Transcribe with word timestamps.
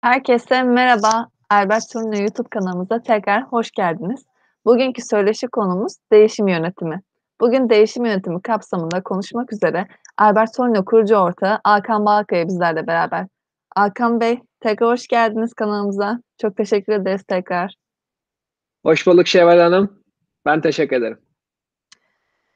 Herkese 0.00 0.62
merhaba. 0.62 1.28
Albert 1.50 1.82
Turna 1.92 2.16
YouTube 2.16 2.48
kanalımıza 2.48 3.02
tekrar 3.02 3.42
hoş 3.42 3.70
geldiniz. 3.70 4.24
Bugünkü 4.64 5.02
söyleşi 5.02 5.46
konumuz 5.48 5.92
değişim 6.12 6.48
yönetimi. 6.48 7.02
Bugün 7.40 7.68
değişim 7.68 8.04
yönetimi 8.04 8.42
kapsamında 8.42 9.02
konuşmak 9.02 9.52
üzere 9.52 9.86
Albert 10.18 10.54
Torino 10.54 10.84
kurucu 10.84 11.16
ortağı 11.16 11.60
Alkan 11.64 12.06
Balkaya 12.06 12.48
bizlerle 12.48 12.86
beraber. 12.86 13.26
Alkan 13.76 14.20
Bey, 14.20 14.40
tekrar 14.60 14.88
hoş 14.88 15.06
geldiniz 15.06 15.54
kanalımıza. 15.54 16.20
Çok 16.40 16.56
teşekkür 16.56 16.92
ederiz 16.92 17.22
tekrar. 17.28 17.74
Hoş 18.82 19.06
bulduk 19.06 19.26
Şevval 19.26 19.60
Hanım. 19.60 20.02
Ben 20.46 20.60
teşekkür 20.60 20.96
ederim. 20.96 21.27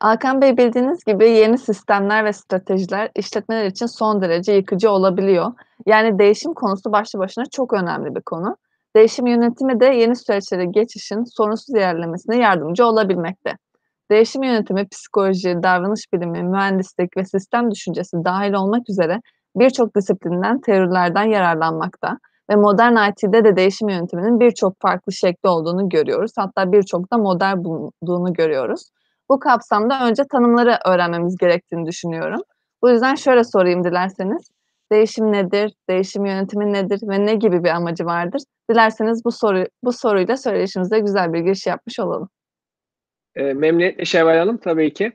Alkan 0.03 0.41
Bey 0.41 0.57
bildiğiniz 0.57 1.05
gibi 1.05 1.31
yeni 1.31 1.59
sistemler 1.59 2.25
ve 2.25 2.33
stratejiler 2.33 3.11
işletmeler 3.17 3.67
için 3.67 3.87
son 3.87 4.23
derece 4.23 4.53
yıkıcı 4.53 4.91
olabiliyor. 4.91 5.53
Yani 5.87 6.19
değişim 6.19 6.55
konusu 6.55 6.93
başlı 6.93 7.19
başına 7.19 7.45
çok 7.53 7.73
önemli 7.73 8.15
bir 8.15 8.21
konu. 8.21 8.57
Değişim 8.97 9.27
yönetimi 9.27 9.81
de 9.81 9.87
yeni 9.87 10.17
süreçlere 10.17 10.65
geçişin 10.65 11.25
sorunsuz 11.25 11.75
ilerlemesine 11.75 12.37
yardımcı 12.37 12.87
olabilmekte. 12.87 13.57
Değişim 14.11 14.43
yönetimi 14.43 14.89
psikoloji, 14.89 15.63
davranış 15.63 16.13
bilimi, 16.13 16.43
mühendislik 16.43 17.17
ve 17.17 17.25
sistem 17.25 17.71
düşüncesi 17.71 18.17
dahil 18.25 18.53
olmak 18.53 18.91
üzere 18.91 19.21
birçok 19.57 19.97
disiplinden, 19.97 20.61
teorilerden 20.61 21.25
yararlanmakta 21.25 22.19
ve 22.51 22.57
modern 22.57 23.11
IT'de 23.11 23.45
de 23.45 23.57
değişim 23.57 23.89
yönetiminin 23.89 24.41
birçok 24.41 24.81
farklı 24.81 25.13
şekli 25.13 25.49
olduğunu 25.49 25.89
görüyoruz. 25.89 26.33
Hatta 26.37 26.73
birçok 26.73 27.13
da 27.13 27.19
model 27.19 27.65
bulunduğunu 27.65 28.33
görüyoruz. 28.33 28.91
Bu 29.31 29.39
kapsamda 29.41 30.07
önce 30.07 30.25
tanımları 30.33 30.79
öğrenmemiz 30.87 31.37
gerektiğini 31.37 31.87
düşünüyorum. 31.87 32.41
Bu 32.83 32.91
yüzden 32.91 33.15
şöyle 33.15 33.45
sorayım 33.45 33.85
dilerseniz. 33.85 34.51
Değişim 34.93 35.33
nedir? 35.33 35.73
Değişim 35.89 36.27
yönetimi 36.27 36.73
nedir 36.73 37.01
ve 37.09 37.27
ne 37.27 37.35
gibi 37.35 37.65
bir 37.65 37.69
amacı 37.69 38.05
vardır? 38.05 38.43
Dilerseniz 38.71 39.25
bu 39.25 39.33
soru 39.33 39.67
bu 39.85 39.93
soruyla 39.93 40.37
söyleşimize 40.37 40.99
güzel 40.99 41.33
bir 41.33 41.39
giriş 41.39 41.67
yapmış 41.67 42.01
olalım. 42.01 42.29
E, 43.35 43.43
memnuniyetle 43.43 44.05
Şevval 44.05 44.39
Hanım 44.39 44.57
tabii 44.57 44.93
ki. 44.93 45.13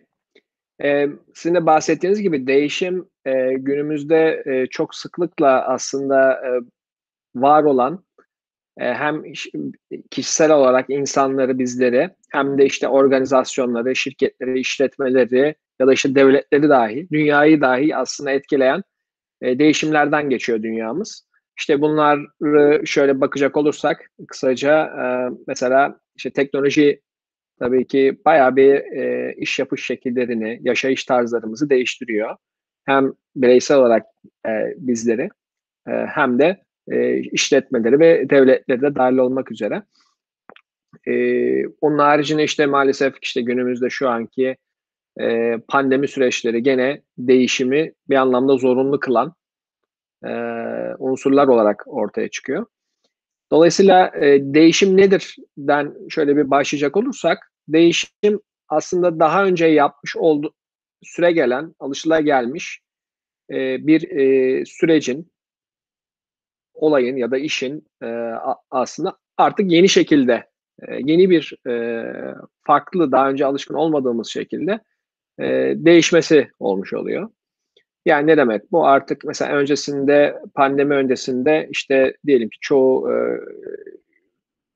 E, 0.83 1.07
sizin 1.35 1.55
de 1.55 1.65
bahsettiğiniz 1.65 2.21
gibi 2.21 2.47
değişim 2.47 3.09
e, 3.25 3.53
günümüzde 3.53 4.43
e, 4.45 4.67
çok 4.67 4.95
sıklıkla 4.95 5.67
aslında 5.67 6.33
e, 6.33 6.49
var 7.35 7.63
olan 7.63 8.03
hem 8.77 9.23
kişisel 10.11 10.51
olarak 10.51 10.89
insanları 10.89 11.59
bizleri 11.59 12.09
hem 12.31 12.57
de 12.57 12.65
işte 12.65 12.87
organizasyonları, 12.87 13.95
şirketleri, 13.95 14.59
işletmeleri 14.59 15.55
ya 15.79 15.87
da 15.87 15.93
işte 15.93 16.15
devletleri 16.15 16.69
dahi, 16.69 17.07
dünyayı 17.11 17.61
dahi 17.61 17.95
aslında 17.95 18.31
etkileyen 18.31 18.83
e, 19.41 19.59
değişimlerden 19.59 20.29
geçiyor 20.29 20.63
dünyamız. 20.63 21.27
İşte 21.59 21.81
bunları 21.81 22.87
şöyle 22.87 23.21
bakacak 23.21 23.57
olursak 23.57 24.11
kısaca 24.27 24.83
e, 24.83 25.03
mesela 25.47 25.99
işte 26.15 26.31
teknoloji 26.31 27.01
tabii 27.59 27.87
ki 27.87 28.17
bayağı 28.25 28.55
bir 28.55 28.73
e, 28.73 29.33
iş 29.37 29.59
yapış 29.59 29.85
şekillerini, 29.85 30.59
yaşayış 30.61 31.05
tarzlarımızı 31.05 31.69
değiştiriyor. 31.69 32.35
Hem 32.85 33.13
bireysel 33.35 33.77
olarak 33.77 34.05
e, 34.47 34.49
bizleri 34.77 35.29
e, 35.87 35.91
hem 35.91 36.39
de 36.39 36.66
e, 36.91 37.17
işletmeleri 37.17 37.99
ve 37.99 38.29
devletleri 38.29 38.81
de 38.81 38.95
dahil 38.95 39.17
olmak 39.17 39.51
üzere. 39.51 39.83
E, 41.07 41.13
onun 41.67 41.99
haricinde 41.99 42.43
işte 42.43 42.65
maalesef 42.65 43.13
işte 43.21 43.41
günümüzde 43.41 43.89
şu 43.89 44.09
anki 44.09 44.57
e, 45.19 45.57
pandemi 45.67 46.07
süreçleri 46.07 46.63
gene 46.63 47.01
değişimi 47.17 47.93
bir 48.09 48.15
anlamda 48.15 48.57
zorunlu 48.57 48.99
kılan 48.99 49.33
e, 50.25 50.29
unsurlar 50.99 51.47
olarak 51.47 51.83
ortaya 51.87 52.27
çıkıyor. 52.27 52.65
Dolayısıyla 53.51 54.11
e, 54.15 54.39
değişim 54.41 54.97
nedir 54.97 55.35
den 55.57 55.93
şöyle 56.09 56.37
bir 56.37 56.49
başlayacak 56.51 56.97
olursak 56.97 57.51
değişim 57.67 58.39
aslında 58.69 59.19
daha 59.19 59.45
önce 59.45 59.65
yapmış 59.65 60.17
oldu 60.17 60.53
süre 61.03 61.31
gelen, 61.31 61.75
alışılagelmiş 61.79 62.81
e, 63.51 63.87
bir 63.87 64.09
e, 64.09 64.65
sürecin 64.65 65.31
olayın 66.77 67.17
ya 67.17 67.31
da 67.31 67.37
işin 67.37 67.87
e, 68.03 68.07
aslında 68.71 69.17
artık 69.37 69.71
yeni 69.71 69.89
şekilde 69.89 70.33
e, 70.87 70.95
yeni 70.95 71.29
bir 71.29 71.69
e, 71.69 72.03
farklı 72.63 73.11
daha 73.11 73.29
önce 73.29 73.45
alışkın 73.45 73.73
olmadığımız 73.73 74.27
şekilde 74.27 74.79
e, 75.39 75.73
değişmesi 75.75 76.49
olmuş 76.59 76.93
oluyor. 76.93 77.29
Yani 78.05 78.27
ne 78.27 78.37
demek? 78.37 78.71
Bu 78.71 78.87
artık 78.87 79.25
mesela 79.25 79.51
öncesinde 79.51 80.41
pandemi 80.55 80.93
öncesinde 80.93 81.67
işte 81.71 82.17
diyelim 82.25 82.49
ki 82.49 82.57
çoğu 82.61 83.11
e, 83.11 83.15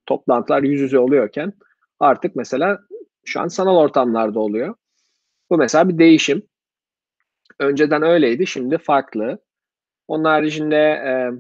toplantılar 0.06 0.64
yüz 0.64 0.82
yüze 0.82 1.00
oluyorken 1.00 1.54
artık 2.00 2.36
mesela 2.36 2.80
şu 3.26 3.40
an 3.40 3.48
sanal 3.48 3.78
ortamlarda 3.78 4.40
oluyor. 4.40 4.76
Bu 5.50 5.58
mesela 5.58 5.90
bir 5.90 5.98
değişim. 5.98 6.44
Önceden 7.60 8.04
öyleydi, 8.04 8.48
şimdi 8.48 8.78
farklı. 8.78 9.40
Onun 10.08 10.24
haricinde 10.24 10.78
e, 10.78 11.32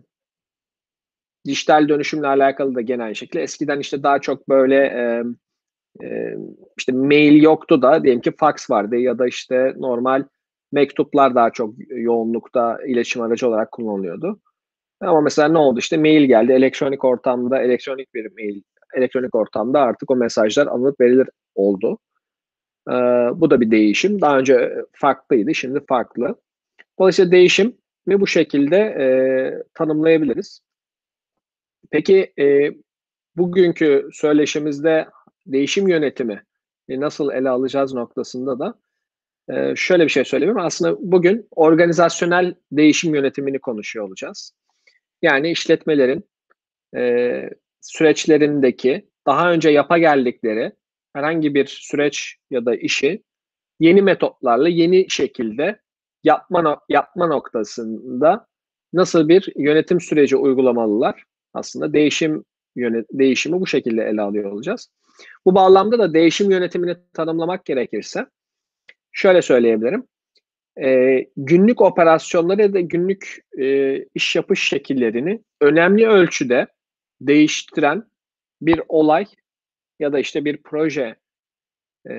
dijital 1.46 1.90
dönüşümle 1.90 2.28
alakalı 2.28 2.75
da 2.75 2.81
genel 2.81 3.13
şekilde 3.13 3.44
eskiden 3.44 3.79
işte 3.79 4.03
daha 4.03 4.19
çok 4.19 4.50
böyle 4.50 4.75
e, 4.75 5.24
e, 6.06 6.35
işte 6.78 6.91
mail 6.91 7.44
yoktu 7.44 7.81
da 7.81 8.03
diyelim 8.03 8.22
ki 8.22 8.31
fax 8.40 8.69
vardı 8.69 8.96
ya 8.96 9.19
da 9.19 9.28
işte 9.28 9.74
normal 9.78 10.24
mektuplar 10.72 11.35
daha 11.35 11.50
çok 11.50 11.74
yoğunlukta 11.90 12.79
iletişim 12.88 13.22
aracı 13.22 13.47
olarak 13.47 13.72
kullanılıyordu. 13.72 14.40
Ama 15.02 15.22
mesela 15.22 15.47
ne 15.47 15.57
oldu 15.57 15.79
işte 15.79 15.97
mail 15.97 16.25
geldi 16.28 16.52
elektronik 16.52 17.03
ortamda 17.03 17.62
elektronik 17.62 18.13
bir 18.13 18.31
mail 18.31 18.62
elektronik 18.96 19.35
ortamda 19.35 19.79
artık 19.79 20.12
o 20.12 20.16
mesajlar 20.16 20.68
alınıp 20.68 21.02
verilir 21.02 21.29
oldu. 21.56 21.97
Ee, 22.90 22.94
bu 23.35 23.52
da 23.52 23.62
bir 23.62 23.72
değişim. 23.72 24.22
Daha 24.22 24.40
önce 24.40 24.75
farklıydı 24.94 25.56
şimdi 25.56 25.85
farklı. 25.90 26.35
Dolayısıyla 27.00 27.31
değişim 27.31 27.78
ve 28.08 28.22
bu 28.22 28.28
şekilde 28.28 28.78
e, 28.78 29.06
tanımlayabiliriz. 29.73 30.62
Peki 31.91 32.33
e, 32.39 32.71
bugünkü 33.35 34.09
söyleşimizde 34.13 35.07
değişim 35.45 35.87
yönetimi 35.87 36.43
e, 36.89 36.99
nasıl 36.99 37.31
ele 37.31 37.49
alacağız 37.49 37.93
noktasında 37.93 38.59
da 38.59 38.79
e, 39.49 39.75
şöyle 39.75 40.03
bir 40.03 40.09
şey 40.09 40.25
söyleyeyim. 40.25 40.59
Aslında 40.59 40.97
bugün 40.99 41.47
organizasyonel 41.51 42.55
değişim 42.71 43.15
yönetimini 43.15 43.59
konuşuyor 43.59 44.07
olacağız. 44.07 44.53
Yani 45.21 45.51
işletmelerin 45.51 46.29
e, 46.95 47.49
süreçlerindeki 47.81 49.09
daha 49.27 49.51
önce 49.51 49.69
yapa 49.69 49.97
geldikleri 49.97 50.71
herhangi 51.13 51.55
bir 51.55 51.65
süreç 51.65 52.37
ya 52.51 52.65
da 52.65 52.75
işi 52.75 53.23
yeni 53.79 54.01
metotlarla 54.01 54.69
yeni 54.69 55.09
şekilde 55.09 55.81
yapma 56.23 56.81
yapma 56.89 57.27
noktasında 57.27 58.47
nasıl 58.93 59.29
bir 59.29 59.53
yönetim 59.55 60.01
süreci 60.01 60.35
uygulamalılar? 60.35 61.23
Aslında 61.53 61.94
değişim 61.94 62.44
yönet 62.75 63.06
değişimi 63.12 63.62
bu 63.62 63.67
şekilde 63.67 64.03
ele 64.03 64.22
alıyor 64.22 64.51
olacağız. 64.51 64.89
Bu 65.45 65.56
bağlamda 65.56 66.00
da 66.00 66.13
değişim 66.13 66.51
yönetimini 66.51 66.95
tanımlamak 67.13 67.66
gerekirse 67.66 68.25
şöyle 69.12 69.41
söyleyebilirim. 69.41 70.07
E, 70.81 71.19
günlük 71.38 71.81
operasyonları 71.81 72.61
ya 72.61 72.73
da 72.73 72.79
günlük 72.79 73.38
e, 73.59 73.97
iş 74.16 74.35
yapış 74.35 74.63
şekillerini 74.63 75.41
önemli 75.61 76.07
ölçüde 76.07 76.67
değiştiren 77.22 78.03
bir 78.61 78.81
olay 78.88 79.25
ya 80.00 80.13
da 80.13 80.19
işte 80.19 80.45
bir 80.45 80.57
proje 80.63 81.16
e, 82.09 82.13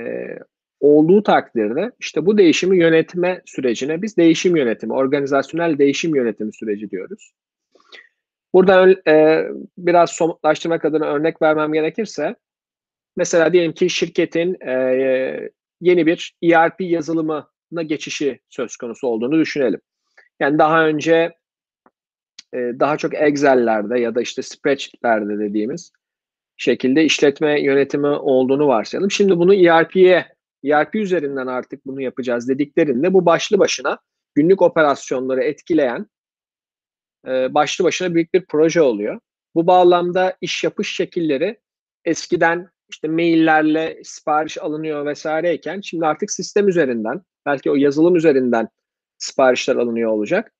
olduğu 0.80 1.22
takdirde 1.22 1.92
işte 1.98 2.26
bu 2.26 2.38
değişimi 2.38 2.78
yönetme 2.78 3.42
sürecine 3.44 4.02
biz 4.02 4.16
değişim 4.16 4.56
yönetimi, 4.56 4.92
organizasyonel 4.92 5.78
değişim 5.78 6.14
yönetimi 6.14 6.52
süreci 6.52 6.90
diyoruz. 6.90 7.32
Burada 8.54 8.90
e, 9.08 9.46
biraz 9.78 10.10
somutlaştırmak 10.10 10.84
adına 10.84 11.06
örnek 11.06 11.42
vermem 11.42 11.72
gerekirse 11.72 12.36
mesela 13.16 13.52
diyelim 13.52 13.72
ki 13.72 13.90
şirketin 13.90 14.66
e, 14.66 15.50
yeni 15.80 16.06
bir 16.06 16.36
ERP 16.42 16.80
yazılımına 16.80 17.82
geçişi 17.86 18.40
söz 18.48 18.76
konusu 18.76 19.06
olduğunu 19.06 19.38
düşünelim. 19.38 19.80
Yani 20.40 20.58
daha 20.58 20.86
önce 20.86 21.32
e, 22.54 22.58
daha 22.58 22.96
çok 22.96 23.14
Excel'lerde 23.14 24.00
ya 24.00 24.14
da 24.14 24.20
işte 24.20 24.42
spreadsheet'lerde 24.42 25.38
dediğimiz 25.38 25.92
şekilde 26.56 27.04
işletme 27.04 27.60
yönetimi 27.62 28.06
olduğunu 28.06 28.66
varsayalım. 28.66 29.10
Şimdi 29.10 29.38
bunu 29.38 29.54
ERP'ye 29.54 30.26
ERP 30.64 30.94
üzerinden 30.94 31.46
artık 31.46 31.86
bunu 31.86 32.00
yapacağız 32.00 32.48
dediklerinde 32.48 33.12
bu 33.12 33.26
başlı 33.26 33.58
başına 33.58 33.98
günlük 34.34 34.62
operasyonları 34.62 35.42
etkileyen 35.42 36.06
e, 37.28 37.54
başlı 37.54 37.84
başına 37.84 38.14
büyük 38.14 38.34
bir 38.34 38.44
proje 38.48 38.82
oluyor. 38.82 39.20
Bu 39.54 39.66
bağlamda 39.66 40.36
iş 40.40 40.64
yapış 40.64 40.96
şekilleri 40.96 41.60
eskiden 42.04 42.68
işte 42.90 43.08
maillerle 43.08 44.00
sipariş 44.04 44.58
alınıyor 44.58 45.06
vesaireyken 45.06 45.80
şimdi 45.80 46.06
artık 46.06 46.30
sistem 46.30 46.68
üzerinden 46.68 47.22
belki 47.46 47.70
o 47.70 47.74
yazılım 47.74 48.16
üzerinden 48.16 48.68
siparişler 49.18 49.76
alınıyor 49.76 50.10
olacak. 50.10 50.52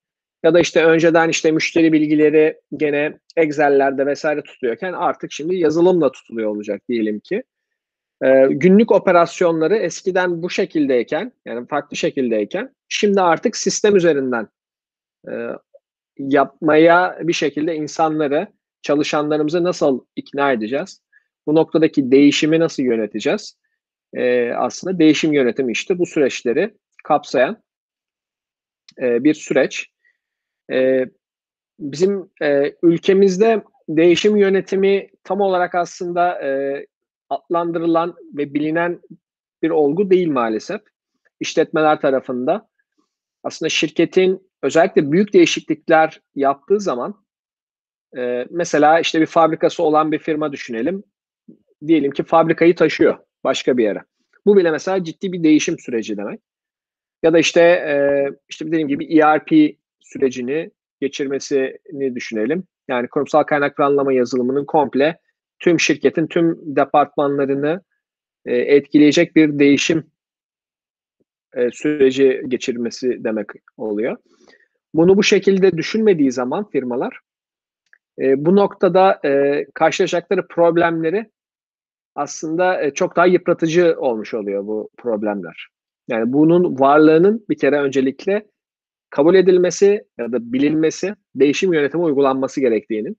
Ya 0.43 0.53
da 0.53 0.59
işte 0.59 0.85
önceden 0.85 1.29
işte 1.29 1.51
müşteri 1.51 1.93
bilgileri 1.93 2.61
gene 2.77 3.19
Excel'lerde 3.37 4.05
vesaire 4.05 4.41
tutuluyorken 4.41 4.93
artık 4.93 5.31
şimdi 5.31 5.55
yazılımla 5.55 6.11
tutuluyor 6.11 6.49
olacak 6.49 6.81
diyelim 6.89 7.19
ki. 7.19 7.43
Ee, 8.23 8.47
günlük 8.49 8.91
operasyonları 8.91 9.75
eskiden 9.75 10.43
bu 10.43 10.49
şekildeyken 10.49 11.31
yani 11.45 11.67
farklı 11.67 11.97
şekildeyken 11.97 12.75
şimdi 12.87 13.21
artık 13.21 13.57
sistem 13.57 13.95
üzerinden 13.95 14.47
e, 15.27 15.31
yapmaya 16.17 17.17
bir 17.21 17.33
şekilde 17.33 17.75
insanları 17.75 18.47
çalışanlarımızı 18.81 19.63
nasıl 19.63 20.05
ikna 20.15 20.51
edeceğiz? 20.51 21.01
Bu 21.47 21.55
noktadaki 21.55 22.11
değişimi 22.11 22.59
nasıl 22.59 22.83
yöneteceğiz? 22.83 23.57
Ee, 24.13 24.51
aslında 24.51 24.99
değişim 24.99 25.33
yönetimi 25.33 25.71
işte 25.71 25.99
bu 25.99 26.05
süreçleri 26.05 26.73
kapsayan 27.03 27.63
e, 29.01 29.23
bir 29.23 29.33
süreç. 29.33 29.87
E, 30.71 31.05
bizim 31.79 32.29
e, 32.41 32.73
ülkemizde 32.83 33.63
değişim 33.89 34.37
yönetimi 34.37 35.09
tam 35.23 35.41
olarak 35.41 35.75
aslında 35.75 36.41
e, 36.41 36.85
adlandırılan 37.29 38.15
ve 38.37 38.53
bilinen 38.53 39.01
bir 39.63 39.69
olgu 39.69 40.09
değil 40.09 40.31
maalesef. 40.31 40.81
İşletmeler 41.39 42.01
tarafında 42.01 42.69
aslında 43.43 43.69
şirketin 43.69 44.52
özellikle 44.63 45.11
büyük 45.11 45.33
değişiklikler 45.33 46.21
yaptığı 46.35 46.79
zaman 46.79 47.23
e, 48.17 48.47
mesela 48.49 48.99
işte 48.99 49.21
bir 49.21 49.25
fabrikası 49.25 49.83
olan 49.83 50.11
bir 50.11 50.19
firma 50.19 50.51
düşünelim. 50.51 51.03
Diyelim 51.87 52.11
ki 52.11 52.23
fabrikayı 52.23 52.75
taşıyor 52.75 53.17
başka 53.43 53.77
bir 53.77 53.83
yere. 53.83 53.99
Bu 54.45 54.57
bile 54.57 54.71
mesela 54.71 55.03
ciddi 55.03 55.33
bir 55.33 55.43
değişim 55.43 55.79
süreci 55.79 56.17
demek. 56.17 56.41
Ya 57.23 57.33
da 57.33 57.39
işte 57.39 57.61
e, 57.61 57.95
işte 58.49 58.67
dediğim 58.67 58.87
gibi 58.87 59.17
ERP 59.17 59.77
sürecini 59.99 60.71
geçirmesini 61.01 62.15
düşünelim. 62.15 62.63
Yani 62.87 63.07
kurumsal 63.07 63.43
kaynak 63.43 63.77
planlama 63.77 64.13
yazılımının 64.13 64.65
komple 64.65 65.19
tüm 65.59 65.79
şirketin 65.79 66.27
tüm 66.27 66.75
departmanlarını 66.75 67.81
e, 68.45 68.55
etkileyecek 68.55 69.35
bir 69.35 69.59
değişim 69.59 70.12
e, 71.55 71.71
süreci 71.71 72.41
geçirmesi 72.47 73.23
demek 73.23 73.47
oluyor. 73.77 74.17
Bunu 74.93 75.17
bu 75.17 75.23
şekilde 75.23 75.77
düşünmediği 75.77 76.31
zaman 76.31 76.69
firmalar 76.69 77.19
e, 78.19 78.45
bu 78.45 78.55
noktada 78.55 79.19
e, 79.25 79.65
karşılaşacakları 79.73 80.47
problemleri 80.47 81.31
aslında 82.15 82.81
e, 82.81 82.93
çok 82.93 83.15
daha 83.15 83.25
yıpratıcı 83.25 83.95
olmuş 83.97 84.33
oluyor 84.33 84.67
bu 84.67 84.89
problemler. 84.97 85.67
Yani 86.07 86.33
bunun 86.33 86.79
varlığının 86.79 87.45
bir 87.49 87.57
kere 87.57 87.79
öncelikle 87.79 88.47
kabul 89.09 89.35
edilmesi 89.35 90.03
ya 90.17 90.31
da 90.31 90.53
bilinmesi, 90.53 91.15
değişim 91.35 91.73
yönetimi 91.73 92.03
uygulanması 92.03 92.61
gerektiğinin 92.61 93.17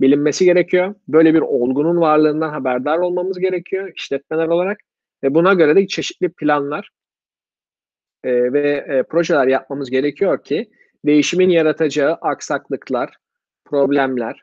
bilinmesi 0.00 0.44
gerekiyor. 0.44 0.94
Böyle 1.08 1.34
bir 1.34 1.40
olgunun 1.40 2.00
varlığından 2.00 2.50
haberdar 2.50 2.98
olmamız 2.98 3.38
gerekiyor 3.38 3.92
işletmeler 3.96 4.46
olarak 4.46 4.78
ve 5.22 5.34
buna 5.34 5.54
göre 5.54 5.76
de 5.76 5.86
çeşitli 5.86 6.28
planlar 6.28 6.90
e, 8.26 8.52
ve 8.52 8.84
e, 8.88 9.02
projeler 9.02 9.46
yapmamız 9.46 9.90
gerekiyor 9.90 10.44
ki 10.44 10.70
değişimin 11.06 11.48
yaratacağı 11.48 12.14
aksaklıklar, 12.14 13.16
problemler, 13.64 14.42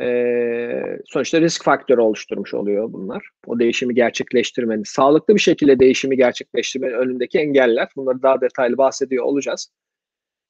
e, 0.00 0.98
sonuçta 1.06 1.40
risk 1.40 1.64
faktörü 1.64 2.00
oluşturmuş 2.00 2.54
oluyor 2.54 2.92
bunlar. 2.92 3.30
O 3.46 3.58
değişimi 3.58 3.94
gerçekleştirmenin, 3.94 4.82
sağlıklı 4.82 5.34
bir 5.34 5.40
şekilde 5.40 5.78
değişimi 5.78 6.16
gerçekleştirmenin 6.16 6.94
önündeki 6.94 7.38
engeller. 7.38 7.88
Bunları 7.96 8.22
daha 8.22 8.40
detaylı 8.40 8.78
bahsediyor 8.78 9.24
olacağız 9.24 9.72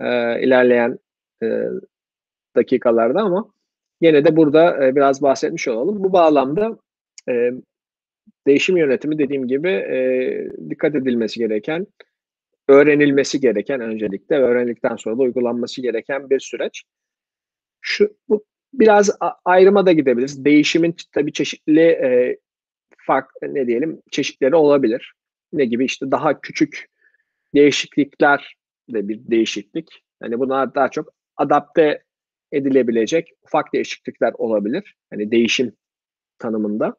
e, 0.00 0.06
ilerleyen 0.42 0.98
e, 1.42 1.46
dakikalarda 2.56 3.20
ama 3.20 3.50
yine 4.00 4.24
de 4.24 4.36
burada 4.36 4.86
e, 4.86 4.96
biraz 4.96 5.22
bahsetmiş 5.22 5.68
olalım. 5.68 6.04
Bu 6.04 6.12
bağlamda 6.12 6.78
e, 7.28 7.50
değişim 8.46 8.76
yönetimi 8.76 9.18
dediğim 9.18 9.48
gibi 9.48 9.68
e, 9.68 9.98
dikkat 10.70 10.94
edilmesi 10.94 11.38
gereken, 11.38 11.86
öğrenilmesi 12.68 13.40
gereken 13.40 13.80
öncelikle 13.80 14.36
öğrendikten 14.36 14.96
sonra 14.96 15.18
da 15.18 15.22
uygulanması 15.22 15.82
gereken 15.82 16.30
bir 16.30 16.40
süreç. 16.40 16.84
Şu 17.80 18.16
bu 18.28 18.44
biraz 18.72 19.10
ayrıma 19.44 19.86
da 19.86 19.92
gidebiliriz. 19.92 20.44
Değişimin 20.44 20.96
tabii 21.12 21.32
çeşitli 21.32 21.80
e, 21.80 22.38
fark 22.96 23.30
ne 23.42 23.66
diyelim 23.66 24.02
çeşitleri 24.10 24.56
olabilir. 24.56 25.12
Ne 25.52 25.64
gibi 25.64 25.84
işte 25.84 26.10
daha 26.10 26.40
küçük 26.40 26.86
değişiklikler 27.54 28.56
de 28.88 29.08
bir 29.08 29.20
değişiklik. 29.30 30.02
Yani 30.22 30.38
buna 30.38 30.74
daha 30.74 30.88
çok 30.88 31.12
adapte 31.36 32.02
edilebilecek 32.52 33.28
ufak 33.42 33.72
değişiklikler 33.72 34.32
olabilir. 34.38 34.96
Hani 35.10 35.30
değişim 35.30 35.72
tanımında. 36.38 36.96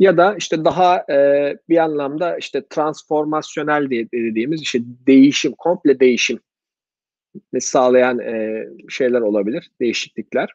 Ya 0.00 0.16
da 0.16 0.34
işte 0.38 0.64
daha 0.64 1.04
e, 1.10 1.56
bir 1.68 1.76
anlamda 1.76 2.36
işte 2.36 2.62
transformasyonel 2.70 3.90
dediğimiz 3.90 4.62
işte 4.62 4.78
değişim, 5.06 5.52
komple 5.58 6.00
değişim 6.00 6.40
sağlayan 7.58 8.18
e, 8.18 8.64
şeyler 8.88 9.20
olabilir, 9.20 9.70
değişiklikler. 9.80 10.54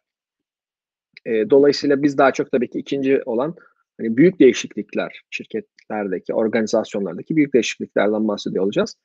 E, 1.26 1.50
dolayısıyla 1.50 2.04
biz 2.04 2.18
daha 2.18 2.32
çok 2.32 2.52
tabii 2.52 2.70
ki 2.70 2.80
ikinci 2.80 3.22
olan 3.26 3.56
hani 3.98 4.18
büyük 4.18 4.40
değişiklikler 4.40 5.22
şirketlerdeki, 5.30 6.34
organizasyonlardaki 6.34 7.36
büyük 7.36 7.54
değişikliklerden 7.54 8.28
bahsediyor 8.28 8.64
olacağız. 8.64 8.96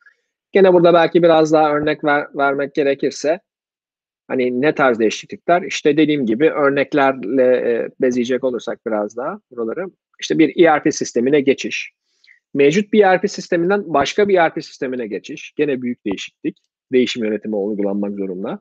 Gene 0.52 0.72
burada 0.72 0.94
belki 0.94 1.22
biraz 1.22 1.52
daha 1.52 1.76
örnek 1.76 2.04
ver, 2.04 2.26
vermek 2.34 2.74
gerekirse 2.74 3.40
hani 4.28 4.60
ne 4.60 4.74
tarz 4.74 4.98
değişiklikler? 4.98 5.62
İşte 5.62 5.96
dediğim 5.96 6.26
gibi 6.26 6.50
örneklerle 6.50 7.44
e, 7.44 7.88
bezeyecek 8.00 8.44
olursak 8.44 8.86
biraz 8.86 9.16
daha 9.16 9.40
buraları. 9.50 9.86
İşte 10.20 10.38
bir 10.38 10.64
ERP 10.64 10.94
sistemine 10.94 11.40
geçiş. 11.40 11.92
Mevcut 12.54 12.92
bir 12.92 13.04
ERP 13.04 13.30
sisteminden 13.30 13.94
başka 13.94 14.28
bir 14.28 14.34
ERP 14.34 14.64
sistemine 14.64 15.06
geçiş. 15.06 15.52
Gene 15.56 15.82
büyük 15.82 16.04
değişiklik. 16.06 16.58
Değişim 16.92 17.24
yönetimi 17.24 17.56
uygulanmak 17.56 18.14
zorunda. 18.14 18.60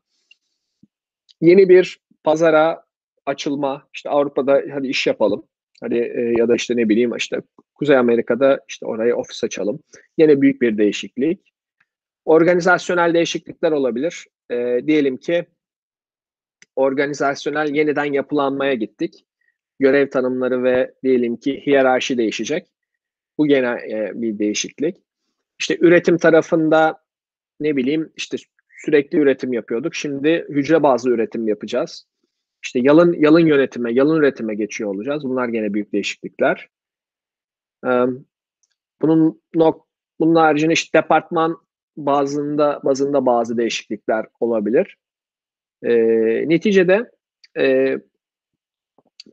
Yeni 1.41 1.69
bir 1.69 1.99
pazara 2.23 2.83
açılma. 3.25 3.87
İşte 3.93 4.09
Avrupa'da 4.09 4.63
hadi 4.73 4.87
iş 4.87 5.07
yapalım. 5.07 5.43
Hadi 5.81 5.95
e, 5.95 6.33
ya 6.37 6.47
da 6.47 6.55
işte 6.55 6.77
ne 6.77 6.89
bileyim 6.89 7.15
işte 7.15 7.41
Kuzey 7.75 7.97
Amerika'da 7.97 8.59
işte 8.69 8.85
oraya 8.85 9.15
ofis 9.15 9.43
açalım. 9.43 9.79
Yine 10.17 10.41
büyük 10.41 10.61
bir 10.61 10.77
değişiklik. 10.77 11.53
Organizasyonel 12.25 13.13
değişiklikler 13.13 13.71
olabilir. 13.71 14.27
E, 14.51 14.79
diyelim 14.87 15.17
ki 15.17 15.45
organizasyonel 16.75 17.75
yeniden 17.75 18.05
yapılanmaya 18.05 18.73
gittik. 18.73 19.25
Görev 19.79 20.09
tanımları 20.09 20.63
ve 20.63 20.93
diyelim 21.03 21.37
ki 21.37 21.61
hiyerarşi 21.65 22.17
değişecek. 22.17 22.67
Bu 23.37 23.47
gene 23.47 23.67
e, 23.67 24.11
bir 24.13 24.39
değişiklik. 24.39 24.97
İşte 25.59 25.77
üretim 25.81 26.17
tarafında 26.17 27.03
ne 27.59 27.75
bileyim 27.75 28.13
işte 28.15 28.37
sürekli 28.69 29.17
üretim 29.17 29.53
yapıyorduk. 29.53 29.95
Şimdi 29.95 30.45
hücre 30.49 30.83
bazlı 30.83 31.11
üretim 31.11 31.47
yapacağız. 31.47 32.07
İşte 32.63 32.79
yalın 32.79 33.13
yalın 33.13 33.45
yönetime, 33.45 33.93
yalın 33.93 34.19
üretime 34.19 34.55
geçiyor 34.55 34.95
olacağız. 34.95 35.23
Bunlar 35.23 35.47
gene 35.47 35.73
büyük 35.73 35.93
değişiklikler. 35.93 36.69
Bunun 39.01 39.41
nok 39.55 39.87
bunun 40.19 40.35
haricinde 40.35 40.73
işte 40.73 40.97
departman 40.97 41.57
bazında 41.97 42.81
bazında 42.83 43.25
bazı 43.25 43.57
değişiklikler 43.57 44.25
olabilir. 44.39 44.97
E, 45.83 45.93
neticede 46.49 47.11
e, 47.57 47.95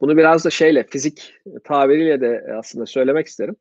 bunu 0.00 0.16
biraz 0.16 0.44
da 0.44 0.50
şeyle 0.50 0.84
fizik 0.84 1.34
tabiriyle 1.64 2.20
de 2.20 2.54
aslında 2.58 2.86
söylemek 2.86 3.26
isterim. 3.26 3.56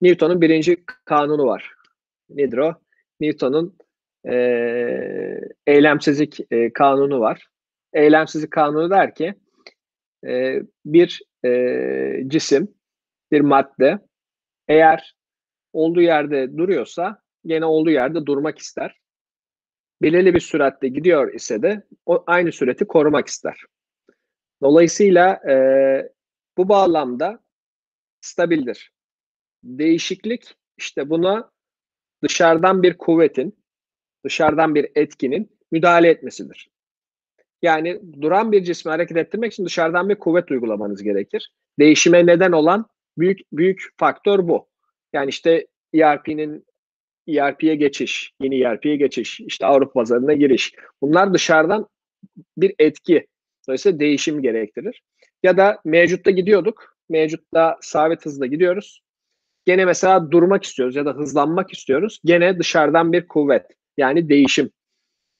Newton'un 0.00 0.40
birinci 0.40 0.84
kanunu 1.04 1.46
var. 1.46 1.72
Nedir 2.28 2.58
o? 2.58 2.74
Newton'un 3.20 3.78
e, 4.28 4.34
eylemsizlik 5.66 6.40
e, 6.50 6.72
kanunu 6.72 7.20
var. 7.20 7.46
Eylemsizlik 7.92 8.50
kanunu 8.50 8.90
der 8.90 9.14
ki 9.14 9.34
e, 10.26 10.62
bir 10.84 11.22
e, 11.44 12.22
cisim, 12.26 12.74
bir 13.32 13.40
madde 13.40 13.98
eğer 14.68 15.16
olduğu 15.72 16.00
yerde 16.00 16.56
duruyorsa 16.56 17.22
gene 17.46 17.64
olduğu 17.64 17.90
yerde 17.90 18.26
durmak 18.26 18.58
ister. 18.58 19.00
Belirli 20.02 20.34
bir 20.34 20.40
süratte 20.40 20.88
gidiyor 20.88 21.34
ise 21.34 21.62
de 21.62 21.82
o 22.06 22.24
aynı 22.26 22.52
süreti 22.52 22.84
korumak 22.84 23.26
ister. 23.26 23.60
Dolayısıyla 24.66 25.40
e, 25.50 25.54
bu 26.56 26.68
bağlamda 26.68 27.40
stabildir. 28.20 28.92
Değişiklik 29.62 30.54
işte 30.76 31.10
buna 31.10 31.50
dışarıdan 32.22 32.82
bir 32.82 32.98
kuvvetin, 32.98 33.58
dışarıdan 34.24 34.74
bir 34.74 34.88
etkinin 34.94 35.58
müdahale 35.72 36.08
etmesidir. 36.08 36.70
Yani 37.62 38.00
duran 38.20 38.52
bir 38.52 38.64
cismi 38.64 38.90
hareket 38.90 39.16
ettirmek 39.16 39.52
için 39.52 39.64
dışarıdan 39.64 40.08
bir 40.08 40.18
kuvvet 40.18 40.50
uygulamanız 40.50 41.02
gerekir. 41.02 41.52
Değişime 41.78 42.26
neden 42.26 42.52
olan 42.52 42.86
büyük 43.18 43.40
büyük 43.52 43.88
faktör 43.96 44.48
bu. 44.48 44.68
Yani 45.12 45.28
işte 45.28 45.66
ERP'nin 45.94 46.66
ERP'ye 47.28 47.74
geçiş, 47.74 48.32
yeni 48.40 48.62
ERP'ye 48.62 48.96
geçiş, 48.96 49.40
işte 49.40 49.66
Avrupa 49.66 49.92
pazarına 49.92 50.32
giriş. 50.32 50.74
Bunlar 51.02 51.34
dışarıdan 51.34 51.86
bir 52.56 52.74
etki. 52.78 53.26
Dolayısıyla 53.68 54.00
değişim 54.00 54.42
gerektirir. 54.42 55.02
Ya 55.42 55.56
da 55.56 55.80
mevcutta 55.84 56.30
gidiyorduk. 56.30 56.96
Mevcutta 57.08 57.78
sabit 57.80 58.26
hızla 58.26 58.46
gidiyoruz. 58.46 59.02
Gene 59.66 59.84
mesela 59.84 60.30
durmak 60.30 60.64
istiyoruz 60.64 60.96
ya 60.96 61.06
da 61.06 61.12
hızlanmak 61.12 61.72
istiyoruz. 61.72 62.20
Gene 62.24 62.58
dışarıdan 62.58 63.12
bir 63.12 63.28
kuvvet 63.28 63.66
yani 63.96 64.28
değişim 64.28 64.70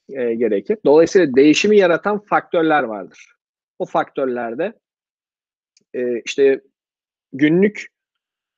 e, 0.09 0.35
gerekir. 0.35 0.79
Dolayısıyla 0.85 1.37
değişimi 1.37 1.77
yaratan 1.77 2.19
faktörler 2.19 2.83
vardır. 2.83 3.33
O 3.79 3.85
faktörlerde 3.85 4.73
e, 5.95 6.21
işte 6.21 6.61
günlük 7.33 7.87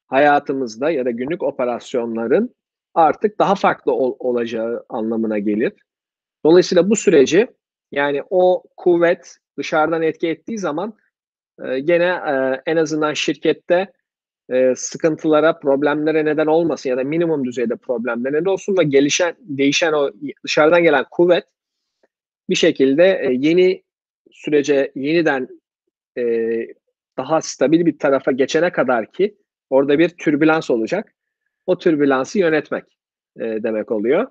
hayatımızda 0.06 0.90
ya 0.90 1.04
da 1.04 1.10
günlük 1.10 1.42
operasyonların 1.42 2.54
artık 2.94 3.38
daha 3.38 3.54
farklı 3.54 3.92
ol, 3.92 4.16
olacağı 4.18 4.84
anlamına 4.88 5.38
gelir. 5.38 5.72
Dolayısıyla 6.44 6.90
bu 6.90 6.96
süreci 6.96 7.48
yani 7.92 8.22
o 8.30 8.62
kuvvet 8.76 9.36
dışarıdan 9.58 10.02
etki 10.02 10.28
ettiği 10.28 10.58
zaman 10.58 10.94
e, 11.64 11.80
gene 11.80 12.04
e, 12.04 12.62
en 12.66 12.76
azından 12.76 13.14
şirkette 13.14 13.92
e, 14.50 14.74
sıkıntılara, 14.76 15.58
problemlere 15.58 16.24
neden 16.24 16.46
olmasın 16.46 16.90
ya 16.90 16.96
da 16.96 17.04
minimum 17.04 17.44
düzeyde 17.44 17.76
problemlere 17.76 18.32
neden 18.32 18.44
olsun 18.44 18.76
ve 18.78 18.84
gelişen, 18.84 19.36
değişen 19.40 19.92
o 19.92 20.10
dışarıdan 20.44 20.82
gelen 20.82 21.04
kuvvet 21.10 21.44
bir 22.48 22.54
şekilde 22.54 23.20
e, 23.22 23.32
yeni 23.32 23.82
sürece 24.30 24.92
yeniden 24.94 25.48
e, 26.18 26.22
daha 27.18 27.40
stabil 27.40 27.86
bir 27.86 27.98
tarafa 27.98 28.32
geçene 28.32 28.72
kadar 28.72 29.12
ki 29.12 29.36
orada 29.70 29.98
bir 29.98 30.08
türbülans 30.08 30.70
olacak. 30.70 31.14
O 31.66 31.78
türbülansı 31.78 32.38
yönetmek 32.38 32.84
e, 33.40 33.42
demek 33.42 33.90
oluyor. 33.90 34.26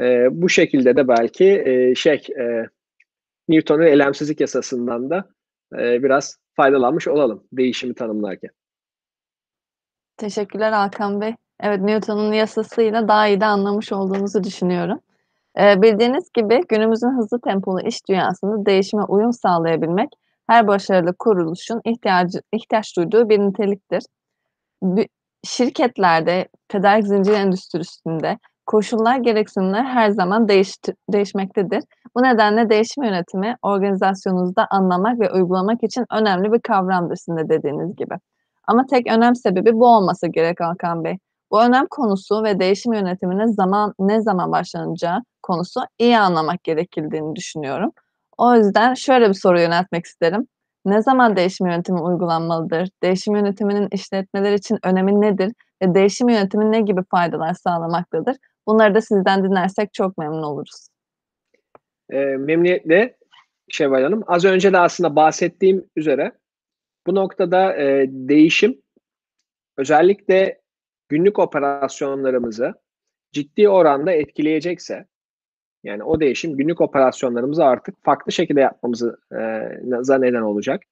E, 0.00 0.28
bu 0.30 0.48
şekilde 0.48 0.96
de 0.96 1.08
belki 1.08 1.62
e, 1.66 1.94
şey 1.94 2.22
e, 2.38 2.66
Newton'un 3.48 3.86
elemsizlik 3.86 4.40
yasasından 4.40 5.10
da 5.10 5.28
e, 5.72 6.02
biraz 6.02 6.38
faydalanmış 6.56 7.08
olalım 7.08 7.44
değişimi 7.52 7.94
tanımlarken. 7.94 8.50
Teşekkürler 10.16 10.72
Hakan 10.72 11.20
Bey. 11.20 11.34
Evet, 11.60 11.80
Newton'un 11.80 12.32
yasasıyla 12.32 13.08
daha 13.08 13.28
iyi 13.28 13.40
de 13.40 13.44
anlamış 13.44 13.92
olduğunuzu 13.92 14.44
düşünüyorum. 14.44 15.00
Ee, 15.58 15.82
bildiğiniz 15.82 16.32
gibi 16.34 16.60
günümüzün 16.68 17.18
hızlı 17.18 17.40
tempolu 17.40 17.80
iş 17.80 18.08
dünyasında 18.08 18.66
değişime 18.66 19.02
uyum 19.02 19.32
sağlayabilmek 19.32 20.08
her 20.46 20.66
başarılı 20.66 21.14
kuruluşun 21.18 21.80
ihtiyacı 21.84 22.42
ihtiyaç 22.52 22.96
duyduğu 22.96 23.28
bir 23.28 23.38
niteliktir. 23.38 24.02
Bir, 24.82 25.08
şirketlerde, 25.44 26.48
tedarik 26.68 27.06
zinciri 27.06 27.34
endüstrisinde 27.34 28.38
koşullar, 28.68 29.16
gereksinimler 29.16 29.84
her 29.84 30.10
zaman 30.10 30.48
değiş, 30.48 30.74
değişmektedir. 31.12 31.84
Bu 32.16 32.22
nedenle 32.22 32.70
değişim 32.70 33.04
yönetimi 33.04 33.56
organizasyonunuzda 33.62 34.66
anlamak 34.70 35.20
ve 35.20 35.32
uygulamak 35.32 35.82
için 35.84 36.04
önemli 36.12 36.52
bir 36.52 36.60
kavramdır 36.60 37.16
sizin 37.16 37.36
de 37.36 37.48
dediğiniz 37.48 37.96
gibi. 37.96 38.14
Ama 38.66 38.86
tek 38.86 39.06
önem 39.12 39.36
sebebi 39.36 39.72
bu 39.72 39.86
olması 39.86 40.26
gerek 40.26 40.60
Hakan 40.60 41.04
Bey. 41.04 41.18
Bu 41.50 41.62
önem 41.62 41.86
konusu 41.90 42.44
ve 42.44 42.60
değişim 42.60 42.92
yönetimine 42.92 43.48
zaman 43.48 43.94
ne 43.98 44.20
zaman 44.20 44.52
başlanacağı 44.52 45.22
konusu 45.42 45.80
iyi 45.98 46.18
anlamak 46.18 46.64
gerekildiğini 46.64 47.36
düşünüyorum. 47.36 47.90
O 48.38 48.54
yüzden 48.54 48.94
şöyle 48.94 49.28
bir 49.28 49.34
soru 49.34 49.60
yöneltmek 49.60 50.04
isterim. 50.04 50.46
Ne 50.84 51.02
zaman 51.02 51.36
değişim 51.36 51.66
yönetimi 51.66 52.00
uygulanmalıdır? 52.00 52.88
Değişim 53.02 53.36
yönetiminin 53.36 53.88
işletmeler 53.92 54.52
için 54.52 54.78
önemi 54.84 55.20
nedir? 55.20 55.52
Ve 55.82 55.94
değişim 55.94 56.28
yönetimi 56.28 56.72
ne 56.72 56.80
gibi 56.80 57.00
faydalar 57.10 57.54
sağlamaktadır? 57.54 58.36
Bunları 58.68 58.94
da 58.94 59.00
sizden 59.00 59.44
dinlersek 59.44 59.94
çok 59.94 60.18
memnun 60.18 60.42
oluruz. 60.42 60.88
E, 62.10 62.18
memnuniyetle 62.18 63.16
Şevval 63.68 64.02
Hanım. 64.02 64.24
Az 64.26 64.44
önce 64.44 64.72
de 64.72 64.78
aslında 64.78 65.16
bahsettiğim 65.16 65.90
üzere 65.96 66.32
bu 67.06 67.14
noktada 67.14 67.76
e, 67.76 68.06
değişim 68.08 68.82
özellikle 69.76 70.60
günlük 71.08 71.38
operasyonlarımızı 71.38 72.74
ciddi 73.32 73.68
oranda 73.68 74.12
etkileyecekse 74.12 75.06
yani 75.84 76.02
o 76.02 76.20
değişim 76.20 76.56
günlük 76.56 76.80
operasyonlarımızı 76.80 77.64
artık 77.64 78.04
farklı 78.04 78.32
şekilde 78.32 78.60
yapmamızı 78.60 79.18
e, 79.32 79.38
neden 80.20 80.42
olacak. 80.42 80.82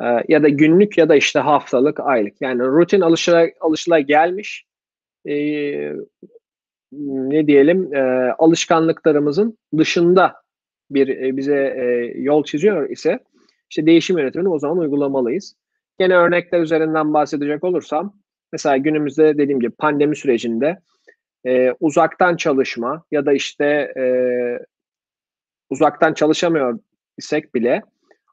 E, 0.00 0.04
ya 0.28 0.42
da 0.42 0.48
günlük 0.48 0.98
ya 0.98 1.08
da 1.08 1.16
işte 1.16 1.38
haftalık, 1.38 2.00
aylık. 2.00 2.34
Yani 2.40 2.62
rutin 2.62 3.00
alışıla, 3.00 3.46
alışıla 3.60 4.00
gelmiş 4.00 4.64
e, 5.28 5.34
ne 6.92 7.46
diyelim 7.46 7.94
e, 7.94 8.00
alışkanlıklarımızın 8.38 9.58
dışında 9.78 10.34
bir 10.90 11.08
e, 11.08 11.36
bize 11.36 11.56
e, 11.56 11.84
yol 12.20 12.44
çiziyor 12.44 12.90
ise 12.90 13.18
işte 13.70 13.86
değişim 13.86 14.18
yönetimini 14.18 14.48
o 14.48 14.58
zaman 14.58 14.78
uygulamalıyız. 14.78 15.54
Yine 16.00 16.16
örnekler 16.16 16.60
üzerinden 16.60 17.14
bahsedecek 17.14 17.64
olursam 17.64 18.14
mesela 18.52 18.76
günümüzde 18.76 19.38
dediğim 19.38 19.60
gibi 19.60 19.70
pandemi 19.70 20.16
sürecinde 20.16 20.78
e, 21.46 21.72
uzaktan 21.80 22.36
çalışma 22.36 23.04
ya 23.10 23.26
da 23.26 23.32
işte 23.32 23.64
e, 23.96 24.04
uzaktan 25.70 26.14
çalışamıyor 26.14 26.78
isek 27.18 27.54
bile 27.54 27.82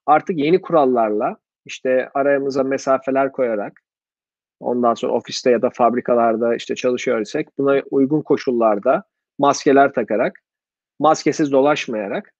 artık 0.06 0.38
yeni 0.38 0.62
kurallarla 0.62 1.38
işte 1.66 2.10
aramıza 2.14 2.64
mesafeler 2.64 3.32
koyarak 3.32 3.82
ondan 4.60 4.94
sonra 4.94 5.14
ofiste 5.14 5.52
ya 5.52 5.62
da 5.62 5.70
fabrikalarda 5.70 6.56
işte 6.56 6.76
çalışıyor 6.76 7.22
isek 7.22 7.48
buna 7.58 7.82
uygun 7.92 8.22
koşullarda 8.22 9.04
maskeler 9.38 9.94
takarak 9.94 10.40
maskesiz 11.00 11.52
dolaşmayarak 11.52 12.34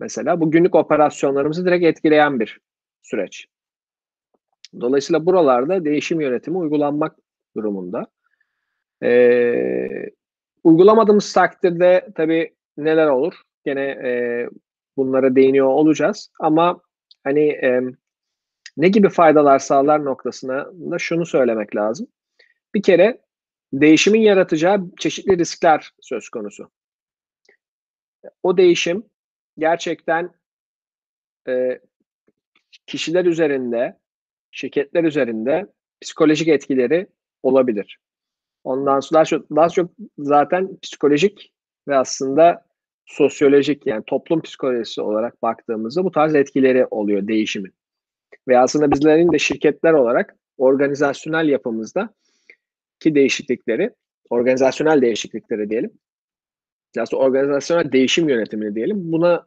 mesela 0.00 0.40
bu 0.40 0.50
günlük 0.50 0.74
operasyonlarımızı 0.74 1.66
direkt 1.66 1.84
etkileyen 1.84 2.40
bir 2.40 2.60
süreç. 3.02 3.46
Dolayısıyla 4.80 5.26
buralarda 5.26 5.84
değişim 5.84 6.20
yönetimi 6.20 6.56
uygulanmak 6.56 7.16
durumunda. 7.56 8.06
Ee, 9.02 10.10
uygulamadığımız 10.64 11.32
takdirde 11.32 12.08
tabii 12.14 12.54
neler 12.76 13.06
olur? 13.06 13.34
Gene 13.64 13.82
e, 13.82 14.48
bunlara 14.96 15.36
değiniyor 15.36 15.66
olacağız 15.66 16.30
ama 16.40 16.80
hani 17.24 17.48
e, 17.48 17.80
ne 18.76 18.88
gibi 18.88 19.08
faydalar 19.08 19.58
sağlar 19.58 20.04
noktasına 20.04 20.66
da 20.90 20.98
şunu 20.98 21.26
söylemek 21.26 21.76
lazım. 21.76 22.06
Bir 22.74 22.82
kere 22.82 23.20
değişimin 23.72 24.20
yaratacağı 24.20 24.90
çeşitli 24.98 25.38
riskler 25.38 25.90
söz 26.00 26.28
konusu. 26.28 26.70
O 28.42 28.56
değişim 28.56 29.02
gerçekten 29.58 30.30
e, 31.48 31.80
kişiler 32.86 33.24
üzerinde, 33.24 33.98
şirketler 34.50 35.04
üzerinde 35.04 35.66
psikolojik 36.00 36.48
etkileri 36.48 37.06
olabilir. 37.42 37.98
Ondan 38.64 39.00
sonra 39.00 39.18
daha 39.18 39.24
çok, 39.24 39.50
daha 39.50 39.68
çok 39.68 39.90
zaten 40.18 40.78
psikolojik 40.82 41.52
ve 41.88 41.96
aslında 41.96 42.66
sosyolojik 43.06 43.86
yani 43.86 44.04
toplum 44.06 44.42
psikolojisi 44.42 45.00
olarak 45.00 45.42
baktığımızda 45.42 46.04
bu 46.04 46.10
tarz 46.10 46.34
etkileri 46.34 46.86
oluyor 46.86 47.28
değişimin. 47.28 47.74
Ve 48.48 48.58
aslında 48.58 48.90
bizlerin 48.90 49.32
de 49.32 49.38
şirketler 49.38 49.92
olarak 49.92 50.36
organizasyonel 50.58 51.48
yapımızda 51.48 52.14
ki 53.00 53.14
değişiklikleri, 53.14 53.90
organizasyonel 54.30 55.02
değişiklikleri 55.02 55.70
diyelim. 55.70 55.90
Aslında 56.98 57.22
organizasyonel 57.22 57.92
değişim 57.92 58.28
yönetimini 58.28 58.74
diyelim. 58.74 59.12
Buna 59.12 59.46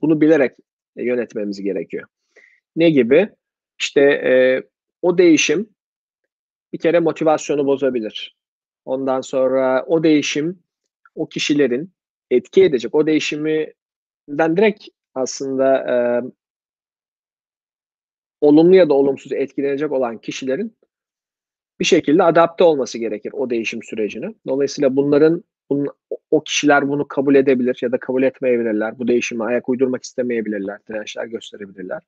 bunu 0.00 0.20
bilerek 0.20 0.52
yönetmemiz 0.96 1.62
gerekiyor. 1.62 2.08
Ne 2.76 2.90
gibi? 2.90 3.28
İşte 3.80 4.00
e, 4.00 4.62
o 5.02 5.18
değişim 5.18 5.68
bir 6.72 6.78
kere 6.78 7.00
motivasyonu 7.00 7.66
bozabilir. 7.66 8.36
Ondan 8.84 9.20
sonra 9.20 9.84
o 9.86 10.02
değişim 10.02 10.58
o 11.14 11.28
kişilerin 11.28 11.92
etki 12.30 12.64
edecek. 12.64 12.94
O 12.94 13.06
değişiminden 13.06 14.56
direkt 14.56 14.88
aslında 15.14 15.78
e, 15.78 15.96
olumlu 18.40 18.76
ya 18.76 18.88
da 18.88 18.94
olumsuz 18.94 19.32
etkilenecek 19.32 19.92
olan 19.92 20.18
kişilerin 20.18 20.76
bir 21.80 21.84
şekilde 21.84 22.22
adapte 22.22 22.64
olması 22.64 22.98
gerekir 22.98 23.32
o 23.32 23.50
değişim 23.50 23.82
sürecine. 23.82 24.34
Dolayısıyla 24.46 24.96
bunların 24.96 25.44
bunun, 25.70 25.88
o 26.30 26.44
kişiler 26.44 26.88
bunu 26.88 27.08
kabul 27.08 27.34
edebilir 27.34 27.78
ya 27.82 27.92
da 27.92 27.98
kabul 27.98 28.22
etmeyebilirler. 28.22 28.98
Bu 28.98 29.08
değişime 29.08 29.44
ayak 29.44 29.68
uydurmak 29.68 30.04
istemeyebilirler, 30.04 30.78
dirençler 30.88 31.26
gösterebilirler. 31.26 32.02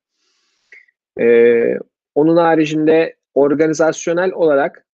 Ee, 1.21 1.79
onun 2.15 2.37
haricinde 2.37 3.17
organizasyonel 3.35 4.33
olarak 4.33 4.87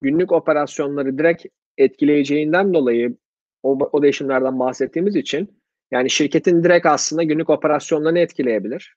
günlük 0.00 0.32
operasyonları 0.32 1.18
direkt 1.18 1.46
etkileyeceğinden 1.78 2.74
dolayı 2.74 3.16
o, 3.62 3.78
o 3.92 4.02
değişimlerden 4.02 4.58
bahsettiğimiz 4.58 5.16
için 5.16 5.60
yani 5.90 6.10
şirketin 6.10 6.64
direkt 6.64 6.86
aslında 6.86 7.22
günlük 7.22 7.50
operasyonlarını 7.50 8.18
etkileyebilir. 8.18 8.96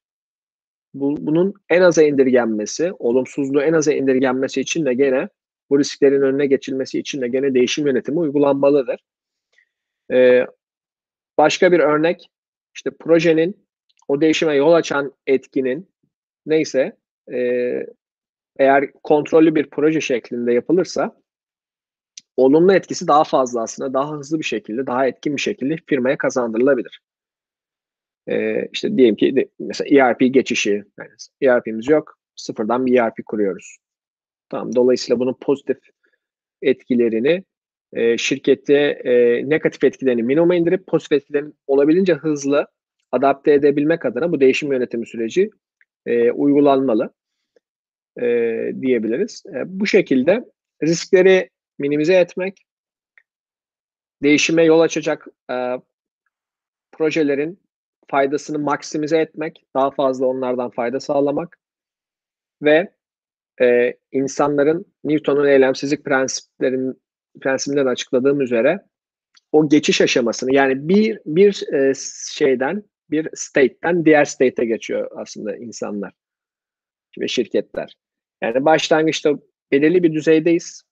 Bu, 0.93 1.17
bunun 1.19 1.53
en 1.69 1.81
aza 1.81 2.03
indirgenmesi, 2.03 2.93
olumsuzluğu 2.99 3.61
en 3.61 3.73
aza 3.73 3.93
indirgenmesi 3.93 4.61
için 4.61 4.85
de 4.85 4.93
gene 4.93 5.29
bu 5.69 5.79
risklerin 5.79 6.21
önüne 6.21 6.45
geçilmesi 6.45 6.99
için 6.99 7.21
de 7.21 7.27
gene 7.27 7.53
değişim 7.53 7.87
yönetimi 7.87 8.19
uygulanmalıdır. 8.19 9.03
Ee, 10.11 10.45
başka 11.37 11.71
bir 11.71 11.79
örnek 11.79 12.29
işte 12.75 12.91
projenin 12.99 13.67
o 14.07 14.21
değişime 14.21 14.55
yol 14.55 14.73
açan 14.73 15.13
etkinin 15.27 15.89
neyse 16.45 16.97
e, 17.33 17.39
eğer 18.59 18.91
kontrollü 19.03 19.55
bir 19.55 19.69
proje 19.69 20.01
şeklinde 20.01 20.53
yapılırsa 20.53 21.21
olumlu 22.37 22.73
etkisi 22.73 23.07
daha 23.07 23.23
fazla 23.23 23.61
aslında 23.61 23.93
daha 23.93 24.11
hızlı 24.11 24.39
bir 24.39 24.45
şekilde 24.45 24.87
daha 24.87 25.07
etkin 25.07 25.35
bir 25.35 25.41
şekilde 25.41 25.75
firmaya 25.87 26.17
kazandırılabilir. 26.17 27.01
Ee, 28.29 28.67
işte 28.73 28.97
diyelim 28.97 29.15
ki 29.15 29.49
mesela 29.59 30.05
ERP 30.05 30.33
geçişi 30.33 30.83
yani 30.99 31.09
ERP'miz 31.41 31.87
yok 31.89 32.17
sıfırdan 32.35 32.85
bir 32.85 32.99
ERP 32.99 33.25
kuruyoruz. 33.25 33.77
Tamam 34.49 34.75
dolayısıyla 34.75 35.19
bunun 35.19 35.37
pozitif 35.41 35.77
etkilerini 36.61 37.43
e, 37.93 38.17
şirkette 38.17 38.73
e, 39.03 39.13
negatif 39.49 39.83
etkilerini 39.83 40.23
minimuma 40.23 40.55
indirip 40.55 40.87
pozitif 40.87 41.11
etkilerini 41.11 41.53
olabildiğince 41.67 42.13
hızlı 42.13 42.67
adapte 43.11 43.53
edebilmek 43.53 44.05
adına 44.05 44.31
bu 44.31 44.39
değişim 44.39 44.71
yönetimi 44.71 45.07
süreci 45.07 45.49
e, 46.05 46.31
uygulanmalı 46.31 47.13
e, 48.21 48.25
diyebiliriz. 48.81 49.43
E, 49.55 49.63
bu 49.65 49.87
şekilde 49.87 50.45
riskleri 50.83 51.49
minimize 51.79 52.13
etmek, 52.13 52.65
değişime 54.23 54.63
yol 54.63 54.79
açacak 54.79 55.27
e, 55.51 55.55
projelerin 56.91 57.59
faydasını 58.07 58.59
maksimize 58.59 59.17
etmek, 59.17 59.65
daha 59.75 59.91
fazla 59.91 60.25
onlardan 60.25 60.69
fayda 60.69 60.99
sağlamak 60.99 61.59
ve 62.61 62.93
e, 63.61 63.93
insanların 64.11 64.85
Newton'un 65.03 65.47
eylemsizlik 65.47 66.05
prensiplerin 66.05 67.01
prensibinden 67.41 67.85
açıkladığım 67.85 68.41
üzere 68.41 68.85
o 69.51 69.69
geçiş 69.69 70.01
aşamasını 70.01 70.55
yani 70.55 70.89
bir 70.89 71.19
bir 71.25 71.73
e, 71.73 71.93
şeyden 72.31 72.83
bir 73.09 73.29
state'ten 73.33 74.05
diğer 74.05 74.25
state'e 74.25 74.65
geçiyor 74.65 75.11
aslında 75.15 75.55
insanlar 75.55 76.13
ve 77.19 77.27
şirketler. 77.27 77.93
Yani 78.41 78.65
başlangıçta 78.65 79.33
belirli 79.71 80.03
bir 80.03 80.13
düzeydeyiz. 80.13 80.83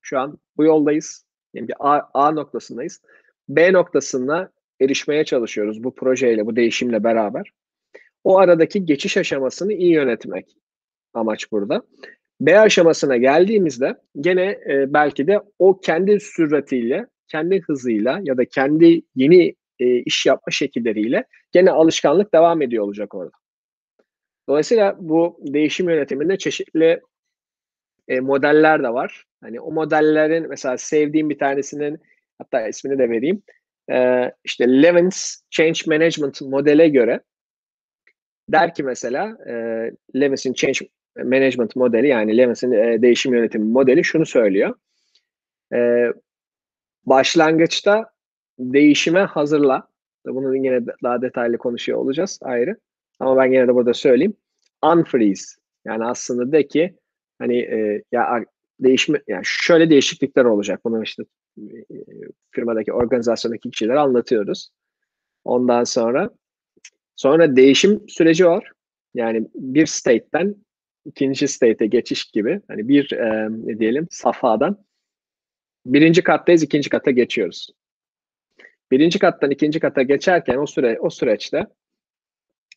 Şu 0.00 0.18
an 0.18 0.38
bu 0.56 0.64
yoldayız. 0.64 1.24
Yani 1.54 1.68
bir 1.68 1.74
A, 1.78 2.10
A 2.14 2.30
noktasındayız. 2.30 3.02
B 3.48 3.72
noktasına 3.72 4.52
erişmeye 4.80 5.24
çalışıyoruz 5.24 5.84
bu 5.84 5.94
projeyle, 5.94 6.46
bu 6.46 6.56
değişimle 6.56 7.04
beraber. 7.04 7.52
O 8.24 8.38
aradaki 8.38 8.84
geçiş 8.86 9.16
aşamasını 9.16 9.72
iyi 9.72 9.92
yönetmek 9.92 10.56
amaç 11.14 11.52
burada. 11.52 11.82
B 12.40 12.58
aşamasına 12.58 13.16
geldiğimizde 13.16 13.96
gene 14.20 14.44
e, 14.44 14.92
belki 14.92 15.26
de 15.26 15.40
o 15.58 15.80
kendi 15.80 16.20
süratiyle, 16.20 17.06
kendi 17.28 17.60
hızıyla 17.60 18.20
ya 18.22 18.36
da 18.36 18.44
kendi 18.44 19.02
yeni 19.14 19.54
e, 19.78 19.86
iş 19.86 20.26
yapma 20.26 20.50
şekilleriyle 20.50 21.24
gene 21.52 21.70
alışkanlık 21.70 22.34
devam 22.34 22.62
ediyor 22.62 22.84
olacak 22.84 23.14
orada. 23.14 23.36
Dolayısıyla 24.48 24.96
bu 25.00 25.40
değişim 25.40 25.88
yönetiminde 25.88 26.38
çeşitli 26.38 27.00
e, 28.08 28.20
modeller 28.20 28.82
de 28.82 28.88
var. 28.88 29.24
Hani 29.40 29.60
o 29.60 29.72
modellerin 29.72 30.48
mesela 30.48 30.78
sevdiğim 30.78 31.30
bir 31.30 31.38
tanesinin 31.38 31.98
hatta 32.38 32.68
ismini 32.68 32.98
de 32.98 33.10
vereyim. 33.10 33.42
E, 33.90 34.30
işte 34.44 34.82
Levin's 34.82 35.42
Change 35.50 35.80
Management 35.86 36.40
modele 36.40 36.88
göre 36.88 37.20
der 38.48 38.74
ki 38.74 38.82
mesela 38.82 39.38
e, 39.46 39.52
Levin's'in 40.20 40.52
Change 40.52 40.78
Management 41.16 41.76
modeli 41.76 42.08
yani 42.08 42.36
Levin's'in 42.36 42.72
e, 42.72 43.02
değişim 43.02 43.34
yönetimi 43.34 43.64
modeli 43.64 44.04
şunu 44.04 44.26
söylüyor. 44.26 44.74
E, 45.74 46.06
başlangıçta 47.06 48.10
değişime 48.58 49.20
hazırla. 49.20 49.88
Bunu 50.26 50.56
yine 50.56 50.86
daha 51.02 51.22
detaylı 51.22 51.58
konuşuyor 51.58 51.98
olacağız 51.98 52.38
ayrı. 52.42 52.76
Ama 53.20 53.36
ben 53.36 53.52
yine 53.52 53.68
de 53.68 53.74
burada 53.74 53.94
söyleyeyim. 53.94 54.36
Unfreeze. 54.84 55.44
Yani 55.84 56.04
aslında 56.04 56.52
de 56.52 56.66
ki 56.66 56.96
hani 57.38 57.58
e, 57.58 58.02
ya 58.12 58.44
değişme 58.80 59.22
yani 59.28 59.42
şöyle 59.44 59.90
değişiklikler 59.90 60.44
olacak. 60.44 60.80
Bunu 60.84 61.02
işte 61.02 61.22
firmadaki 62.50 62.92
organizasyondaki 62.92 63.70
kişiler 63.70 63.94
anlatıyoruz. 63.94 64.70
Ondan 65.44 65.84
sonra 65.84 66.30
sonra 67.16 67.56
değişim 67.56 68.08
süreci 68.08 68.46
var. 68.46 68.72
Yani 69.14 69.48
bir 69.54 69.86
state'ten 69.86 70.54
ikinci 71.04 71.48
state'e 71.48 71.86
geçiş 71.86 72.24
gibi. 72.24 72.60
Hani 72.68 72.88
bir 72.88 73.12
e, 73.12 73.48
ne 73.50 73.78
diyelim 73.78 74.06
safhadan 74.10 74.84
birinci 75.86 76.22
kattayız 76.22 76.62
ikinci 76.62 76.90
kata 76.90 77.10
geçiyoruz. 77.10 77.70
Birinci 78.90 79.18
kattan 79.18 79.50
ikinci 79.50 79.80
kata 79.80 80.02
geçerken 80.02 80.56
o 80.56 80.66
süre 80.66 80.98
o 81.00 81.10
süreçte 81.10 81.66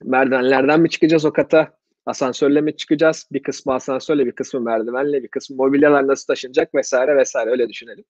merdivenlerden 0.04 0.82
mi 0.82 0.90
çıkacağız 0.90 1.26
o 1.26 1.34
kata? 1.34 1.78
Asansörle 2.06 2.62
mi 2.62 2.76
çıkacağız? 2.76 3.28
Bir 3.32 3.44
kısmı 3.44 3.74
asansörle, 3.74 4.26
bir 4.26 4.32
kısmı 4.32 4.62
merdivenle, 4.62 5.24
bir 5.24 5.28
kısmı 5.28 5.56
mobilyalar 5.56 6.08
nasıl 6.08 6.28
taşınacak 6.28 6.76
vesaire 6.76 7.18
vesaire 7.18 7.50
öyle 7.50 7.70
düşünelim. 7.70 8.06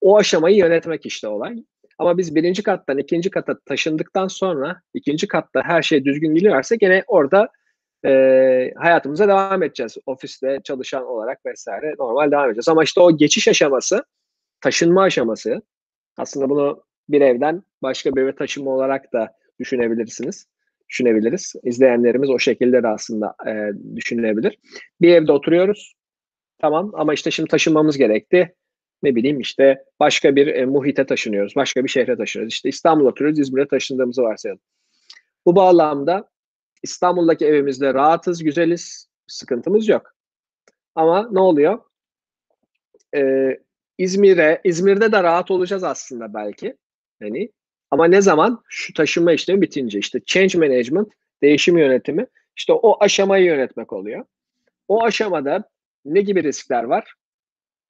O 0.00 0.18
aşamayı 0.18 0.56
yönetmek 0.56 1.06
işte 1.06 1.28
olay. 1.28 1.64
Ama 1.98 2.18
biz 2.18 2.34
birinci 2.34 2.62
kattan 2.62 2.98
ikinci 2.98 3.30
kata 3.30 3.58
taşındıktan 3.58 4.28
sonra 4.28 4.80
ikinci 4.94 5.28
katta 5.28 5.62
her 5.64 5.82
şey 5.82 6.04
düzgün 6.04 6.34
gidiyorsa 6.34 6.74
gene 6.74 7.04
orada 7.06 7.48
e, 8.06 8.10
hayatımıza 8.76 9.28
devam 9.28 9.62
edeceğiz. 9.62 9.96
Ofiste 10.06 10.60
çalışan 10.64 11.06
olarak 11.06 11.46
vesaire 11.46 11.94
normal 11.98 12.30
devam 12.30 12.46
edeceğiz. 12.46 12.68
Ama 12.68 12.84
işte 12.84 13.00
o 13.00 13.16
geçiş 13.16 13.48
aşaması, 13.48 14.04
taşınma 14.60 15.02
aşaması 15.02 15.62
aslında 16.18 16.50
bunu 16.50 16.82
bir 17.08 17.20
evden 17.20 17.62
başka 17.82 18.16
bir 18.16 18.22
eve 18.22 18.34
taşıma 18.34 18.70
olarak 18.70 19.12
da 19.12 19.32
düşünebilirsiniz. 19.60 20.46
Düşünebiliriz. 20.88 21.54
İzleyenlerimiz 21.62 22.30
o 22.30 22.38
şekilde 22.38 22.82
de 22.82 22.88
aslında 22.88 23.34
e, 23.46 23.70
düşünebilir. 23.96 24.58
Bir 25.00 25.14
evde 25.14 25.32
oturuyoruz. 25.32 25.94
Tamam 26.58 26.92
ama 26.94 27.14
işte 27.14 27.30
şimdi 27.30 27.48
taşınmamız 27.48 27.98
gerekti. 27.98 28.54
Ne 29.02 29.14
bileyim 29.14 29.40
işte 29.40 29.84
başka 30.00 30.36
bir 30.36 30.46
e, 30.46 30.66
muhite 30.66 31.06
taşınıyoruz. 31.06 31.56
Başka 31.56 31.84
bir 31.84 31.88
şehre 31.88 32.16
taşınıyoruz. 32.16 32.54
İşte 32.54 32.68
İstanbul'a 32.68 33.08
oturuyoruz. 33.08 33.38
İzmir'e 33.38 33.68
taşındığımızı 33.68 34.22
varsayalım. 34.22 34.60
Bu 35.46 35.56
bağlamda 35.56 36.30
İstanbul'daki 36.82 37.46
evimizde 37.46 37.94
rahatız, 37.94 38.44
güzeliz. 38.44 39.08
Sıkıntımız 39.26 39.88
yok. 39.88 40.14
Ama 40.94 41.28
ne 41.32 41.40
oluyor? 41.40 41.78
Ee, 43.16 43.60
İzmir'e, 43.98 44.60
İzmir'de 44.64 45.12
de 45.12 45.22
rahat 45.22 45.50
olacağız 45.50 45.84
aslında 45.84 46.34
belki. 46.34 46.76
Hani 47.22 47.50
ama 47.90 48.06
ne 48.06 48.22
zaman? 48.22 48.62
Şu 48.68 48.94
taşınma 48.94 49.32
işlemi 49.32 49.62
bitince 49.62 49.98
işte 49.98 50.20
change 50.26 50.58
management, 50.58 51.08
değişim 51.42 51.78
yönetimi 51.78 52.26
işte 52.56 52.72
o 52.72 52.96
aşamayı 53.00 53.44
yönetmek 53.44 53.92
oluyor. 53.92 54.24
O 54.88 55.04
aşamada 55.04 55.70
ne 56.04 56.20
gibi 56.20 56.42
riskler 56.42 56.84
var? 56.84 57.14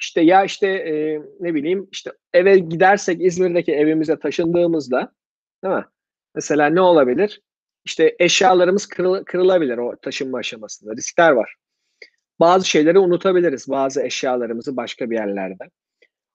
İşte 0.01 0.21
ya 0.21 0.45
işte 0.45 0.67
e, 0.67 1.23
ne 1.41 1.55
bileyim 1.55 1.89
işte 1.93 2.13
eve 2.33 2.59
gidersek 2.59 3.23
İzmir'deki 3.23 3.73
evimize 3.73 4.19
taşındığımızda 4.19 5.13
değil 5.65 5.75
mi? 5.75 5.85
Mesela 6.35 6.67
ne 6.67 6.81
olabilir? 6.81 7.43
İşte 7.85 8.17
eşyalarımız 8.19 8.87
kırıl, 8.87 9.25
kırılabilir 9.25 9.79
o 9.79 9.97
taşınma 10.03 10.39
aşamasında. 10.39 10.97
Riskler 10.97 11.31
var. 11.31 11.55
Bazı 12.41 12.69
şeyleri 12.69 12.99
unutabiliriz. 12.99 13.69
Bazı 13.69 14.03
eşyalarımızı 14.03 14.77
başka 14.77 15.11
bir 15.11 15.17
yerlerde. 15.17 15.65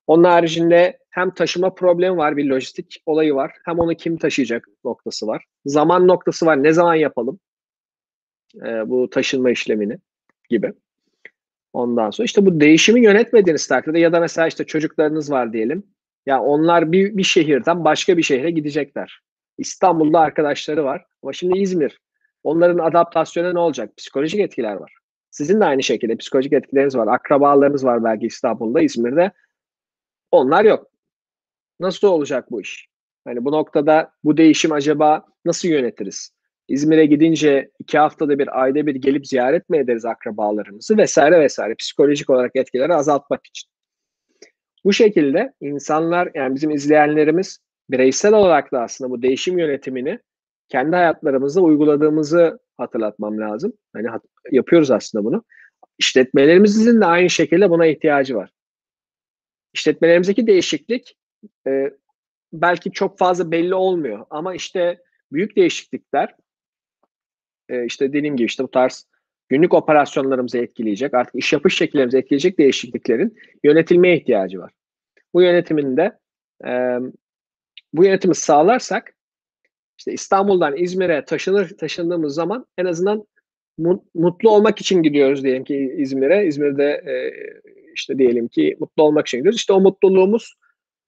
Onun 0.06 0.24
haricinde 0.24 0.98
hem 1.10 1.34
taşıma 1.34 1.74
problemi 1.74 2.16
var, 2.16 2.36
bir 2.36 2.44
lojistik 2.44 3.02
olayı 3.06 3.34
var. 3.34 3.52
Hem 3.64 3.78
onu 3.78 3.94
kim 3.94 4.18
taşıyacak 4.18 4.66
noktası 4.84 5.26
var. 5.26 5.44
Zaman 5.66 6.08
noktası 6.08 6.46
var. 6.46 6.62
Ne 6.62 6.72
zaman 6.72 6.94
yapalım 6.94 7.40
ee, 8.56 8.88
bu 8.88 9.10
taşınma 9.10 9.50
işlemini 9.50 9.98
gibi. 10.48 10.72
Ondan 11.72 12.10
sonra 12.10 12.24
işte 12.24 12.46
bu 12.46 12.60
değişimi 12.60 13.04
yönetmediğiniz 13.04 13.66
takdirde 13.66 13.98
ya 13.98 14.12
da 14.12 14.20
mesela 14.20 14.48
işte 14.48 14.64
çocuklarınız 14.64 15.30
var 15.30 15.52
diyelim. 15.52 15.86
Ya 16.26 16.42
onlar 16.42 16.92
bir, 16.92 17.16
bir 17.16 17.22
şehirden 17.22 17.84
başka 17.84 18.16
bir 18.16 18.22
şehre 18.22 18.50
gidecekler. 18.50 19.20
İstanbul'da 19.58 20.20
arkadaşları 20.20 20.84
var 20.84 21.04
ama 21.22 21.32
şimdi 21.32 21.58
İzmir. 21.58 22.00
Onların 22.44 22.78
adaptasyonu 22.78 23.54
ne 23.54 23.58
olacak? 23.58 23.96
Psikolojik 23.96 24.40
etkiler 24.40 24.74
var. 24.74 24.92
Sizin 25.30 25.60
de 25.60 25.64
aynı 25.64 25.82
şekilde 25.82 26.16
psikolojik 26.16 26.52
etkileriniz 26.52 26.96
var. 26.96 27.06
Akrabalarınız 27.06 27.84
var 27.84 28.04
belki 28.04 28.26
İstanbul'da, 28.26 28.80
İzmir'de. 28.80 29.32
Onlar 30.30 30.64
yok. 30.64 30.86
Nasıl 31.80 32.08
olacak 32.08 32.50
bu 32.50 32.60
iş? 32.60 32.88
Hani 33.24 33.44
bu 33.44 33.52
noktada 33.52 34.12
bu 34.24 34.36
değişim 34.36 34.72
acaba 34.72 35.26
nasıl 35.44 35.68
yönetiriz? 35.68 36.32
İzmir'e 36.68 37.06
gidince 37.06 37.70
iki 37.78 37.98
haftada 37.98 38.38
bir, 38.38 38.62
ayda 38.62 38.86
bir 38.86 38.94
gelip 38.94 39.26
ziyaret 39.26 39.70
mi 39.70 39.78
ederiz 39.78 40.04
akrabalarımızı 40.04 40.96
vesaire 40.96 41.40
vesaire 41.40 41.74
psikolojik 41.74 42.30
olarak 42.30 42.56
etkileri 42.56 42.94
azaltmak 42.94 43.46
için. 43.46 43.70
Bu 44.84 44.92
şekilde 44.92 45.52
insanlar 45.60 46.30
yani 46.34 46.54
bizim 46.54 46.70
izleyenlerimiz 46.70 47.58
bireysel 47.90 48.34
olarak 48.34 48.72
da 48.72 48.82
aslında 48.82 49.10
bu 49.10 49.22
değişim 49.22 49.58
yönetimini 49.58 50.18
kendi 50.68 50.96
hayatlarımızda 50.96 51.60
uyguladığımızı 51.60 52.58
hatırlatmam 52.76 53.38
lazım. 53.38 53.72
Hani 53.92 54.08
hat- 54.08 54.24
yapıyoruz 54.50 54.90
aslında 54.90 55.24
bunu. 55.24 55.44
işletmelerimizin 55.98 57.00
de 57.00 57.06
aynı 57.06 57.30
şekilde 57.30 57.70
buna 57.70 57.86
ihtiyacı 57.86 58.36
var. 58.36 58.50
İşletmelerimizdeki 59.74 60.46
değişiklik 60.46 61.16
e, 61.66 61.90
belki 62.52 62.92
çok 62.92 63.18
fazla 63.18 63.50
belli 63.50 63.74
olmuyor 63.74 64.26
ama 64.30 64.54
işte 64.54 65.02
büyük 65.32 65.56
değişiklikler 65.56 66.34
e, 67.72 67.86
işte 67.86 68.12
dediğim 68.12 68.36
gibi 68.36 68.46
işte 68.46 68.64
bu 68.64 68.70
tarz 68.70 69.06
günlük 69.48 69.74
operasyonlarımızı 69.74 70.58
etkileyecek, 70.58 71.14
artık 71.14 71.34
iş 71.34 71.52
yapış 71.52 71.76
şekillerimizi 71.76 72.18
etkileyecek 72.18 72.58
değişikliklerin 72.58 73.38
yönetilmeye 73.64 74.16
ihtiyacı 74.16 74.58
var. 74.58 74.72
Bu 75.34 75.42
yönetiminde 75.42 76.18
e, 76.66 76.98
bu 77.92 78.04
yönetimi 78.04 78.34
sağlarsak 78.34 79.14
işte 79.98 80.12
İstanbul'dan 80.12 80.76
İzmir'e 80.76 81.24
taşınır 81.24 81.68
taşındığımız 81.68 82.34
zaman 82.34 82.66
en 82.78 82.84
azından 82.84 83.26
mutlu 84.14 84.50
olmak 84.50 84.80
için 84.80 85.02
gidiyoruz 85.02 85.44
diyelim 85.44 85.64
ki 85.64 85.94
İzmir'e. 85.98 86.46
İzmir'de 86.46 86.84
e, 86.84 87.14
işte 87.94 88.18
diyelim 88.18 88.48
ki 88.48 88.76
mutlu 88.80 89.02
olmak 89.02 89.26
için 89.26 89.38
gidiyoruz. 89.38 89.58
İşte 89.58 89.72
o 89.72 89.80
mutluluğumuz 89.80 90.54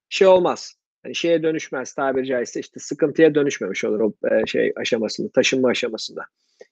şey 0.08 0.26
olmaz. 0.26 0.74
Yani 1.04 1.14
şeye 1.14 1.42
dönüşmez 1.42 1.94
tabiri 1.94 2.26
caizse 2.26 2.60
işte 2.60 2.80
sıkıntıya 2.80 3.34
dönüşmemiş 3.34 3.84
olur 3.84 4.00
o 4.00 4.14
e, 4.30 4.46
şey 4.46 4.72
aşamasında, 4.76 5.28
taşınma 5.34 5.68
aşamasında. 5.68 6.22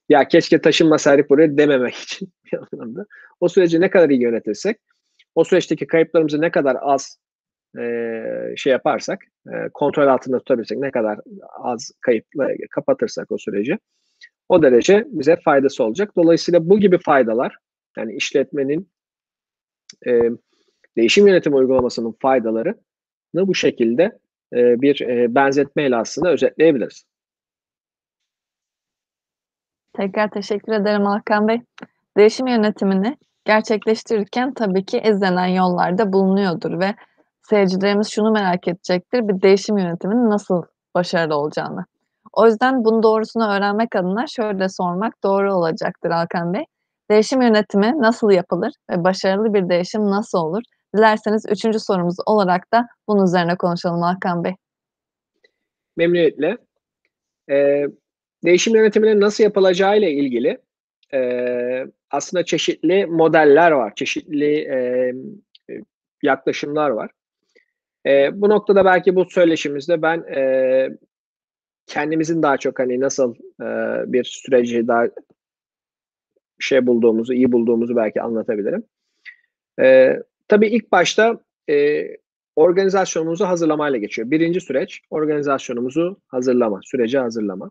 Ya 0.09 0.29
keşke 0.29 0.61
taşınmasaydık 0.61 1.31
buraya 1.31 1.57
dememek 1.57 1.95
için 1.95 2.33
bir 2.53 2.59
anlamda. 2.59 3.07
O 3.41 3.49
süreci 3.49 3.81
ne 3.81 3.91
kadar 3.91 4.11
iyi 4.11 4.23
yönetirsek, 4.23 4.77
o 5.35 5.45
süreçteki 5.45 5.87
kayıplarımızı 5.87 6.41
ne 6.41 6.51
kadar 6.51 6.77
az 6.81 7.19
e, 7.79 7.83
şey 8.57 8.71
yaparsak, 8.73 9.21
e, 9.47 9.69
kontrol 9.75 10.07
altında 10.07 10.39
tutabilirsek, 10.39 10.79
ne 10.79 10.91
kadar 10.91 11.19
az 11.63 11.91
kayıpla 12.01 12.49
kapatırsak 12.71 13.33
o 13.33 13.39
süreci, 13.39 13.79
o 14.49 14.63
derece 14.63 15.05
bize 15.09 15.37
faydası 15.45 15.85
olacak. 15.85 16.17
Dolayısıyla 16.17 16.69
bu 16.69 16.81
gibi 16.81 16.99
faydalar, 16.99 17.57
yani 17.99 18.15
işletmenin 18.15 18.91
e, 20.07 20.21
değişim 20.97 21.27
yönetim 21.27 21.55
uygulamasının 21.55 22.17
faydaları 22.23 22.75
bu 23.35 23.55
şekilde 23.55 24.19
e, 24.53 24.81
bir 24.81 25.01
e, 25.01 25.35
benzetmeyle 25.35 25.97
aslında 25.97 26.31
özetleyebiliriz. 26.31 27.05
Tekrar 29.93 30.31
teşekkür 30.31 30.73
ederim 30.73 31.05
Hakan 31.05 31.49
Bey. 31.49 31.61
Değişim 32.17 32.47
yönetimini 32.47 33.17
gerçekleştirirken 33.45 34.55
tabii 34.55 34.85
ki 34.85 35.03
izlenen 35.05 35.47
yollarda 35.47 36.13
bulunuyordur 36.13 36.81
ve 36.81 36.95
seyircilerimiz 37.43 38.09
şunu 38.09 38.31
merak 38.31 38.69
edecektir. 38.69 39.29
Bir 39.29 39.43
değişim 39.43 39.79
yönetiminin 39.79 40.31
nasıl 40.31 40.63
başarılı 40.95 41.37
olacağını. 41.37 41.85
O 42.33 42.47
yüzden 42.47 42.85
bunun 42.85 43.03
doğrusunu 43.03 43.53
öğrenmek 43.53 43.97
adına 43.97 44.27
şöyle 44.27 44.69
sormak 44.69 45.23
doğru 45.23 45.55
olacaktır 45.55 46.11
Hakan 46.11 46.55
Bey. 46.55 46.65
Değişim 47.11 47.43
yönetimi 47.43 47.93
nasıl 47.97 48.31
yapılır 48.31 48.73
ve 48.91 49.05
başarılı 49.05 49.55
bir 49.55 49.69
değişim 49.69 50.11
nasıl 50.11 50.39
olur? 50.39 50.63
Dilerseniz 50.97 51.47
üçüncü 51.51 51.81
sorumuz 51.81 52.17
olarak 52.27 52.73
da 52.73 52.89
bunun 53.09 53.25
üzerine 53.25 53.57
konuşalım 53.57 54.03
Hakan 54.03 54.45
Bey. 54.45 54.53
Memnuniyetle. 55.97 56.59
Ee, 57.51 57.87
değişim 58.45 58.77
yönetiminin 58.77 59.21
nasıl 59.21 59.45
yapılacağı 59.45 59.99
ile 59.99 60.13
ilgili 60.13 60.59
e, 61.15 61.87
aslında 62.11 62.45
çeşitli 62.45 63.07
modeller 63.07 63.71
var, 63.71 63.95
çeşitli 63.95 64.55
e, 64.55 65.13
yaklaşımlar 66.23 66.91
var. 66.91 67.11
E, 68.07 68.41
bu 68.41 68.49
noktada 68.49 68.85
belki 68.85 69.17
bu 69.17 69.25
söyleşimizde 69.25 70.03
ben 70.03 70.25
e, 70.35 70.89
kendimizin 71.87 72.43
daha 72.43 72.57
çok 72.57 72.79
hani 72.79 73.01
nasıl 73.01 73.35
e, 73.61 73.67
bir 74.13 74.25
süreci 74.25 74.89
daha 74.89 75.07
şey 76.59 76.87
bulduğumuzu, 76.87 77.33
iyi 77.33 77.53
bulduğumuzu 77.53 77.97
belki 77.97 78.23
anlatabilirim. 78.23 78.85
E, 79.81 80.17
tabii 80.49 80.69
ilk 80.69 80.93
başta 80.93 81.41
e, 81.71 82.07
organizasyonumuzu 82.57 83.45
hazırlamayla 83.45 83.99
geçiyor. 83.99 84.31
Birinci 84.31 84.61
süreç 84.61 85.01
organizasyonumuzu 85.11 86.21
hazırlama, 86.27 86.81
süreci 86.85 87.19
hazırlama. 87.19 87.71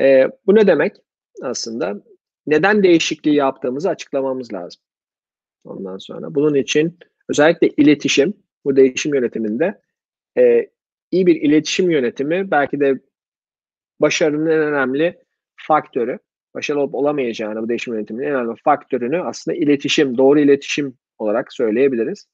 E, 0.00 0.28
bu 0.46 0.54
ne 0.54 0.66
demek 0.66 0.96
aslında? 1.42 2.02
Neden 2.46 2.82
değişikliği 2.82 3.34
yaptığımızı 3.34 3.88
açıklamamız 3.88 4.52
lazım. 4.52 4.82
Ondan 5.64 5.98
sonra 5.98 6.34
bunun 6.34 6.54
için 6.54 6.98
özellikle 7.28 7.68
iletişim, 7.68 8.34
bu 8.64 8.76
değişim 8.76 9.14
yönetiminde 9.14 9.80
e, 10.38 10.70
iyi 11.10 11.26
bir 11.26 11.36
iletişim 11.36 11.90
yönetimi 11.90 12.50
belki 12.50 12.80
de 12.80 13.00
başarının 14.00 14.46
en 14.46 14.58
önemli 14.58 15.18
faktörü. 15.56 16.18
Başarılı 16.54 16.82
olup 16.82 16.94
olamayacağını 16.94 17.62
bu 17.62 17.68
değişim 17.68 17.94
yönetiminin 17.94 18.26
en 18.26 18.34
önemli 18.34 18.56
faktörünü 18.64 19.22
aslında 19.22 19.56
iletişim, 19.56 20.18
doğru 20.18 20.40
iletişim 20.40 20.98
olarak 21.18 21.52
söyleyebiliriz. 21.52 22.26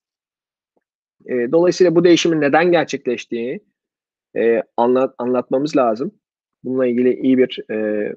E, 1.27 1.53
dolayısıyla 1.53 1.95
bu 1.95 2.05
değişimin 2.05 2.41
neden 2.41 2.73
gerçekleştiğini 2.73 3.61
e, 4.37 4.63
anlat, 4.77 5.15
anlatmamız 5.19 5.77
lazım. 5.77 6.13
Bununla 6.65 6.87
ilgili 6.87 7.15
iyi 7.15 7.39
bir 7.39 7.71
e, 7.71 8.09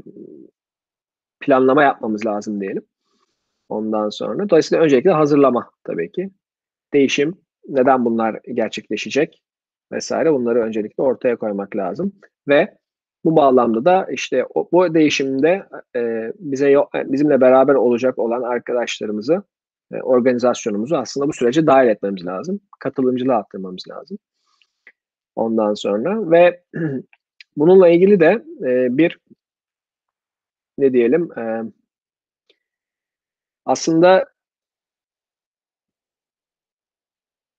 planlama 1.39 1.83
yapmamız 1.83 2.25
lazım 2.25 2.61
diyelim. 2.61 2.85
Ondan 3.69 4.09
sonra. 4.09 4.49
Dolayısıyla 4.49 4.83
öncelikle 4.83 5.11
hazırlama 5.11 5.69
tabii 5.83 6.11
ki. 6.11 6.29
Değişim, 6.93 7.37
neden 7.67 8.05
bunlar 8.05 8.39
gerçekleşecek 8.53 9.41
vesaire 9.91 10.33
bunları 10.33 10.59
öncelikle 10.59 11.03
ortaya 11.03 11.35
koymak 11.35 11.75
lazım. 11.75 12.13
Ve 12.47 12.77
bu 13.25 13.35
bağlamda 13.35 13.85
da 13.85 14.07
işte 14.11 14.45
o, 14.55 14.69
bu 14.71 14.93
değişimde 14.93 15.65
e, 15.95 16.31
bize 16.39 16.75
bizimle 16.95 17.41
beraber 17.41 17.73
olacak 17.73 18.19
olan 18.19 18.41
arkadaşlarımızı, 18.41 19.43
e, 19.91 20.01
organizasyonumuzu 20.01 20.95
aslında 20.95 21.27
bu 21.27 21.33
sürece 21.33 21.67
dahil 21.67 21.87
etmemiz 21.87 22.25
lazım. 22.25 22.59
Katılımcılığı 22.79 23.35
arttırmamız 23.35 23.83
lazım. 23.89 24.17
Ondan 25.35 25.73
sonra 25.73 26.31
ve 26.31 26.63
bununla 27.57 27.89
ilgili 27.89 28.19
de 28.19 28.43
bir 28.97 29.19
ne 30.77 30.93
diyelim 30.93 31.29
aslında 33.65 34.25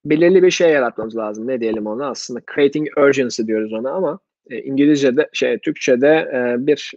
belirli 0.04 0.42
bir 0.42 0.50
şey 0.50 0.70
yaratmamız 0.70 1.16
lazım. 1.16 1.46
Ne 1.46 1.60
diyelim 1.60 1.86
ona? 1.86 2.10
Aslında 2.10 2.40
creating 2.54 2.88
urgency 2.98 3.42
diyoruz 3.42 3.72
ona 3.72 3.90
ama 3.90 4.18
İngilizce'de 4.50 5.28
şey 5.32 5.58
Türkçe'de 5.58 6.26
bir 6.58 6.92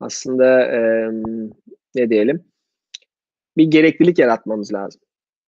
aslında 0.00 0.66
ne 1.94 2.10
diyelim 2.10 2.49
bir 3.60 3.70
gereklilik 3.70 4.18
yaratmamız 4.18 4.72
lazım. 4.72 5.00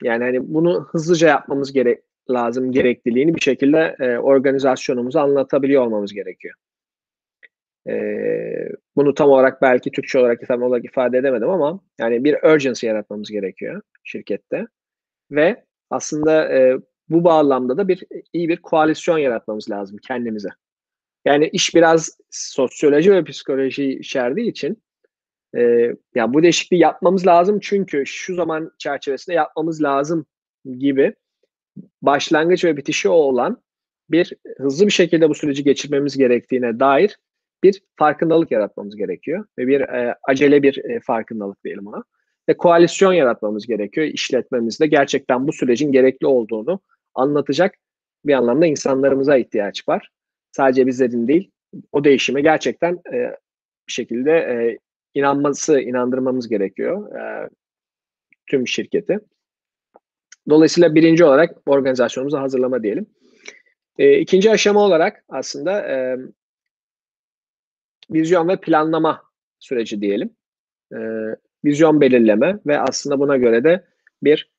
Yani 0.03 0.25
hani 0.25 0.55
bunu 0.55 0.85
hızlıca 0.91 1.29
yapmamız 1.29 1.73
gerek 1.73 1.99
lazım 2.31 2.73
gerekliliğini 2.73 3.35
bir 3.35 3.41
şekilde 3.41 3.97
e, 4.01 4.19
organizasyonumuzu 4.19 5.19
anlatabiliyor 5.19 5.87
olmamız 5.87 6.13
gerekiyor. 6.13 6.55
E, 7.89 7.95
bunu 8.97 9.15
tam 9.15 9.31
olarak 9.31 9.63
belki 9.63 9.91
Türkçe 9.91 10.19
olarak 10.19 10.49
tam 10.49 10.63
olarak 10.63 10.85
ifade 10.85 11.19
edemedim 11.19 11.51
ama 11.51 11.81
yani 11.99 12.25
bir 12.25 12.43
urgency 12.55 12.87
yaratmamız 12.87 13.31
gerekiyor 13.31 13.83
şirkette 14.05 14.67
ve 15.31 15.65
aslında 15.91 16.53
e, 16.53 16.79
bu 17.09 17.25
bağlamda 17.25 17.77
da 17.77 17.89
bir 17.89 18.05
iyi 18.33 18.49
bir 18.49 18.57
koalisyon 18.57 19.19
yaratmamız 19.19 19.71
lazım 19.71 19.99
kendimize. 20.09 20.49
Yani 21.25 21.49
iş 21.49 21.75
biraz 21.75 22.19
sosyoloji 22.31 23.13
ve 23.13 23.25
psikoloji 23.25 23.91
içerdiği 23.91 24.51
için 24.51 24.83
e, 25.57 25.93
ya 26.15 26.35
bu 26.35 26.43
değişikliği 26.43 26.79
yapmamız 26.79 27.27
lazım 27.27 27.59
çünkü 27.61 28.07
şu 28.07 28.35
zaman 28.35 28.73
çerçevesinde 28.79 29.37
yapmamız 29.37 29.83
lazım 29.83 30.27
gibi 30.79 31.15
başlangıç 32.03 32.65
ve 32.65 32.77
bitişi 32.77 33.09
olan 33.09 33.63
bir 34.11 34.33
hızlı 34.59 34.87
bir 34.87 34.93
şekilde 34.93 35.29
bu 35.29 35.35
süreci 35.35 35.65
geçirmemiz 35.65 36.17
gerektiğine 36.17 36.81
dair 36.81 37.19
bir 37.63 37.83
farkındalık 37.97 38.51
yaratmamız 38.51 38.97
gerekiyor 38.97 39.45
ve 39.59 39.67
bir 39.67 39.81
e, 39.81 40.15
acele 40.29 40.63
bir 40.63 40.85
e, 40.85 41.01
farkındalık 41.01 41.65
diyelim 41.65 41.87
ona 41.87 42.05
ve 42.49 42.57
koalisyon 42.57 43.13
yaratmamız 43.13 43.67
gerekiyor 43.67 44.07
işletmemizde 44.07 44.87
gerçekten 44.87 45.47
bu 45.47 45.53
sürecin 45.53 45.93
gerekli 45.93 46.27
olduğunu 46.27 46.81
anlatacak 47.15 47.75
bir 48.25 48.35
anlamda 48.35 48.67
insanlarımıza 48.67 49.37
ihtiyaç 49.37 49.89
var. 49.89 50.11
Sadece 50.53 50.87
bizlerin 50.87 51.29
değil, 51.29 51.51
o 51.93 52.05
değişime 52.05 52.41
gerçekten 52.41 53.01
e, 53.13 53.37
bir 53.89 53.93
şekilde 53.93 54.31
e, 54.31 54.79
inanması, 55.15 55.81
inandırmamız 55.81 56.49
gerekiyor 56.49 57.17
e, 57.17 57.49
tüm 58.47 58.69
şirketi. 58.69 59.19
Dolayısıyla 60.49 60.95
birinci 60.95 61.25
olarak 61.25 61.57
organizasyonumuzu 61.67 62.39
hazırlama 62.39 62.83
diyelim. 62.83 63.07
E, 63.99 64.19
ikinci 64.19 64.51
aşama 64.51 64.81
olarak 64.81 65.25
aslında 65.29 65.81
e, 65.81 66.17
vizyon 68.11 68.49
ve 68.49 68.57
planlama 68.57 69.23
süreci 69.59 70.01
diyelim. 70.01 70.31
E, 70.93 70.99
vizyon 71.65 72.01
belirleme 72.01 72.59
ve 72.67 72.81
aslında 72.81 73.19
buna 73.19 73.37
göre 73.37 73.65
de 73.65 73.85
bir 74.23 74.53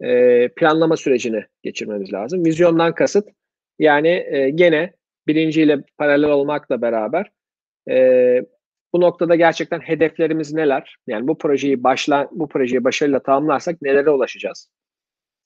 e, 0.00 0.48
planlama 0.48 0.96
sürecini 0.96 1.44
geçirmemiz 1.62 2.12
lazım. 2.12 2.44
Vizyondan 2.44 2.94
kasıt 2.94 3.28
yani 3.78 4.08
e, 4.08 4.50
gene 4.50 4.92
birinciyle 5.26 5.82
paralel 5.98 6.30
olmakla 6.30 6.82
beraber 6.82 7.30
e, 7.90 8.42
bu 8.92 9.00
noktada 9.00 9.36
gerçekten 9.36 9.80
hedeflerimiz 9.80 10.52
neler? 10.52 10.96
Yani 11.06 11.28
bu 11.28 11.38
projeyi 11.38 11.84
başla 11.84 12.28
bu 12.32 12.48
projeyi 12.48 12.84
başarıyla 12.84 13.22
tamamlarsak 13.22 13.82
nelere 13.82 14.10
ulaşacağız? 14.10 14.70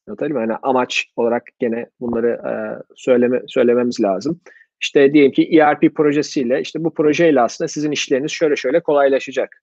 Anlatabiliyor 0.09 0.41
muyum? 0.41 0.51
Yani 0.51 0.61
amaç 0.63 1.13
olarak 1.17 1.43
gene 1.59 1.87
bunları 2.01 2.29
e, 2.29 2.53
söyleme 2.97 3.43
söylememiz 3.47 4.01
lazım. 4.01 4.41
İşte 4.81 5.13
diyelim 5.13 5.33
ki 5.33 5.59
ERP 5.59 5.95
projesiyle 5.95 6.61
işte 6.61 6.85
bu 6.85 6.95
projeyle 6.95 7.41
aslında 7.41 7.69
sizin 7.69 7.91
işleriniz 7.91 8.31
şöyle 8.31 8.57
şöyle 8.57 8.83
kolaylaşacak. 8.83 9.63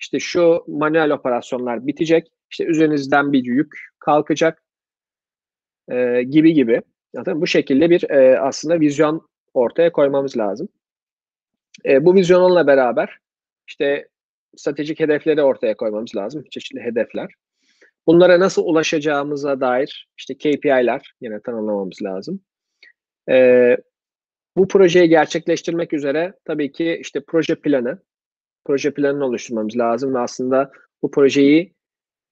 İşte 0.00 0.20
şu 0.20 0.64
manuel 0.68 1.10
operasyonlar 1.10 1.86
bitecek. 1.86 2.32
İşte 2.50 2.64
üzerinizden 2.64 3.32
bir 3.32 3.44
yük 3.44 3.72
kalkacak 3.98 4.62
e, 5.88 6.22
gibi 6.22 6.54
gibi. 6.54 6.82
Zaten 7.14 7.40
bu 7.40 7.46
şekilde 7.46 7.90
bir 7.90 8.10
e, 8.10 8.40
aslında 8.40 8.80
vizyon 8.80 9.28
ortaya 9.54 9.92
koymamız 9.92 10.36
lazım. 10.36 10.68
E, 11.86 12.04
bu 12.04 12.14
vizyonla 12.14 12.66
beraber 12.66 13.18
işte 13.68 14.08
stratejik 14.56 15.00
hedefleri 15.00 15.42
ortaya 15.42 15.76
koymamız 15.76 16.16
lazım. 16.16 16.44
Çeşitli 16.50 16.80
hedefler. 16.80 17.30
Bunlara 18.06 18.40
nasıl 18.40 18.64
ulaşacağımıza 18.64 19.60
dair 19.60 20.08
işte 20.18 20.34
KPI'ler 20.34 21.14
yine 21.20 21.40
tanımlamamız 21.40 22.02
lazım. 22.02 22.40
E, 23.30 23.76
bu 24.56 24.68
projeyi 24.68 25.08
gerçekleştirmek 25.08 25.92
üzere 25.92 26.34
tabii 26.44 26.72
ki 26.72 26.98
işte 27.00 27.20
proje 27.26 27.54
planı, 27.54 27.98
proje 28.64 28.94
planını 28.94 29.24
oluşturmamız 29.24 29.76
lazım 29.76 30.14
ve 30.14 30.18
aslında 30.18 30.72
bu 31.02 31.10
projeyi 31.10 31.74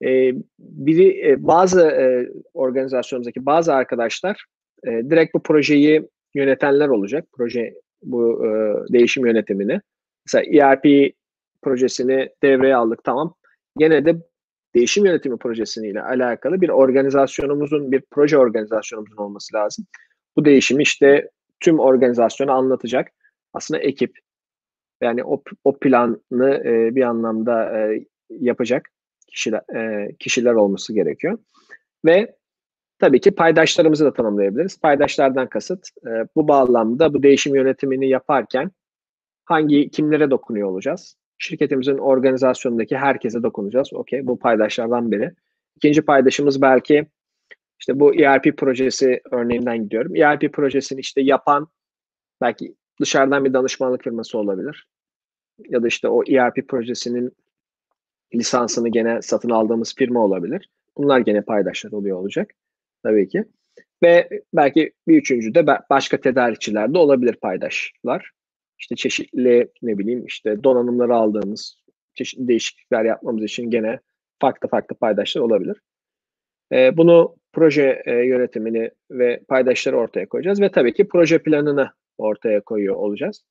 e, 0.05 0.33
biri 0.59 1.29
e, 1.29 1.47
bazı 1.47 1.81
e, 1.83 2.29
organizasyonumuzdaki 2.55 3.47
bazı 3.47 3.75
arkadaşlar 3.75 4.47
e, 4.87 4.91
direkt 4.91 5.35
bu 5.35 5.43
projeyi 5.43 6.09
yönetenler 6.35 6.89
olacak. 6.89 7.27
Proje 7.33 7.75
bu 8.03 8.47
e, 8.47 8.49
değişim 8.93 9.27
yönetimini. 9.27 9.81
Mesela 10.27 10.65
ERP 10.65 11.15
projesini 11.63 12.29
devreye 12.43 12.77
aldık 12.77 13.05
tamam. 13.05 13.35
Gene 13.79 14.05
de 14.05 14.17
değişim 14.75 15.07
yönetimi 15.07 15.39
projesiyle 15.39 16.03
alakalı 16.03 16.61
bir 16.61 16.69
organizasyonumuzun, 16.69 17.93
bir 17.93 18.03
proje 18.11 18.39
organizasyonumuzun 18.39 19.17
olması 19.17 19.57
lazım. 19.57 19.87
Bu 20.37 20.45
değişimi 20.45 20.83
işte 20.83 21.31
tüm 21.61 21.79
organizasyonu 21.79 22.53
anlatacak. 22.53 23.09
Aslında 23.55 23.81
ekip 23.81 24.19
yani 25.03 25.25
o, 25.25 25.43
o 25.65 25.79
planı 25.79 26.63
e, 26.65 26.95
bir 26.95 27.03
anlamda 27.03 27.79
e, 27.79 28.05
yapacak 28.31 28.89
kişiler, 29.29 29.63
e, 29.77 30.09
kişiler 30.19 30.53
olması 30.53 30.95
gerekiyor. 30.95 31.39
Ve 32.05 32.37
tabii 33.03 33.21
ki 33.21 33.31
paydaşlarımızı 33.31 34.05
da 34.05 34.13
tanımlayabiliriz. 34.13 34.81
Paydaşlardan 34.81 35.49
kasıt 35.49 35.89
e, 36.07 36.11
bu 36.37 36.49
bağlamda 36.49 37.15
bu 37.15 37.23
değişim 37.23 37.55
yönetimini 37.55 38.09
yaparken 38.09 38.71
hangi 39.45 39.91
kimlere 39.91 40.31
dokunuyor 40.31 40.69
olacağız? 40.69 41.17
Şirketimizin 41.39 41.99
organizasyonundaki 41.99 42.97
herkese 42.97 43.43
dokunacağız. 43.43 43.93
Okey 43.93 44.27
bu 44.27 44.39
paydaşlardan 44.39 45.11
biri. 45.13 45.33
İkinci 45.77 46.03
paydaşımız 46.03 46.63
belki 46.63 47.07
işte 47.81 48.01
bu 48.01 48.15
ERP 48.15 48.59
projesi 48.59 49.21
örneğinden 49.33 49.85
gidiyorum. 49.85 50.17
ERP 50.17 50.53
projesini 50.53 51.01
işte 51.01 51.21
yapan 51.21 51.69
belki 52.41 52.75
dışarıdan 53.01 53.45
bir 53.45 53.53
danışmanlık 53.53 54.03
firması 54.03 54.39
olabilir. 54.39 54.87
Ya 55.69 55.83
da 55.83 55.87
işte 55.87 56.09
o 56.09 56.23
ERP 56.25 56.69
projesinin 56.69 57.33
lisansını 58.35 58.89
gene 58.89 59.23
satın 59.23 59.51
aldığımız 59.51 59.95
firma 59.95 60.25
olabilir. 60.25 60.69
Bunlar 60.97 61.19
gene 61.19 61.43
paydaşlar 61.43 61.93
oluyor 61.93 62.19
olacak 62.19 62.51
tabii 63.03 63.29
ki. 63.29 63.45
Ve 64.03 64.29
belki 64.55 64.93
bir 65.09 65.17
üçüncü 65.17 65.55
de 65.55 65.67
başka 65.67 66.21
tedarikçiler 66.21 66.95
de 66.95 66.99
olabilir 66.99 67.35
paydaşlar. 67.35 68.31
İşte 68.79 68.97
çeşitli 68.97 69.69
ne 69.83 69.99
bileyim 69.99 70.27
işte 70.27 70.65
donanımları 70.65 71.15
aldığımız, 71.15 71.77
çeşitli 72.15 72.49
değişiklikler 72.49 73.05
yapmamız 73.05 73.45
için 73.45 73.71
gene 73.71 73.99
farklı 74.41 74.69
farklı 74.69 74.97
paydaşlar 74.97 75.43
olabilir. 75.43 75.77
Ee, 76.73 76.97
bunu 76.97 77.37
proje 77.53 78.03
e, 78.07 78.13
yönetimini 78.13 78.91
ve 79.11 79.41
paydaşları 79.49 79.97
ortaya 79.99 80.29
koyacağız 80.29 80.61
ve 80.61 80.71
tabii 80.71 80.93
ki 80.95 81.09
proje 81.09 81.39
planını 81.39 81.91
ortaya 82.19 82.61
koyuyor 82.61 82.97
olacağız. 82.97 83.45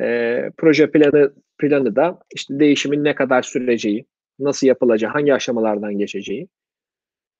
E, 0.00 0.50
proje 0.56 0.90
planı 0.90 1.32
planı 1.58 1.96
da 1.96 2.18
işte 2.34 2.60
değişimin 2.60 3.04
ne 3.04 3.14
kadar 3.14 3.42
süreceği, 3.42 4.06
nasıl 4.38 4.66
yapılacağı, 4.66 5.10
hangi 5.10 5.34
aşamalardan 5.34 5.98
geçeceği. 5.98 6.48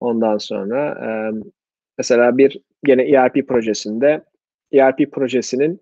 Ondan 0.00 0.38
sonra 0.38 0.90
e, 0.90 1.08
mesela 1.98 2.38
bir 2.38 2.60
gene 2.84 3.02
ERP 3.02 3.48
projesinde 3.48 4.24
ERP 4.72 5.12
projesinin 5.12 5.80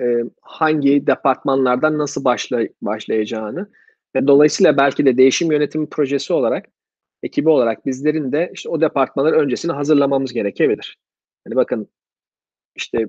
e, 0.00 0.04
hangi 0.40 1.06
departmanlardan 1.06 1.98
nasıl 1.98 2.24
başla, 2.24 2.62
başlayacağını 2.82 3.68
ve 4.16 4.26
dolayısıyla 4.26 4.76
belki 4.76 5.06
de 5.06 5.16
değişim 5.16 5.52
yönetimi 5.52 5.88
projesi 5.88 6.32
olarak 6.32 6.66
ekibi 7.22 7.48
olarak 7.48 7.86
bizlerin 7.86 8.32
de 8.32 8.50
işte 8.54 8.68
o 8.68 8.80
departmanları 8.80 9.36
öncesini 9.36 9.72
hazırlamamız 9.72 10.32
gerekebilir. 10.32 10.98
Hani 11.44 11.56
bakın 11.56 11.88
işte 12.76 13.06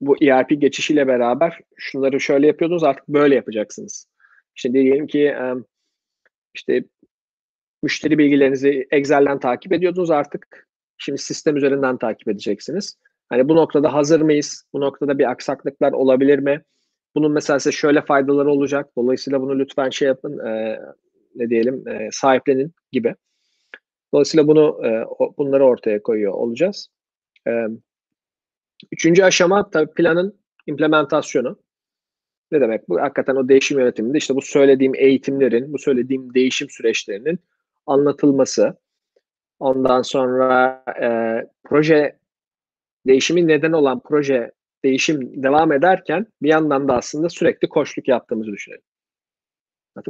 bu 0.00 0.16
ERP 0.22 0.60
geçişiyle 0.60 1.06
beraber 1.06 1.60
şunları 1.76 2.20
şöyle 2.20 2.46
yapıyordunuz 2.46 2.84
artık 2.84 3.08
böyle 3.08 3.34
yapacaksınız. 3.34 4.08
İşte 4.56 4.72
diyelim 4.72 5.06
ki 5.06 5.36
işte 6.54 6.84
müşteri 7.82 8.18
bilgilerinizi 8.18 8.86
Excel'den 8.90 9.38
takip 9.40 9.72
ediyordunuz 9.72 10.10
artık 10.10 10.68
şimdi 10.98 11.18
sistem 11.18 11.56
üzerinden 11.56 11.98
takip 11.98 12.28
edeceksiniz. 12.28 12.98
Hani 13.28 13.48
bu 13.48 13.56
noktada 13.56 13.92
hazır 13.92 14.20
mıyız? 14.20 14.64
Bu 14.72 14.80
noktada 14.80 15.18
bir 15.18 15.30
aksaklıklar 15.30 15.92
olabilir 15.92 16.38
mi? 16.38 16.62
Bunun 17.14 17.32
mesela 17.32 17.58
size 17.58 17.76
şöyle 17.76 18.02
faydaları 18.02 18.50
olacak. 18.50 18.88
Dolayısıyla 18.96 19.40
bunu 19.40 19.58
lütfen 19.58 19.90
şey 19.90 20.08
yapın, 20.08 20.38
e, 20.46 20.80
ne 21.34 21.50
diyelim, 21.50 21.88
e, 21.88 22.08
sahiplenin 22.12 22.74
gibi. 22.92 23.14
Dolayısıyla 24.14 24.46
bunu 24.46 24.86
e, 24.86 25.04
bunları 25.38 25.64
ortaya 25.64 26.02
koyuyor 26.02 26.32
olacağız. 26.32 26.88
E, 27.48 27.66
Üçüncü 28.92 29.22
aşama 29.22 29.70
tabii 29.70 29.94
planın 29.94 30.40
implementasyonu. 30.66 31.58
Ne 32.52 32.60
demek? 32.60 32.88
Bu 32.88 33.00
hakikaten 33.00 33.36
o 33.36 33.48
değişim 33.48 33.78
yönetiminde 33.78 34.18
işte 34.18 34.34
bu 34.34 34.40
söylediğim 34.42 34.94
eğitimlerin, 34.94 35.72
bu 35.72 35.78
söylediğim 35.78 36.34
değişim 36.34 36.70
süreçlerinin 36.70 37.38
anlatılması. 37.86 38.76
Ondan 39.58 40.02
sonra 40.02 40.84
e, 41.02 41.08
proje 41.64 42.18
değişimi 43.06 43.48
neden 43.48 43.72
olan 43.72 44.00
proje 44.04 44.52
değişim 44.84 45.42
devam 45.42 45.72
ederken 45.72 46.26
bir 46.42 46.48
yandan 46.48 46.88
da 46.88 46.96
aslında 46.96 47.28
sürekli 47.28 47.68
koşluk 47.68 48.08
yaptığımızı 48.08 48.52
düşünelim. 48.52 48.82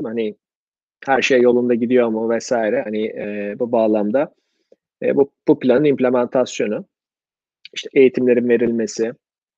Hani 0.05 0.37
her 1.05 1.23
şey 1.23 1.41
yolunda 1.41 1.75
gidiyor 1.75 2.09
mu 2.09 2.31
vesaire 2.31 2.83
hani 2.83 3.07
e, 3.07 3.57
bu 3.59 3.73
bağlamda 3.73 4.35
e, 5.03 5.17
bu, 5.17 5.33
bu 5.49 5.59
planın 5.59 5.85
implementasyonu 5.85 6.85
işte 7.75 7.89
eğitimlerin 7.95 8.49
verilmesi, 8.49 9.13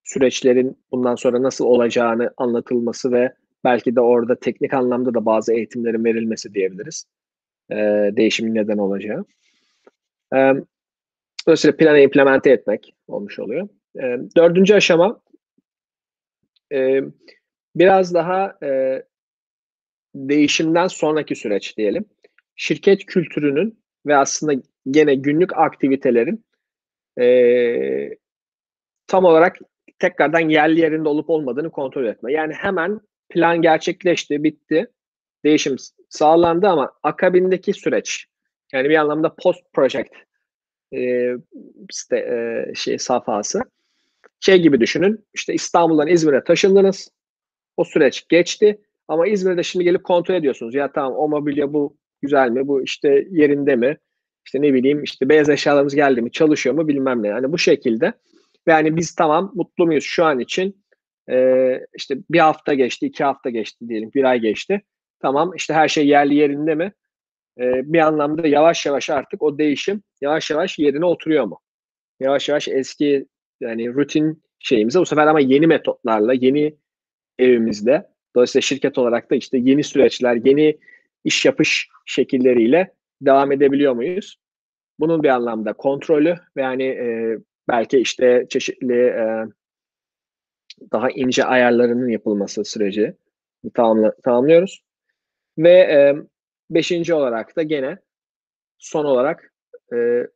süreçlerin 0.05 0.79
bundan 0.93 1.15
sonra 1.15 1.43
nasıl 1.43 1.65
olacağını 1.65 2.31
anlatılması 2.37 3.13
ve 3.13 3.33
belki 3.65 3.97
de 3.97 4.01
orada 4.01 4.41
teknik 4.41 4.75
anlamda 4.75 5.15
da 5.15 5.27
bazı 5.27 5.53
eğitimlerin 5.55 6.05
verilmesi 6.05 6.55
diyebiliriz. 6.55 7.05
E, 7.71 7.77
değişimin 8.17 8.55
neden 8.55 8.79
olacağı. 8.79 9.25
E, 10.35 10.39
dolayısıyla 11.47 11.77
planı 11.77 11.99
implemente 11.99 12.51
etmek 12.51 12.95
olmuş 13.09 13.39
oluyor. 13.39 13.69
E, 13.97 14.03
dördüncü 14.37 14.75
aşama 14.75 15.21
e, 16.73 17.01
biraz 17.77 18.15
daha 18.15 18.59
e, 18.63 19.03
değişimden 20.15 20.87
sonraki 20.87 21.35
süreç 21.37 21.77
diyelim. 21.77 22.05
Şirket 22.57 23.07
kültürünün 23.07 23.79
ve 24.07 24.17
aslında 24.17 24.63
gene 24.91 25.15
günlük 25.15 25.59
aktivitelerin 25.59 26.45
e, 27.21 28.17
tam 29.07 29.25
olarak 29.25 29.57
tekrardan 29.99 30.49
yerli 30.49 30.81
yerinde 30.81 31.09
olup 31.09 31.31
olmadığını 31.31 31.71
kontrol 31.71 32.07
etme. 32.07 32.33
Yani 32.33 32.53
hemen 32.55 33.01
plan 33.29 33.63
gerçekleşti, 33.63 34.45
bitti. 34.45 34.87
Değişim 35.45 35.77
sağlandı 36.09 36.69
ama 36.69 36.93
akabindeki 37.03 37.73
süreç 37.73 38.27
yani 38.73 38.89
bir 38.89 38.97
anlamda 38.97 39.35
post 39.43 39.73
project 39.73 40.11
e, 40.95 41.33
işte, 41.91 42.17
e, 42.17 42.73
şey 42.75 42.99
safhası 42.99 43.61
şey 44.41 44.63
gibi 44.63 44.81
düşünün. 44.81 45.27
İşte 45.35 45.55
İstanbul'dan 45.55 46.09
İzmir'e 46.09 46.45
taşındınız. 46.45 47.11
O 47.77 47.85
süreç 47.85 48.29
geçti. 48.29 48.81
Ama 49.09 49.27
İzmir'de 49.27 49.63
şimdi 49.63 49.85
gelip 49.85 50.05
kontrol 50.05 50.35
ediyorsunuz. 50.35 50.75
Ya 50.75 50.93
tamam 50.93 51.15
o 51.17 51.29
mobilya 51.29 51.73
bu 51.73 51.97
güzel 52.23 52.51
mi? 52.51 52.69
Bu 52.69 52.83
işte 52.83 53.27
yerinde 53.31 53.77
mi? 53.77 53.99
işte 54.49 54.63
ne 54.63 54.75
bileyim 54.75 55.03
işte 55.03 55.29
beyaz 55.29 55.49
eşyalarımız 55.49 55.95
geldi 55.95 56.23
mi 56.23 56.31
çalışıyor 56.31 56.75
mu 56.75 56.89
bilmem 56.89 57.23
ne. 57.23 57.29
Yani 57.29 57.53
bu 57.53 57.59
şekilde 57.59 58.13
ve 58.67 58.73
yani 58.73 58.97
biz 58.97 59.15
tamam 59.15 59.53
mutlu 59.55 59.87
muyuz 59.87 60.05
şu 60.05 60.25
an 60.25 60.41
için 60.41 60.85
ee, 61.31 61.81
işte 61.97 62.17
bir 62.31 62.39
hafta 62.39 62.75
geçti, 62.75 63.07
iki 63.07 63.25
hafta 63.25 63.51
geçti 63.51 63.89
diyelim, 63.89 64.11
bir 64.15 64.25
ay 64.25 64.41
geçti. 64.41 64.83
Tamam 65.21 65.53
işte 65.57 65.75
her 65.75 65.89
şey 65.89 66.07
yerli 66.07 66.35
yerinde 66.35 66.75
mi? 66.75 66.93
Ee, 67.61 67.93
bir 67.93 67.99
anlamda 67.99 68.49
yavaş 68.49 68.87
yavaş 68.87 69.11
artık 69.11 69.43
o 69.43 69.59
değişim 69.59 70.03
yavaş 70.21 70.51
yavaş 70.51 70.79
yerine 70.79 71.05
oturuyor 71.05 71.45
mu? 71.45 71.61
Yavaş 72.21 72.49
yavaş 72.49 72.69
eski 72.69 73.27
yani 73.61 73.95
rutin 73.95 74.43
şeyimize 74.59 75.01
bu 75.01 75.07
sefer 75.07 75.27
ama 75.27 75.41
yeni 75.41 75.67
metotlarla, 75.67 76.35
yeni 76.35 76.77
evimizde 77.39 78.09
Dolayısıyla 78.37 78.63
şirket 78.63 78.99
olarak 78.99 79.31
da 79.31 79.35
işte 79.35 79.59
yeni 79.59 79.85
süreçler, 79.85 80.39
yeni 80.45 80.79
iş 81.25 81.45
yapış 81.45 81.89
şekilleriyle 82.07 82.95
devam 83.21 83.53
edebiliyor 83.53 83.93
muyuz? 83.93 84.37
Bunun 85.01 85.23
bir 85.23 85.29
anlamda 85.29 85.73
kontrolü 85.73 86.37
ve 86.57 86.63
yani 86.63 86.85
e, 86.85 87.39
belki 87.69 87.99
işte 87.99 88.47
çeşitli 88.49 89.03
e, 89.03 89.45
daha 90.93 91.11
ince 91.11 91.45
ayarlarının 91.45 92.09
yapılması 92.09 92.65
süreci 92.65 93.15
tamamla, 93.75 94.15
tamamlıyoruz. 94.25 94.85
Ve 95.59 95.71
e, 95.71 96.15
beşinci 96.71 97.15
olarak 97.15 97.57
da 97.57 97.63
gene 97.63 97.99
son 98.79 99.05
olarak 99.05 99.53
e, 99.93 100.27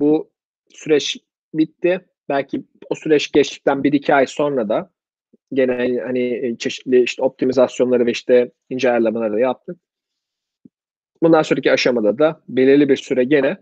bu 0.00 0.30
süreç 0.68 1.16
bitti. 1.54 2.00
Belki 2.28 2.64
o 2.90 2.94
süreç 2.94 3.32
geçtikten 3.32 3.84
bir 3.84 3.92
iki 3.92 4.14
ay 4.14 4.26
sonra 4.26 4.68
da 4.68 4.90
gene 5.52 6.00
hani 6.00 6.56
çeşitli 6.58 7.02
işte 7.02 7.22
optimizasyonları 7.22 8.06
ve 8.06 8.10
işte 8.10 8.50
ince 8.70 8.90
ayarlamaları 8.90 9.32
da 9.32 9.40
yaptık. 9.40 9.76
Bundan 11.22 11.42
sonraki 11.42 11.72
aşamada 11.72 12.18
da 12.18 12.42
belirli 12.48 12.88
bir 12.88 12.96
süre 12.96 13.24
gene 13.24 13.56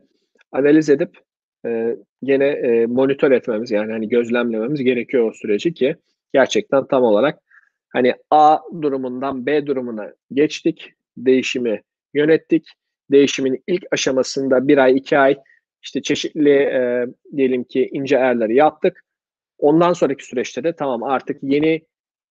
analiz 0.52 0.90
edip 0.90 1.18
e, 1.66 1.96
gene 2.22 2.46
e, 2.46 2.86
monitör 2.86 3.30
etmemiz 3.30 3.70
yani 3.70 3.92
hani 3.92 4.08
gözlemlememiz 4.08 4.82
gerekiyor 4.84 5.30
o 5.30 5.32
süreci 5.32 5.74
ki 5.74 5.96
gerçekten 6.32 6.86
tam 6.86 7.02
olarak 7.02 7.38
hani 7.90 8.14
A 8.30 8.58
durumundan 8.82 9.46
B 9.46 9.66
durumuna 9.66 10.12
geçtik, 10.32 10.92
değişimi 11.16 11.82
yönettik. 12.14 12.68
Değişimin 13.10 13.62
ilk 13.66 13.84
aşamasında 13.90 14.68
bir 14.68 14.78
ay, 14.78 14.96
iki 14.96 15.18
ay 15.18 15.36
işte 15.82 16.02
çeşitli 16.02 16.50
e, 16.50 17.06
diyelim 17.36 17.64
ki 17.64 17.88
ince 17.92 18.18
ayarları 18.18 18.52
yaptık. 18.52 19.04
Ondan 19.58 19.92
sonraki 19.92 20.26
süreçte 20.26 20.64
de 20.64 20.76
tamam 20.76 21.02
artık 21.02 21.42
yeni 21.42 21.82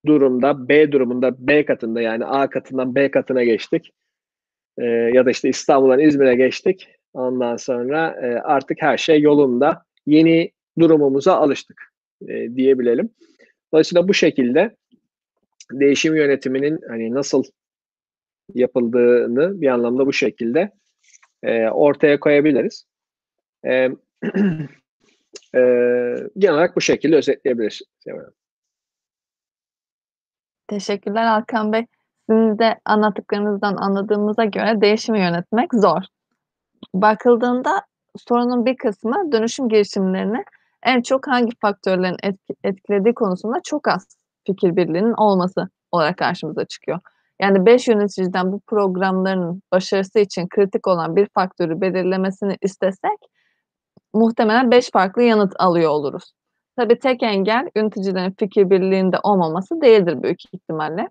durumda 0.05 0.69
B 0.69 0.91
durumunda 0.91 1.47
B 1.47 1.65
katında 1.65 2.01
yani 2.01 2.25
A 2.25 2.49
katından 2.49 2.95
B 2.95 3.11
katına 3.11 3.43
geçtik. 3.43 3.91
E, 4.77 4.85
ya 4.85 5.25
da 5.25 5.31
işte 5.31 5.49
İstanbul'dan 5.49 5.99
İzmir'e 5.99 6.35
geçtik. 6.35 6.87
Ondan 7.13 7.55
sonra 7.55 8.19
e, 8.21 8.39
artık 8.39 8.81
her 8.81 8.97
şey 8.97 9.21
yolunda. 9.21 9.83
Yeni 10.05 10.51
durumumuza 10.79 11.35
alıştık 11.35 11.83
e, 12.27 12.55
diyebilelim. 12.55 13.09
Dolayısıyla 13.73 14.07
bu 14.07 14.13
şekilde 14.13 14.75
değişim 15.71 16.15
yönetiminin 16.15 16.79
hani 16.87 17.13
nasıl 17.13 17.43
yapıldığını 18.53 19.61
bir 19.61 19.67
anlamda 19.67 20.05
bu 20.05 20.13
şekilde 20.13 20.71
e, 21.43 21.69
ortaya 21.69 22.19
koyabiliriz. 22.19 22.85
E, 23.65 23.71
e, 25.55 25.59
genel 26.37 26.53
olarak 26.53 26.75
bu 26.75 26.81
şekilde 26.81 27.15
özetleyebiliriz. 27.15 27.81
Teşekkürler 30.67 31.25
Alkan 31.25 31.73
Bey. 31.73 31.85
Sizin 32.29 32.59
de 32.59 32.79
anlattıklarınızdan 32.85 33.75
anladığımıza 33.75 34.45
göre 34.45 34.81
değişimi 34.81 35.19
yönetmek 35.19 35.73
zor. 35.73 36.01
Bakıldığında 36.93 37.85
sorunun 38.17 38.65
bir 38.65 38.77
kısmı 38.77 39.31
dönüşüm 39.31 39.69
girişimlerini 39.69 40.43
en 40.83 41.01
çok 41.01 41.27
hangi 41.27 41.51
faktörlerin 41.61 42.17
etki, 42.23 42.55
etkilediği 42.63 43.13
konusunda 43.13 43.59
çok 43.63 43.87
az 43.87 44.18
fikir 44.49 44.75
birliğinin 44.75 45.13
olması 45.13 45.69
olarak 45.91 46.17
karşımıza 46.17 46.65
çıkıyor. 46.65 46.99
Yani 47.41 47.65
5 47.65 47.87
yöneticiden 47.87 48.51
bu 48.51 48.59
programların 48.67 49.61
başarısı 49.71 50.19
için 50.19 50.47
kritik 50.47 50.87
olan 50.87 51.15
bir 51.15 51.27
faktörü 51.33 51.81
belirlemesini 51.81 52.57
istesek 52.61 53.19
muhtemelen 54.13 54.71
5 54.71 54.91
farklı 54.91 55.23
yanıt 55.23 55.53
alıyor 55.59 55.89
oluruz. 55.89 56.33
Tabii 56.77 56.99
tek 56.99 57.23
engel 57.23 57.69
yöneticilerin 57.75 58.35
fikir 58.39 58.69
birliğinde 58.69 59.17
olmaması 59.23 59.81
değildir 59.81 60.23
büyük 60.23 60.39
ihtimalle. 60.53 61.09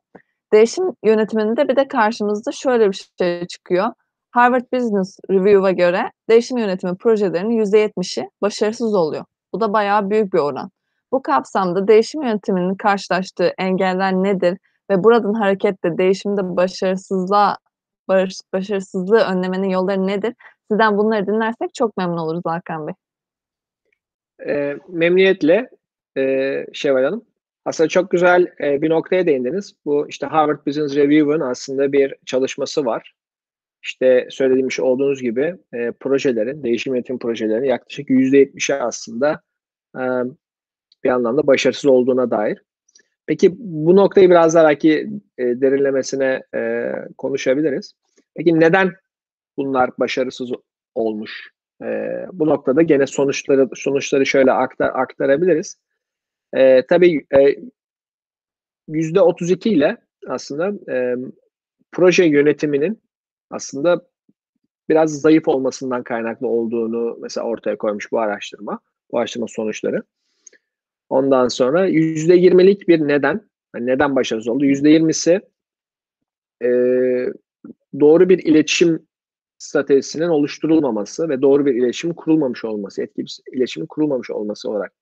Değişim 0.53 0.85
yönetiminde 1.05 1.69
bir 1.69 1.77
de 1.77 1.89
karşımızda 1.89 2.53
şöyle 2.53 2.89
bir 2.89 3.09
şey 3.19 3.47
çıkıyor. 3.47 3.87
Harvard 4.31 4.65
Business 4.73 5.19
Review'a 5.31 5.71
göre 5.71 6.13
değişim 6.29 6.59
yönetimi 6.59 6.97
projelerinin 6.97 7.65
%70'i 7.65 8.31
başarısız 8.43 8.95
oluyor. 8.95 9.25
Bu 9.53 9.61
da 9.61 9.73
bayağı 9.73 10.11
büyük 10.11 10.33
bir 10.33 10.39
oran. 10.39 10.71
Bu 11.13 11.23
kapsamda 11.23 11.89
değişim 11.89 12.23
yönetiminin 12.23 12.75
karşılaştığı 12.75 13.53
engeller 13.59 14.13
nedir 14.13 14.59
ve 14.91 15.05
buradan 15.05 15.35
hareketle 15.35 15.99
değişimde 15.99 16.57
başarısızlığa 16.57 17.57
baş, 18.09 18.33
başarısızlığı 18.53 19.21
önlemenin 19.21 19.69
yolları 19.69 20.07
nedir? 20.07 20.35
Sizden 20.71 20.99
bunları 20.99 21.27
dinlersek 21.27 21.75
çok 21.75 21.97
memnun 21.97 22.17
oluruz 22.17 22.43
Hakan 22.45 22.87
Bey. 22.87 22.95
E, 24.47 24.77
memnuniyetle 24.89 25.71
e, 26.17 26.65
Şevval 26.73 27.05
Hanım. 27.05 27.25
Aslında 27.65 27.89
çok 27.89 28.11
güzel 28.11 28.47
e, 28.61 28.83
bir 28.83 28.91
noktaya 28.91 29.27
değindiniz. 29.27 29.75
Bu 29.85 30.09
işte 30.09 30.27
Harvard 30.27 30.67
Business 30.67 30.97
Review'un 30.97 31.41
aslında 31.41 31.93
bir 31.93 32.15
çalışması 32.27 32.85
var. 32.85 33.15
İşte 33.83 34.29
söylediğim 34.31 34.71
şey 34.71 34.85
olduğunuz 34.85 35.23
gibi 35.23 35.57
e, 35.75 35.93
projelerin, 35.93 36.63
değişim 36.63 36.95
yönetim 36.95 37.19
projelerinin 37.19 37.69
yaklaşık 37.69 38.11
%70'i 38.11 38.75
aslında 38.75 39.41
e, 39.97 40.03
bir 41.05 41.11
anlamda 41.11 41.47
başarısız 41.47 41.87
olduğuna 41.87 42.31
dair. 42.31 42.63
Peki 43.27 43.55
bu 43.59 43.97
noktayı 43.97 44.31
biraz 44.31 44.55
daha 44.55 44.65
belki 44.65 45.11
e, 45.39 45.45
derinlemesine 45.45 46.43
e, 46.55 46.93
konuşabiliriz. 47.19 47.93
Peki 48.37 48.61
neden 48.61 48.93
bunlar 49.57 49.91
başarısız 49.99 50.51
olmuş? 50.95 51.51
E, 51.83 51.87
bu 52.33 52.47
noktada 52.47 52.83
gene 52.83 53.07
sonuçları 53.07 53.69
sonuçları 53.75 54.27
şöyle 54.27 54.53
aktar, 54.53 54.91
aktarabiliriz. 54.95 55.77
E, 56.57 56.87
tabii 56.87 57.27
e, 57.39 57.57
yüzde 58.89 59.21
32 59.21 59.71
ile 59.71 59.97
aslında 60.29 60.93
e, 60.93 61.15
proje 61.93 62.25
yönetiminin 62.25 63.03
aslında 63.51 64.07
biraz 64.89 65.21
zayıf 65.21 65.49
olmasından 65.49 66.03
kaynaklı 66.03 66.47
olduğunu 66.47 67.19
mesela 67.21 67.47
ortaya 67.47 67.79
koymuş 67.79 68.13
bu 68.13 68.21
araştırma, 68.21 68.81
bu 69.13 69.19
araştırma 69.19 69.47
sonuçları. 69.49 70.03
Ondan 71.09 71.49
sonra 71.49 71.87
yüzde 71.87 72.35
yirmilik 72.35 72.89
bir 72.89 73.01
neden, 73.01 73.49
yani 73.75 73.87
neden 73.87 74.17
başarısız 74.17 74.49
oldu? 74.49 74.65
Yüzde 74.65 74.91
yirmisi 74.91 75.41
e, 76.63 76.69
doğru 78.01 78.29
bir 78.29 78.39
iletişim 78.39 79.09
stratejisinin 79.59 80.29
oluşturulmaması 80.29 81.29
ve 81.29 81.43
doğru 81.43 81.67
bir 81.67 81.75
iletişim 81.75 82.15
kurulmamış 82.15 82.65
olması, 82.65 83.03
etkili 83.03 83.25
bir 83.25 83.39
iletişimin 83.53 83.87
kurulmamış 83.87 84.31
olması 84.31 84.71
olarak 84.71 84.93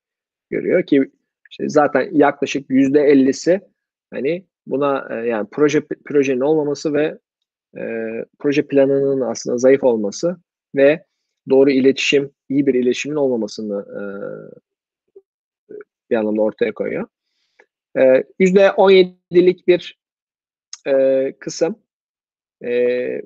görüyor 0.49 0.83
ki 0.83 1.11
işte 1.51 1.69
zaten 1.69 2.09
yaklaşık 2.11 2.69
yüzde 2.69 3.01
ellisi 3.01 3.61
hani 4.13 4.45
buna 4.67 5.07
e, 5.11 5.27
yani 5.27 5.47
proje 5.51 5.81
projenin 6.05 6.39
olmaması 6.39 6.93
ve 6.93 7.17
e, 7.77 7.81
proje 8.39 8.67
planının 8.67 9.21
aslında 9.21 9.57
zayıf 9.57 9.83
olması 9.83 10.37
ve 10.75 11.03
doğru 11.49 11.69
iletişim, 11.69 12.31
iyi 12.49 12.67
bir 12.67 12.73
iletişimin 12.73 13.15
olmamasını 13.15 13.81
e, 13.81 14.01
bir 16.09 16.15
anlamda 16.15 16.41
ortaya 16.41 16.73
koyuyor. 16.73 17.07
E, 17.97 18.23
yüzde 18.39 18.67
17'lik 18.67 19.67
bir 19.67 19.99
e, 20.87 21.33
kısım 21.39 21.83
e, 22.65 23.21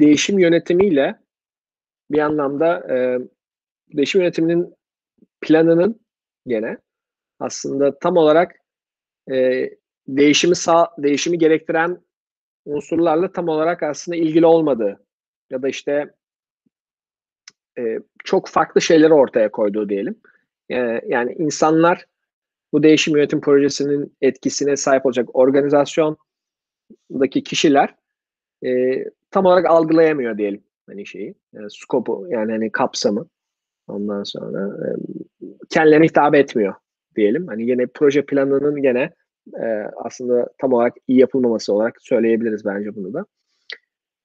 değişim 0.00 0.38
yönetimiyle 0.38 1.18
bir 2.10 2.18
anlamda 2.18 2.94
e, 2.94 3.18
değişim 3.96 4.20
yönetiminin 4.20 4.74
planının 5.40 6.00
gene 6.46 6.78
aslında 7.40 7.98
tam 7.98 8.16
olarak 8.16 8.56
e, 9.32 9.70
değişimi 10.08 10.56
sağ 10.56 10.88
değişimi 10.98 11.38
gerektiren 11.38 12.02
unsurlarla 12.64 13.32
tam 13.32 13.48
olarak 13.48 13.82
aslında 13.82 14.16
ilgili 14.16 14.46
olmadığı 14.46 15.06
ya 15.50 15.62
da 15.62 15.68
işte 15.68 16.14
e, 17.78 17.98
çok 18.24 18.48
farklı 18.48 18.80
şeyleri 18.80 19.12
ortaya 19.12 19.50
koyduğu 19.50 19.88
diyelim. 19.88 20.20
E, 20.72 21.00
yani 21.08 21.34
insanlar 21.38 22.06
bu 22.72 22.82
değişim 22.82 23.16
yönetim 23.16 23.40
projesinin 23.40 24.16
etkisine 24.20 24.76
sahip 24.76 25.06
olacak 25.06 25.36
organizasyondaki 25.36 27.42
kişiler 27.44 27.94
e, 28.64 29.04
tam 29.30 29.46
olarak 29.46 29.66
algılayamıyor 29.66 30.38
diyelim 30.38 30.62
hani 30.86 31.06
şeyi, 31.06 31.34
yani 31.52 31.70
skopu 31.70 32.26
yani 32.30 32.52
hani 32.52 32.72
kapsamı. 32.72 33.26
Ondan 33.88 34.22
sonra 34.22 34.86
e, 34.86 34.88
kendilerine 35.70 36.04
hitap 36.04 36.34
etmiyor 36.34 36.74
diyelim. 37.16 37.46
Hani 37.46 37.70
yine 37.70 37.86
proje 37.86 38.24
planının 38.24 38.82
gene 38.82 39.10
e, 39.62 39.66
aslında 39.96 40.48
tam 40.58 40.72
olarak 40.72 40.94
iyi 41.08 41.18
yapılmaması 41.18 41.74
olarak 41.74 42.02
söyleyebiliriz 42.02 42.64
bence 42.64 42.96
bunu 42.96 43.14
da. 43.14 43.26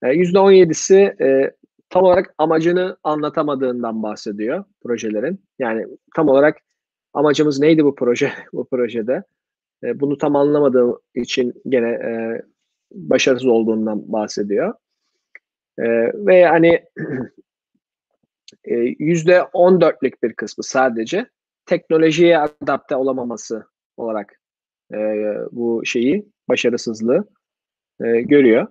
E, 0.04 0.08
%17'si 0.08 1.24
e, 1.24 1.52
tam 1.90 2.04
olarak 2.04 2.34
amacını 2.38 2.98
anlatamadığından 3.04 4.04
bahsediyor 4.04 4.64
projelerin. 4.82 5.44
Yani 5.60 5.88
tam 6.16 6.28
olarak 6.28 6.58
amacımız 7.14 7.60
neydi 7.60 7.86
bu 7.86 7.96
proje 7.96 8.32
bu 8.54 8.68
projede? 8.70 9.24
E, 9.84 10.00
bunu 10.00 10.18
tam 10.18 10.36
anlamadığı 10.36 11.02
için 11.16 11.62
gene 11.70 11.90
e, 11.90 12.42
başarısız 12.92 13.48
olduğundan 13.48 14.12
bahsediyor. 14.14 14.74
E, 15.80 15.86
ve 16.14 16.46
hani 16.46 16.68
e, 18.66 18.76
yüzde 19.00 19.44
on 19.44 19.82
dörtlük 19.82 20.24
bir 20.24 20.34
kısmı 20.34 20.64
sadece 20.64 21.26
teknolojiye 21.66 22.38
adapte 22.40 22.96
olamaması 22.96 23.66
olarak 23.98 24.42
e, 24.94 24.98
bu 25.52 25.82
şeyi, 25.86 26.26
başarısızlığı 26.50 27.28
e, 28.04 28.22
görüyor. 28.22 28.68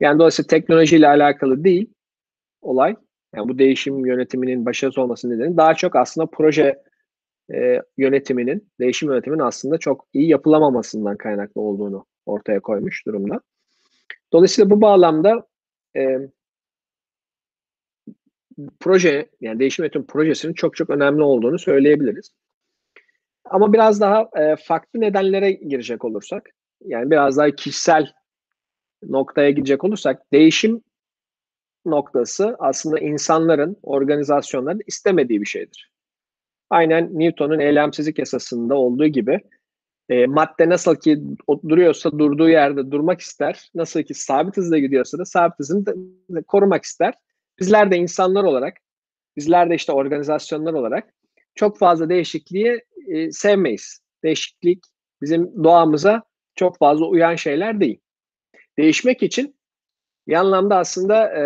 Yani 0.00 0.18
dolayısıyla 0.18 0.46
teknolojiyle 0.46 1.08
alakalı 1.08 1.64
değil 1.64 1.94
olay. 2.62 2.96
Yani 3.34 3.48
bu 3.48 3.58
değişim 3.58 4.06
yönetiminin 4.06 4.66
başarısız 4.66 4.98
olması 4.98 5.30
nedeni 5.30 5.56
daha 5.56 5.74
çok 5.74 5.96
aslında 5.96 6.26
proje 6.26 6.82
e, 7.54 7.82
yönetiminin, 7.96 8.70
değişim 8.80 9.10
yönetiminin 9.10 9.42
aslında 9.42 9.78
çok 9.78 10.06
iyi 10.12 10.28
yapılamamasından 10.28 11.16
kaynaklı 11.16 11.60
olduğunu 11.60 12.06
ortaya 12.26 12.60
koymuş 12.60 13.06
durumda. 13.06 13.40
Dolayısıyla 14.32 14.70
bu 14.70 14.80
bağlamda 14.80 15.46
e, 15.96 16.18
proje, 18.80 19.30
yani 19.40 19.60
değişim 19.60 19.82
yönetim 19.82 20.06
projesinin 20.06 20.54
çok 20.54 20.76
çok 20.76 20.90
önemli 20.90 21.22
olduğunu 21.22 21.58
söyleyebiliriz. 21.58 22.32
Ama 23.44 23.72
biraz 23.72 24.00
daha 24.00 24.28
e, 24.36 24.56
farklı 24.56 25.00
nedenlere 25.00 25.52
girecek 25.52 26.04
olursak, 26.04 26.50
yani 26.84 27.10
biraz 27.10 27.36
daha 27.36 27.50
kişisel 27.50 28.12
noktaya 29.02 29.50
gidecek 29.50 29.84
olursak, 29.84 30.32
değişim 30.32 30.82
noktası 31.90 32.56
aslında 32.58 32.98
insanların, 32.98 33.76
organizasyonların 33.82 34.80
istemediği 34.86 35.40
bir 35.40 35.46
şeydir. 35.46 35.92
Aynen 36.70 37.18
Newton'un 37.18 37.58
eylemsizlik 37.58 38.18
yasasında 38.18 38.74
olduğu 38.74 39.06
gibi 39.06 39.40
e, 40.08 40.26
madde 40.26 40.68
nasıl 40.68 40.96
ki 40.96 41.22
duruyorsa 41.68 42.18
durduğu 42.18 42.48
yerde 42.48 42.90
durmak 42.90 43.20
ister, 43.20 43.70
nasıl 43.74 44.02
ki 44.02 44.14
sabit 44.14 44.56
hızla 44.56 44.78
gidiyorsa 44.78 45.18
da 45.18 45.24
sabit 45.24 45.58
hızını 45.58 45.86
da 45.86 45.92
korumak 46.42 46.84
ister. 46.84 47.14
Bizler 47.60 47.90
de 47.90 47.96
insanlar 47.96 48.44
olarak, 48.44 48.76
bizler 49.36 49.70
de 49.70 49.74
işte 49.74 49.92
organizasyonlar 49.92 50.72
olarak 50.72 51.14
çok 51.54 51.78
fazla 51.78 52.08
değişikliği 52.08 52.80
e, 53.06 53.32
sevmeyiz. 53.32 54.00
Değişiklik 54.24 54.84
bizim 55.22 55.64
doğamıza 55.64 56.22
çok 56.54 56.78
fazla 56.78 57.06
uyan 57.06 57.34
şeyler 57.34 57.80
değil. 57.80 58.00
Değişmek 58.78 59.22
için 59.22 59.57
bir 60.28 60.34
anlamda 60.34 60.76
aslında 60.76 61.26
e, 61.38 61.42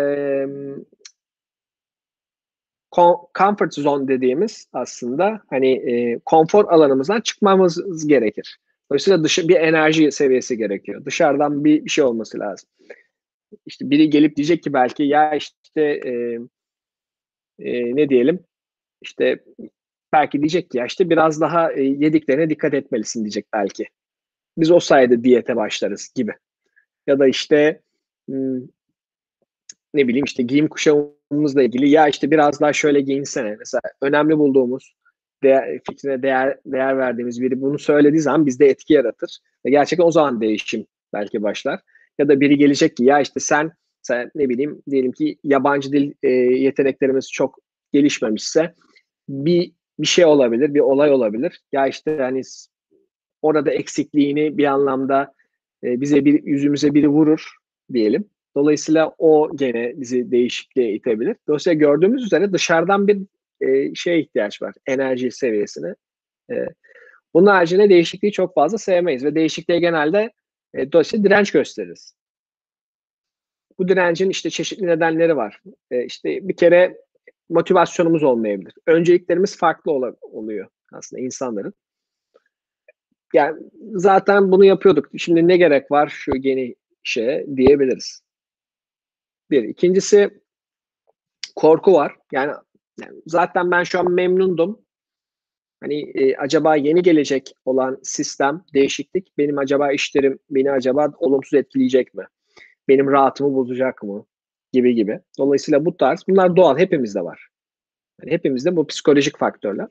comfort 3.37 3.73
zone 3.73 4.07
dediğimiz 4.07 4.67
aslında 4.73 5.41
hani 5.49 5.91
e, 5.91 6.19
konfor 6.25 6.65
alanımızdan 6.65 7.21
çıkmamız 7.21 8.07
gerekir. 8.07 8.59
Dolayısıyla 8.91 9.23
dışı 9.23 9.47
bir 9.47 9.55
enerji 9.55 10.11
seviyesi 10.11 10.57
gerekiyor. 10.57 11.05
Dışarıdan 11.05 11.63
bir, 11.63 11.85
bir 11.85 11.89
şey 11.89 12.03
olması 12.03 12.39
lazım. 12.39 12.69
İşte 13.65 13.89
biri 13.89 14.09
gelip 14.09 14.35
diyecek 14.35 14.63
ki 14.63 14.73
belki 14.73 15.03
ya 15.03 15.35
işte 15.35 15.81
e, 15.81 16.11
e, 17.59 17.95
ne 17.95 18.09
diyelim 18.09 18.39
işte 19.01 19.43
belki 20.13 20.39
diyecek 20.39 20.71
ki 20.71 20.77
ya 20.77 20.85
işte 20.85 21.09
biraz 21.09 21.41
daha 21.41 21.73
e, 21.73 21.83
yediklerine 21.83 22.49
dikkat 22.49 22.73
etmelisin 22.73 23.23
diyecek 23.23 23.45
belki. 23.53 23.87
Biz 24.57 24.71
o 24.71 24.79
sayede 24.79 25.23
diyete 25.23 25.55
başlarız 25.55 26.11
gibi. 26.15 26.31
Ya 27.07 27.19
da 27.19 27.27
işte 27.27 27.81
ne 29.93 30.07
bileyim 30.07 30.25
işte 30.25 30.43
giyim 30.43 30.67
kuşamımızla 30.67 31.63
ilgili 31.63 31.89
ya 31.89 32.07
işte 32.07 32.31
biraz 32.31 32.61
daha 32.61 32.73
şöyle 32.73 33.01
giyinsene. 33.01 33.55
Mesela 33.59 33.81
önemli 34.01 34.37
bulduğumuz 34.37 34.95
değer, 35.43 35.79
fikrine 35.89 36.23
değer, 36.23 36.57
değer 36.65 36.97
verdiğimiz 36.97 37.41
biri 37.41 37.61
bunu 37.61 37.79
söylediği 37.79 38.21
zaman 38.21 38.45
bizde 38.45 38.67
etki 38.67 38.93
yaratır. 38.93 39.39
Ve 39.65 39.69
gerçekten 39.69 40.05
o 40.05 40.11
zaman 40.11 40.41
değişim 40.41 40.85
belki 41.13 41.43
başlar. 41.43 41.79
Ya 42.19 42.27
da 42.27 42.39
biri 42.39 42.57
gelecek 42.57 42.97
ki 42.97 43.03
ya 43.03 43.19
işte 43.19 43.39
sen, 43.39 43.71
sen 44.01 44.31
ne 44.35 44.49
bileyim 44.49 44.81
diyelim 44.89 45.11
ki 45.11 45.37
yabancı 45.43 45.91
dil 45.91 46.13
e, 46.23 46.29
yeteneklerimiz 46.29 47.31
çok 47.31 47.59
gelişmemişse 47.93 48.73
bir 49.29 49.71
bir 49.99 50.07
şey 50.07 50.25
olabilir, 50.25 50.73
bir 50.73 50.79
olay 50.79 51.11
olabilir. 51.11 51.61
Ya 51.71 51.87
işte 51.87 52.17
hani 52.17 52.41
orada 53.41 53.71
eksikliğini 53.71 54.57
bir 54.57 54.65
anlamda 54.65 55.33
e, 55.83 56.01
bize 56.01 56.25
bir 56.25 56.43
yüzümüze 56.43 56.93
biri 56.93 57.07
vurur 57.07 57.62
diyelim. 57.93 58.29
Dolayısıyla 58.55 59.15
o 59.17 59.51
gene 59.55 59.93
bizi 59.95 60.31
değişikliğe 60.31 60.93
itebilir. 60.93 61.35
Dolayısıyla 61.47 61.79
gördüğümüz 61.79 62.23
üzere 62.23 62.53
dışarıdan 62.53 63.07
bir 63.07 63.17
e, 63.61 63.95
şeye 63.95 64.19
ihtiyaç 64.19 64.61
var. 64.61 64.75
Enerji 64.87 65.31
seviyesine. 65.31 65.95
E, 66.51 66.55
bunun 67.33 67.47
haricinde 67.47 67.89
değişikliği 67.89 68.31
çok 68.31 68.55
fazla 68.55 68.77
sevmeyiz 68.77 69.25
ve 69.25 69.35
değişikliğe 69.35 69.79
genelde 69.79 70.31
e, 70.73 70.91
dolayısıyla 70.91 71.25
direnç 71.25 71.51
gösteririz. 71.51 72.15
Bu 73.79 73.87
direncin 73.87 74.29
işte 74.29 74.49
çeşitli 74.49 74.87
nedenleri 74.87 75.35
var. 75.35 75.61
E, 75.91 76.05
işte 76.05 76.47
bir 76.47 76.55
kere 76.55 76.97
motivasyonumuz 77.49 78.23
olmayabilir. 78.23 78.73
Önceliklerimiz 78.87 79.57
farklı 79.57 79.91
ol- 79.91 80.15
oluyor 80.21 80.67
aslında 80.91 81.21
insanların. 81.21 81.73
Yani 83.33 83.61
zaten 83.93 84.51
bunu 84.51 84.65
yapıyorduk. 84.65 85.09
Şimdi 85.17 85.47
ne 85.47 85.57
gerek 85.57 85.91
var 85.91 86.07
şu 86.07 86.31
yeni 86.35 86.75
şeye 87.03 87.47
diyebiliriz. 87.57 88.23
Bir. 89.51 89.63
İkincisi 89.63 90.41
korku 91.55 91.93
var. 91.93 92.15
Yani, 92.31 92.53
yani 93.01 93.21
zaten 93.25 93.71
ben 93.71 93.83
şu 93.83 93.99
an 93.99 94.11
memnundum. 94.11 94.81
Hani 95.81 96.11
e, 96.15 96.35
acaba 96.35 96.75
yeni 96.75 97.01
gelecek 97.01 97.55
olan 97.65 97.99
sistem, 98.03 98.65
değişiklik 98.73 99.37
benim 99.37 99.57
acaba 99.57 99.91
işlerim 99.91 100.39
beni 100.49 100.71
acaba 100.71 101.13
olumsuz 101.17 101.53
etkileyecek 101.53 102.13
mi? 102.13 102.25
Benim 102.87 103.07
rahatımı 103.07 103.55
bozacak 103.55 104.03
mı? 104.03 104.25
Gibi 104.71 104.95
gibi. 104.95 105.19
Dolayısıyla 105.37 105.85
bu 105.85 105.97
tarz 105.97 106.23
bunlar 106.27 106.55
doğal 106.55 106.77
hepimizde 106.77 107.21
var. 107.21 107.47
Yani 108.21 108.31
hepimizde 108.31 108.75
bu 108.75 108.87
psikolojik 108.87 109.37
faktörler. 109.37 109.87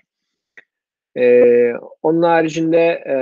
Ee, 1.17 1.73
onun 2.03 2.23
haricinde 2.23 2.79
e, 2.79 3.15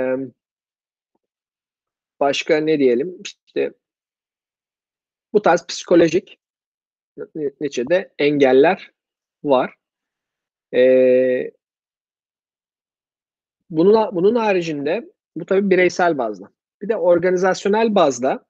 başka 2.19 2.57
ne 2.57 2.79
diyelim? 2.79 3.17
İşte 3.47 3.73
bu 5.33 5.41
tarz 5.41 5.65
psikolojik 5.67 6.39
neticede 7.35 8.13
engeller 8.19 8.91
var. 9.43 9.75
Ee, 10.73 11.51
bunun, 13.69 14.15
bunun 14.15 14.35
haricinde 14.35 15.09
bu 15.35 15.45
tabii 15.45 15.69
bireysel 15.69 16.17
bazda. 16.17 16.51
Bir 16.81 16.89
de 16.89 16.95
organizasyonel 16.95 17.95
bazda 17.95 18.45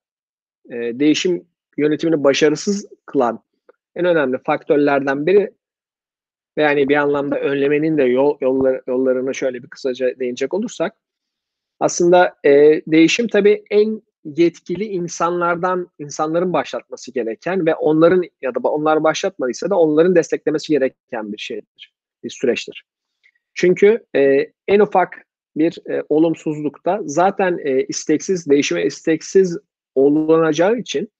e, 0.70 0.76
değişim 0.76 1.48
yönetimini 1.78 2.24
başarısız 2.24 2.86
kılan 3.06 3.44
en 3.96 4.06
önemli 4.06 4.38
faktörlerden 4.38 5.26
biri 5.26 5.54
ve 6.58 6.64
yani 6.64 6.90
bir 6.90 6.96
anlamda 6.96 7.40
önlemenin 7.40 7.98
de 7.98 8.04
yol, 8.04 8.38
yollar, 8.42 8.82
yollarını 8.88 9.36
şöyle 9.36 9.64
bir 9.64 9.70
kısaca 9.70 10.20
değinecek 10.20 10.54
olursak 10.54 10.96
aslında 11.80 12.36
e, 12.44 12.52
değişim 12.88 13.28
tabii 13.28 13.64
en 13.70 14.02
yetkili 14.24 14.86
insanlardan 14.86 15.91
insanların 15.99 16.53
başlatması 16.53 17.13
gereken 17.13 17.65
ve 17.65 17.76
onların 17.76 18.24
ya 18.41 18.55
da 18.55 18.59
onlar 18.59 19.03
başlatmadıysa 19.03 19.69
da 19.69 19.80
onların 19.80 20.15
desteklemesi 20.15 20.74
gereken 20.74 21.34
bir 21.34 21.38
şeydir, 21.38 21.93
bir 22.24 22.30
süreçtir. 22.30 22.86
Çünkü 23.53 24.05
e, 24.15 24.51
en 24.67 24.80
ufak 24.80 25.26
bir 25.55 25.89
e, 25.89 26.03
olumsuzlukta 26.09 26.99
zaten 27.05 27.59
e, 27.63 27.84
isteksiz, 27.84 28.49
değişime 28.49 28.86
isteksiz 28.86 29.57
olunacağı 29.95 30.78
için 30.78 31.11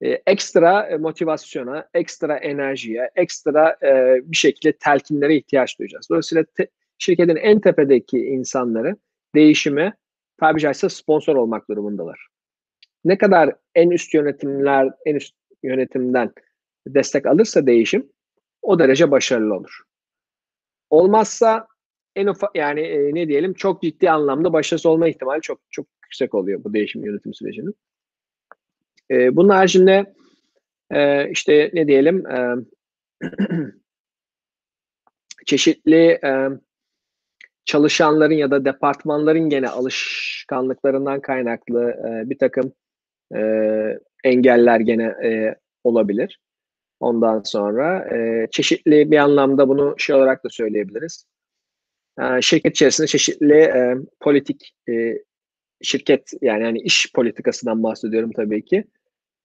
e, 0.00 0.22
ekstra 0.26 0.98
motivasyona, 0.98 1.88
ekstra 1.94 2.36
enerjiye, 2.36 3.10
ekstra 3.16 3.76
e, 3.82 4.20
bir 4.24 4.36
şekilde 4.36 4.72
telkinlere 4.72 5.36
ihtiyaç 5.36 5.78
duyacağız. 5.78 6.06
Dolayısıyla 6.10 6.44
te, 6.54 6.66
şirketin 6.98 7.36
en 7.36 7.60
tepedeki 7.60 8.18
insanları 8.18 8.96
değişime 9.34 9.92
tabi 10.40 10.60
caizse 10.60 10.88
sponsor 10.88 11.36
olmak 11.36 11.68
durumundalar. 11.68 12.26
Ne 13.04 13.18
kadar 13.18 13.56
en 13.74 13.90
üst 13.90 14.14
yönetimler, 14.14 14.92
en 15.06 15.14
üst 15.14 15.34
yönetimden 15.62 16.32
destek 16.86 17.26
alırsa 17.26 17.66
değişim 17.66 18.12
o 18.62 18.78
derece 18.78 19.10
başarılı 19.10 19.54
olur. 19.54 19.80
Olmazsa 20.90 21.66
en 22.16 22.26
ufak 22.26 22.56
yani 22.56 22.80
e, 22.80 23.14
ne 23.14 23.28
diyelim 23.28 23.54
çok 23.54 23.82
ciddi 23.82 24.10
anlamda 24.10 24.52
başarısız 24.52 24.86
olma 24.86 25.08
ihtimali 25.08 25.40
çok 25.40 25.60
çok 25.70 25.86
yüksek 26.04 26.34
oluyor 26.34 26.64
bu 26.64 26.74
değişim 26.74 27.04
yönetim 27.04 27.34
sürecinin. 27.34 27.74
E, 29.10 29.36
bunun 29.36 29.48
haricinde 29.48 30.14
e, 30.90 31.30
işte 31.30 31.70
ne 31.74 31.88
diyelim 31.88 32.26
e, 32.26 32.54
çeşitli 35.46 36.20
e, 36.24 36.48
çalışanların 37.64 38.34
ya 38.34 38.50
da 38.50 38.64
departmanların 38.64 39.48
gene 39.48 39.68
alışkanlıklarından 39.68 41.20
kaynaklı 41.20 41.90
e, 41.90 42.30
bir 42.30 42.38
takım 42.38 42.72
e, 43.36 43.40
engeller 44.24 44.80
gene 44.80 45.04
e, 45.04 45.54
olabilir. 45.84 46.40
Ondan 47.00 47.42
sonra 47.44 48.16
e, 48.16 48.48
çeşitli 48.50 49.10
bir 49.10 49.18
anlamda 49.18 49.68
bunu 49.68 49.94
şey 49.98 50.16
olarak 50.16 50.44
da 50.44 50.48
söyleyebiliriz. 50.50 51.26
E, 52.20 52.42
şirket 52.42 52.72
içerisinde 52.72 53.06
çeşitli 53.06 53.54
e, 53.54 53.96
politik 54.20 54.74
e, 54.88 55.18
şirket 55.82 56.32
yani, 56.42 56.62
yani 56.62 56.78
iş 56.78 57.12
politikasından 57.12 57.82
bahsediyorum 57.82 58.30
tabii 58.36 58.64
ki. 58.64 58.84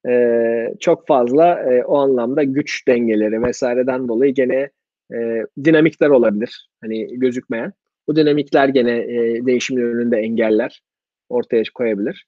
E, 0.07 0.73
çok 0.79 1.07
fazla 1.07 1.73
e, 1.73 1.83
o 1.83 1.97
anlamda 1.97 2.43
güç 2.43 2.87
dengeleri 2.87 3.43
vesaireden 3.43 4.07
dolayı 4.07 4.33
gene 4.33 4.69
e, 5.13 5.45
dinamikler 5.63 6.09
olabilir. 6.09 6.69
Hani 6.81 7.19
gözükmeyen. 7.19 7.73
Bu 8.09 8.15
dinamikler 8.15 8.69
gene 8.69 8.97
e, 8.97 9.45
değişimin 9.45 9.81
önünde 9.81 10.17
engeller. 10.17 10.81
ortaya 11.29 11.63
koyabilir. 11.73 12.25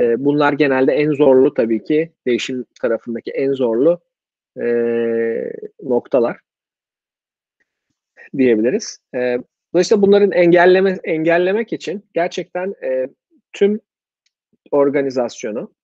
E, 0.00 0.24
bunlar 0.24 0.52
genelde 0.52 0.92
en 0.92 1.12
zorlu 1.12 1.54
tabii 1.54 1.84
ki 1.84 2.12
değişim 2.26 2.64
tarafındaki 2.80 3.30
en 3.30 3.52
zorlu 3.52 4.00
e, 4.60 4.66
noktalar 5.82 6.40
diyebiliriz. 8.38 8.98
E, 9.14 9.38
dolayısıyla 9.74 10.02
bunların 10.02 10.32
engelleme 10.32 10.98
engellemek 11.04 11.72
için 11.72 12.04
gerçekten 12.14 12.74
e, 12.84 13.08
tüm 13.52 13.80
organizasyonu 14.70 15.74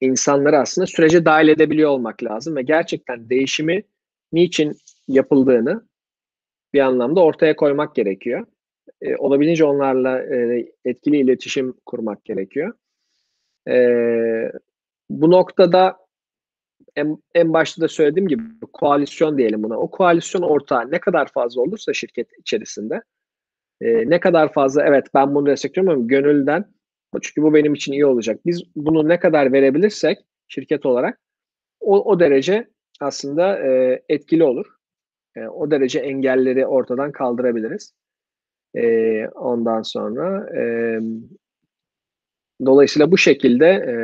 insanları 0.00 0.58
aslında 0.58 0.86
sürece 0.86 1.24
dahil 1.24 1.48
edebiliyor 1.48 1.90
olmak 1.90 2.22
lazım 2.22 2.56
ve 2.56 2.62
gerçekten 2.62 3.30
değişimi 3.30 3.82
niçin 4.32 4.76
yapıldığını 5.08 5.86
bir 6.76 6.80
anlamda 6.80 7.24
ortaya 7.24 7.56
koymak 7.56 7.94
gerekiyor. 7.94 8.46
E, 9.02 9.16
olabildiğince 9.16 9.64
onlarla 9.64 10.22
e, 10.22 10.66
etkili 10.84 11.16
iletişim 11.16 11.74
kurmak 11.86 12.24
gerekiyor. 12.24 12.72
E, 13.68 13.76
bu 15.10 15.30
noktada 15.30 15.96
en, 16.96 17.18
en 17.34 17.52
başta 17.52 17.82
da 17.82 17.88
söylediğim 17.88 18.28
gibi 18.28 18.42
koalisyon 18.72 19.38
diyelim 19.38 19.62
buna. 19.62 19.78
O 19.78 19.90
koalisyon 19.90 20.42
ortağı 20.42 20.90
ne 20.90 21.00
kadar 21.00 21.32
fazla 21.32 21.62
olursa 21.62 21.92
şirket 21.92 22.28
içerisinde 22.38 23.02
e, 23.80 24.10
ne 24.10 24.20
kadar 24.20 24.52
fazla 24.52 24.86
evet 24.86 25.06
ben 25.14 25.34
bunu 25.34 25.46
destekliyorum 25.46 25.92
ama 25.92 26.06
gönülden 26.06 26.64
çünkü 27.22 27.42
bu 27.42 27.54
benim 27.54 27.74
için 27.74 27.92
iyi 27.92 28.06
olacak. 28.06 28.40
Biz 28.46 28.62
bunu 28.76 29.08
ne 29.08 29.18
kadar 29.18 29.52
verebilirsek 29.52 30.18
şirket 30.48 30.86
olarak 30.86 31.20
o, 31.80 32.04
o 32.04 32.20
derece 32.20 32.68
aslında 33.00 33.58
e, 33.58 34.02
etkili 34.08 34.44
olur. 34.44 34.75
E, 35.36 35.48
o 35.48 35.70
derece 35.70 35.98
engelleri 35.98 36.66
ortadan 36.66 37.12
kaldırabiliriz. 37.12 37.92
E, 38.74 39.28
ondan 39.28 39.82
sonra 39.82 40.56
e, 40.60 40.62
dolayısıyla 42.66 43.10
bu 43.10 43.18
şekilde 43.18 43.66
e, 43.66 43.94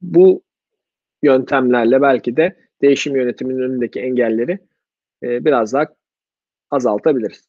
bu 0.00 0.42
yöntemlerle 1.22 2.02
belki 2.02 2.36
de 2.36 2.56
değişim 2.82 3.16
yönetiminin 3.16 3.62
önündeki 3.62 4.00
engelleri 4.00 4.58
e, 5.22 5.44
biraz 5.44 5.72
daha 5.72 5.86
azaltabiliriz. 6.70 7.48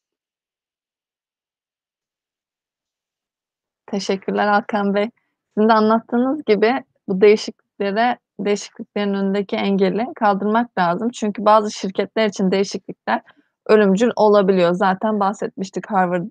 Teşekkürler 3.91 4.48
Hakan 4.48 4.93
Bey. 4.95 5.10
Sizin 5.54 5.70
de 5.70 5.74
anlattığınız 5.74 6.43
gibi 6.45 6.84
bu 7.08 7.22
değişikliklere 7.22 8.18
değişikliklerin 8.40 9.14
önündeki 9.14 9.56
engeli 9.56 10.06
kaldırmak 10.16 10.78
lazım. 10.78 11.10
Çünkü 11.10 11.46
bazı 11.46 11.72
şirketler 11.72 12.26
için 12.26 12.52
değişiklikler 12.52 13.22
ölümcül 13.68 14.12
olabiliyor. 14.16 14.74
Zaten 14.74 15.20
bahsetmiştik 15.20 15.92
Harvard 15.92 16.26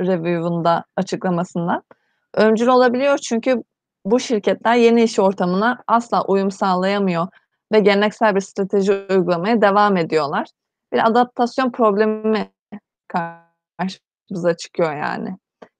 Review'unda 0.00 0.84
açıklamasında. 0.96 1.82
Ölümcül 2.34 2.66
olabiliyor 2.66 3.18
çünkü 3.18 3.62
bu 4.04 4.20
şirketler 4.20 4.74
yeni 4.74 5.02
iş 5.02 5.18
ortamına 5.18 5.82
asla 5.86 6.24
uyum 6.24 6.50
sağlayamıyor 6.50 7.28
ve 7.72 7.80
geleneksel 7.80 8.34
bir 8.34 8.40
strateji 8.40 8.92
uygulamaya 9.10 9.62
devam 9.62 9.96
ediyorlar. 9.96 10.48
Bir 10.92 11.06
adaptasyon 11.06 11.72
problemi 11.72 12.50
karşımıza 13.08 14.56
çıkıyor 14.56 14.96
yani. 14.96 15.36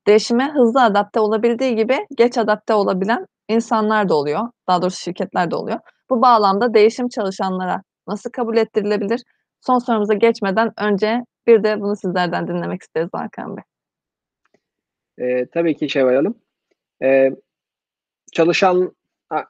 Değişime 0.07 0.53
hızlı 0.55 0.83
adapte 0.83 1.21
olabildiği 1.21 1.77
gibi 1.77 2.07
geç 2.17 2.39
adapte 2.39 2.75
olabilen 2.75 3.27
insanlar 3.49 4.09
da 4.09 4.15
oluyor. 4.15 4.41
Daha 4.69 4.83
doğrusu 4.83 5.01
şirketler 5.01 5.51
de 5.51 5.57
oluyor. 5.57 5.79
Bu 6.11 6.23
bağlamda 6.23 6.75
değişim 6.75 7.09
çalışanlara 7.09 7.83
nasıl 8.09 8.31
kabul 8.31 8.57
ettirilebilir? 8.57 9.23
Son 9.61 9.79
sorumuza 9.79 10.15
geçmeden 10.15 10.73
önce 10.79 11.25
bir 11.47 11.65
de 11.65 11.81
bunu 11.81 11.97
sizlerden 11.97 12.49
dinlemek 12.49 12.83
isteriz 12.83 13.09
Hakan 13.13 13.57
Bey. 13.57 13.65
Ee, 15.19 15.47
tabii 15.47 15.77
ki 15.77 15.89
Şevval 15.89 16.15
Hanım. 16.15 16.39
Ee, 17.03 17.31
çalışan 18.33 18.95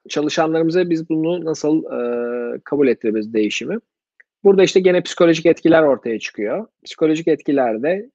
çalışanlarımıza 0.08 0.90
biz 0.90 1.08
bunu 1.08 1.44
nasıl 1.44 1.84
e, 1.84 2.60
kabul 2.64 2.88
ettirebiliriz 2.88 3.32
değişimi? 3.32 3.78
Burada 4.44 4.62
işte 4.64 4.80
gene 4.80 5.02
psikolojik 5.02 5.46
etkiler 5.46 5.82
ortaya 5.82 6.18
çıkıyor. 6.18 6.66
Psikolojik 6.84 7.28
etkilerde 7.28 8.10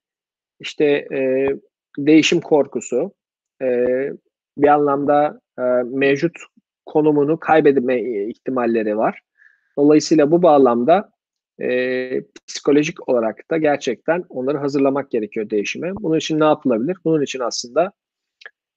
işte 0.59 0.85
e, 0.85 1.47
değişim 1.97 2.41
korkusu, 2.41 3.11
e, 3.61 3.67
bir 4.57 4.67
anlamda 4.67 5.39
e, 5.59 5.61
mevcut 5.83 6.37
konumunu 6.85 7.39
kaybetme 7.39 8.01
ihtimalleri 8.27 8.97
var. 8.97 9.19
Dolayısıyla 9.77 10.31
bu 10.31 10.43
bağlamda 10.43 11.11
e, 11.61 12.21
psikolojik 12.47 13.09
olarak 13.09 13.51
da 13.51 13.57
gerçekten 13.57 14.23
onları 14.29 14.57
hazırlamak 14.57 15.11
gerekiyor 15.11 15.49
değişime. 15.49 15.95
Bunun 15.95 16.17
için 16.17 16.39
ne 16.39 16.43
yapılabilir? 16.45 16.97
Bunun 17.05 17.21
için 17.21 17.39
aslında 17.39 17.91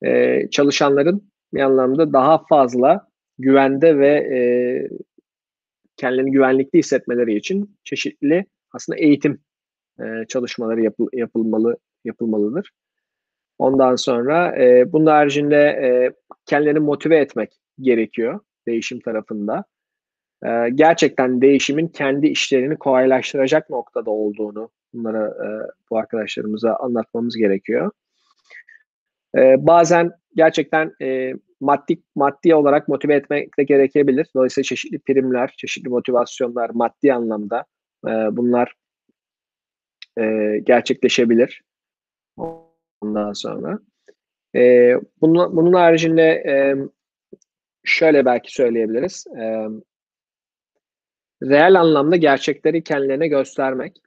e, 0.04 0.40
çalışanların 0.50 1.32
bir 1.54 1.60
anlamda 1.60 2.12
daha 2.12 2.44
fazla 2.48 3.08
güvende 3.38 3.98
ve 3.98 4.08
e, 4.08 4.40
kendilerini 5.96 6.30
güvenlikli 6.30 6.78
hissetmeleri 6.78 7.36
için 7.36 7.76
çeşitli 7.84 8.46
aslında 8.72 8.98
eğitim 8.98 9.40
e, 10.00 10.04
çalışmaları 10.28 10.80
yapıl, 10.80 11.08
yapılmalı 11.12 11.76
yapılmalıdır. 12.04 12.70
Ondan 13.58 13.96
sonra 13.96 14.62
e, 14.62 14.92
bunun 14.92 15.06
haricinde 15.06 15.56
e, 15.56 16.10
kendilerini 16.46 16.80
motive 16.80 17.16
etmek 17.16 17.52
gerekiyor 17.80 18.40
değişim 18.66 19.00
tarafında. 19.00 19.64
E, 20.44 20.68
gerçekten 20.74 21.40
değişimin 21.40 21.88
kendi 21.88 22.26
işlerini 22.26 22.76
kolaylaştıracak 22.76 23.70
noktada 23.70 24.10
olduğunu 24.10 24.70
bunlara 24.94 25.26
e, 25.26 25.48
bu 25.90 25.98
arkadaşlarımıza 25.98 26.76
anlatmamız 26.76 27.36
gerekiyor. 27.36 27.90
E, 29.36 29.66
bazen 29.66 30.12
gerçekten 30.36 30.92
e, 31.02 31.34
maddi 31.60 32.02
maddi 32.14 32.54
olarak 32.54 32.88
motive 32.88 33.14
etmek 33.14 33.58
de 33.58 33.64
gerekebilir. 33.64 34.26
Dolayısıyla 34.36 34.64
çeşitli 34.64 34.98
primler, 34.98 35.54
çeşitli 35.56 35.88
motivasyonlar 35.88 36.70
maddi 36.70 37.12
anlamda 37.14 37.64
e, 38.06 38.10
bunlar 38.10 38.74
e, 40.18 40.58
gerçekleşebilir. 40.64 41.62
Ondan 43.02 43.32
sonra. 43.32 43.78
E, 44.54 44.94
bunun, 45.20 45.56
bunun 45.56 45.72
haricinde 45.72 46.22
e, 46.22 46.76
şöyle 47.84 48.24
belki 48.24 48.54
söyleyebiliriz. 48.54 49.26
E, 49.26 49.68
reel 51.42 51.80
anlamda 51.80 52.16
gerçekleri 52.16 52.84
kendilerine 52.84 53.28
göstermek. 53.28 54.02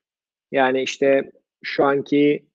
Yani 0.52 0.84
işte 0.84 1.32
şu 1.64 1.84
anki 1.84 2.46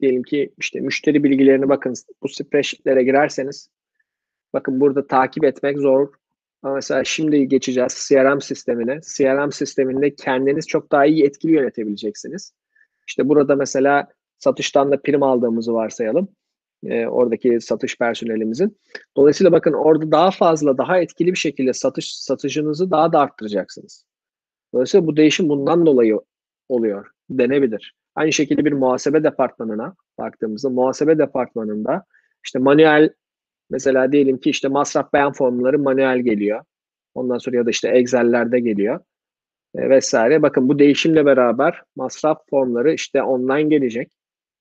diyelim 0.00 0.22
ki 0.22 0.54
işte 0.58 0.80
müşteri 0.80 1.24
bilgilerini 1.24 1.68
bakın 1.68 1.94
bu 2.22 2.28
spreadsheetlere 2.28 3.02
girerseniz 3.02 3.70
bakın 4.52 4.80
burada 4.80 5.06
takip 5.06 5.44
etmek 5.44 5.78
zor. 5.78 6.12
Ama 6.62 6.74
mesela 6.74 7.04
şimdi 7.04 7.48
geçeceğiz 7.48 8.06
CRM 8.08 8.40
sistemine. 8.40 9.00
CRM 9.00 9.52
sisteminde 9.52 10.14
kendiniz 10.14 10.66
çok 10.66 10.92
daha 10.92 11.06
iyi 11.06 11.24
etkili 11.24 11.52
yönetebileceksiniz. 11.52 12.52
İşte 13.06 13.28
burada 13.28 13.56
mesela 13.56 14.08
satıştan 14.40 14.92
da 14.92 15.02
prim 15.02 15.22
aldığımızı 15.22 15.72
varsayalım. 15.72 16.28
E, 16.84 17.06
oradaki 17.06 17.60
satış 17.60 17.98
personelimizin. 17.98 18.78
Dolayısıyla 19.16 19.52
bakın 19.52 19.72
orada 19.72 20.10
daha 20.10 20.30
fazla, 20.30 20.78
daha 20.78 20.98
etkili 20.98 21.32
bir 21.32 21.38
şekilde 21.38 21.72
satış 21.72 22.16
satıcınızı 22.16 22.90
daha 22.90 23.12
da 23.12 23.18
arttıracaksınız. 23.18 24.04
Dolayısıyla 24.74 25.06
bu 25.06 25.16
değişim 25.16 25.48
bundan 25.48 25.86
dolayı 25.86 26.20
oluyor, 26.68 27.06
denebilir. 27.30 27.94
Aynı 28.14 28.32
şekilde 28.32 28.64
bir 28.64 28.72
muhasebe 28.72 29.24
departmanına 29.24 29.94
baktığımızda 30.18 30.70
muhasebe 30.70 31.18
departmanında 31.18 32.04
işte 32.44 32.58
manuel 32.58 33.10
mesela 33.70 34.12
diyelim 34.12 34.38
ki 34.38 34.50
işte 34.50 34.68
masraf 34.68 35.12
beyan 35.12 35.32
formları 35.32 35.78
manuel 35.78 36.18
geliyor. 36.18 36.64
Ondan 37.14 37.38
sonra 37.38 37.56
ya 37.56 37.66
da 37.66 37.70
işte 37.70 37.88
Excel'lerde 37.88 38.60
geliyor 38.60 39.00
e, 39.74 39.90
vesaire. 39.90 40.42
Bakın 40.42 40.68
bu 40.68 40.78
değişimle 40.78 41.26
beraber 41.26 41.82
masraf 41.96 42.38
formları 42.50 42.92
işte 42.92 43.22
online 43.22 43.62
gelecek. 43.62 44.12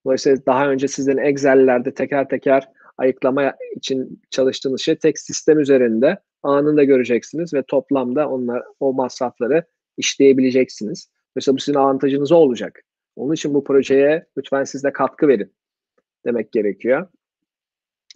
Dolayısıyla 0.05 0.45
daha 0.45 0.69
önce 0.69 0.87
sizin 0.87 1.17
Excel'lerde 1.17 1.93
teker 1.93 2.29
teker 2.29 2.69
ayıklama 2.97 3.53
için 3.75 4.21
çalıştığınız 4.29 4.81
şey 4.81 4.95
tek 4.95 5.19
sistem 5.19 5.59
üzerinde 5.59 6.19
anında 6.43 6.83
göreceksiniz 6.83 7.53
ve 7.53 7.63
toplamda 7.63 8.29
onlar 8.29 8.63
o 8.79 8.93
masrafları 8.93 9.63
işleyebileceksiniz. 9.97 11.09
Mesela 11.35 11.55
bu 11.55 11.59
sizin 11.59 11.79
avantajınız 11.79 12.31
olacak. 12.31 12.81
Onun 13.15 13.33
için 13.33 13.53
bu 13.53 13.63
projeye 13.63 14.25
lütfen 14.37 14.63
siz 14.63 14.83
de 14.83 14.93
katkı 14.93 15.27
verin 15.27 15.53
demek 16.25 16.51
gerekiyor. 16.51 17.07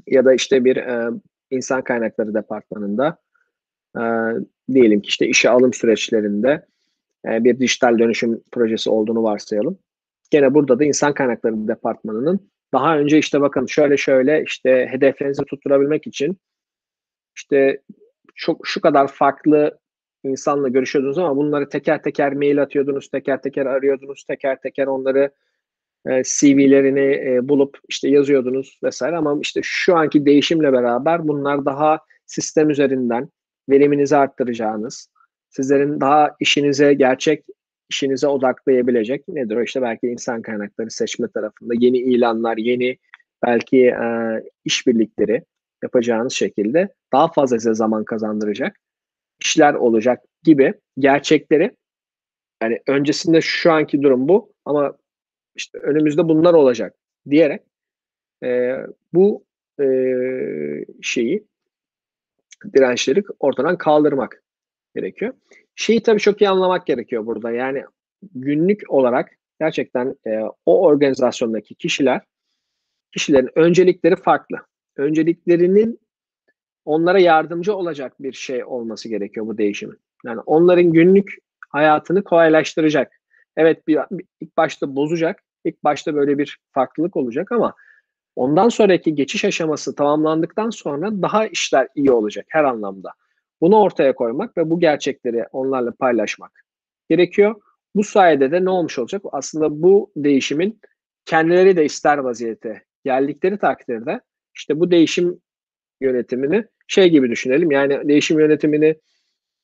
Ya 0.07 0.25
da 0.25 0.33
işte 0.33 0.65
bir 0.65 0.77
e, 0.77 1.09
insan 1.51 1.83
kaynakları 1.83 2.33
departmanında 2.33 3.17
e, 3.97 4.01
diyelim 4.73 5.01
ki 5.01 5.07
işte 5.07 5.27
işe 5.27 5.49
alım 5.49 5.73
süreçlerinde 5.73 6.65
e, 7.27 7.43
bir 7.43 7.59
dijital 7.59 7.99
dönüşüm 7.99 8.41
projesi 8.51 8.89
olduğunu 8.89 9.23
varsayalım. 9.23 9.79
Gene 10.33 10.53
burada 10.53 10.79
da 10.79 10.83
insan 10.83 11.13
kaynakları 11.13 11.67
departmanının 11.67 12.49
daha 12.73 12.97
önce 12.97 13.17
işte 13.17 13.41
bakın 13.41 13.65
şöyle 13.65 13.97
şöyle 13.97 14.43
işte 14.43 14.87
hedeflerinizi 14.91 15.45
tutturabilmek 15.45 16.07
için 16.07 16.37
işte 17.35 17.81
çok 18.35 18.67
şu 18.67 18.81
kadar 18.81 19.07
farklı 19.07 19.79
insanla 20.23 20.67
görüşüyordunuz 20.67 21.17
ama 21.17 21.35
bunları 21.35 21.69
teker 21.69 22.03
teker 22.03 22.33
mail 22.33 22.61
atıyordunuz, 22.61 23.09
teker 23.09 23.41
teker 23.41 23.65
arıyordunuz, 23.65 24.23
teker 24.23 24.61
teker 24.61 24.87
onları 24.87 25.31
e, 26.07 26.23
CV'lerini 26.23 27.29
e, 27.29 27.49
bulup 27.49 27.77
işte 27.89 28.09
yazıyordunuz 28.09 28.79
vesaire. 28.83 29.17
Ama 29.17 29.37
işte 29.41 29.59
şu 29.63 29.95
anki 29.95 30.25
değişimle 30.25 30.73
beraber 30.73 31.27
bunlar 31.27 31.65
daha 31.65 31.99
sistem 32.25 32.69
üzerinden 32.69 33.29
veriminizi 33.69 34.17
arttıracağınız, 34.17 35.09
sizlerin 35.49 36.01
daha 36.01 36.35
işinize 36.39 36.93
gerçek 36.93 37.45
işinize 37.89 38.27
odaklayabilecek 38.27 39.27
nedir 39.27 39.55
o 39.55 39.63
işte 39.63 39.81
belki 39.81 40.07
insan 40.07 40.41
kaynakları 40.41 40.91
seçme 40.91 41.27
tarafında 41.27 41.73
yeni 41.77 41.97
ilanlar, 41.97 42.57
yeni 42.57 42.97
belki 43.45 43.85
e, 43.87 44.05
işbirlikleri 44.65 45.43
yapacağınız 45.83 46.33
şekilde 46.33 46.93
daha 47.13 47.31
fazla 47.31 47.59
size 47.59 47.73
zaman 47.73 48.03
kazandıracak 48.03 48.79
işler 49.39 49.73
olacak 49.73 50.23
gibi 50.43 50.73
gerçekleri 50.99 51.71
yani 52.63 52.79
öncesinde 52.87 53.41
şu 53.41 53.71
anki 53.71 54.01
durum 54.01 54.27
bu 54.27 54.53
ama 54.65 54.97
işte 55.55 55.77
önümüzde 55.79 56.29
bunlar 56.29 56.53
olacak 56.53 56.95
diyerek 57.29 57.61
e, 58.43 58.77
bu 59.13 59.45
e, 59.81 59.85
şeyi 61.01 61.47
dirençleri 62.73 63.23
ortadan 63.39 63.77
kaldırmak 63.77 64.43
gerekiyor. 64.95 65.33
Şeyi 65.75 66.03
tabii 66.03 66.19
çok 66.19 66.41
iyi 66.41 66.49
anlamak 66.49 66.85
gerekiyor 66.85 67.25
burada. 67.25 67.51
Yani 67.51 67.83
günlük 68.21 68.81
olarak 68.87 69.31
gerçekten 69.59 70.15
e, 70.27 70.39
o 70.65 70.81
organizasyondaki 70.81 71.75
kişiler 71.75 72.21
kişilerin 73.11 73.49
öncelikleri 73.55 74.15
farklı. 74.15 74.57
Önceliklerinin 74.97 75.99
onlara 76.85 77.19
yardımcı 77.19 77.75
olacak 77.75 78.13
bir 78.19 78.33
şey 78.33 78.65
olması 78.65 79.09
gerekiyor 79.09 79.47
bu 79.47 79.57
değişimin. 79.57 79.97
Yani 80.25 80.39
onların 80.39 80.91
günlük 80.91 81.37
hayatını 81.69 82.23
kolaylaştıracak. 82.23 83.11
Evet 83.57 83.87
bir, 83.87 83.99
bir 84.11 84.25
ilk 84.41 84.57
başta 84.57 84.95
bozacak. 84.95 85.43
İlk 85.65 85.83
başta 85.83 86.15
böyle 86.15 86.37
bir 86.37 86.59
farklılık 86.71 87.15
olacak 87.15 87.51
ama 87.51 87.73
ondan 88.35 88.69
sonraki 88.69 89.15
geçiş 89.15 89.45
aşaması 89.45 89.95
tamamlandıktan 89.95 90.69
sonra 90.69 91.21
daha 91.21 91.47
işler 91.47 91.87
iyi 91.95 92.11
olacak 92.11 92.45
her 92.49 92.63
anlamda. 92.63 93.11
Bunu 93.63 93.81
ortaya 93.81 94.15
koymak 94.15 94.57
ve 94.57 94.69
bu 94.69 94.79
gerçekleri 94.79 95.45
onlarla 95.51 95.91
paylaşmak 95.91 96.65
gerekiyor. 97.09 97.55
Bu 97.95 98.03
sayede 98.03 98.51
de 98.51 98.65
ne 98.65 98.69
olmuş 98.69 98.99
olacak? 98.99 99.21
Aslında 99.31 99.81
bu 99.81 100.11
değişimin 100.15 100.79
kendileri 101.25 101.77
de 101.77 101.85
ister 101.85 102.17
vaziyete 102.17 102.83
geldikleri 103.05 103.57
takdirde 103.57 104.21
işte 104.55 104.79
bu 104.79 104.91
değişim 104.91 105.41
yönetimini 106.01 106.65
şey 106.87 107.09
gibi 107.09 107.29
düşünelim. 107.29 107.71
Yani 107.71 108.09
değişim 108.09 108.39
yönetimini 108.39 108.95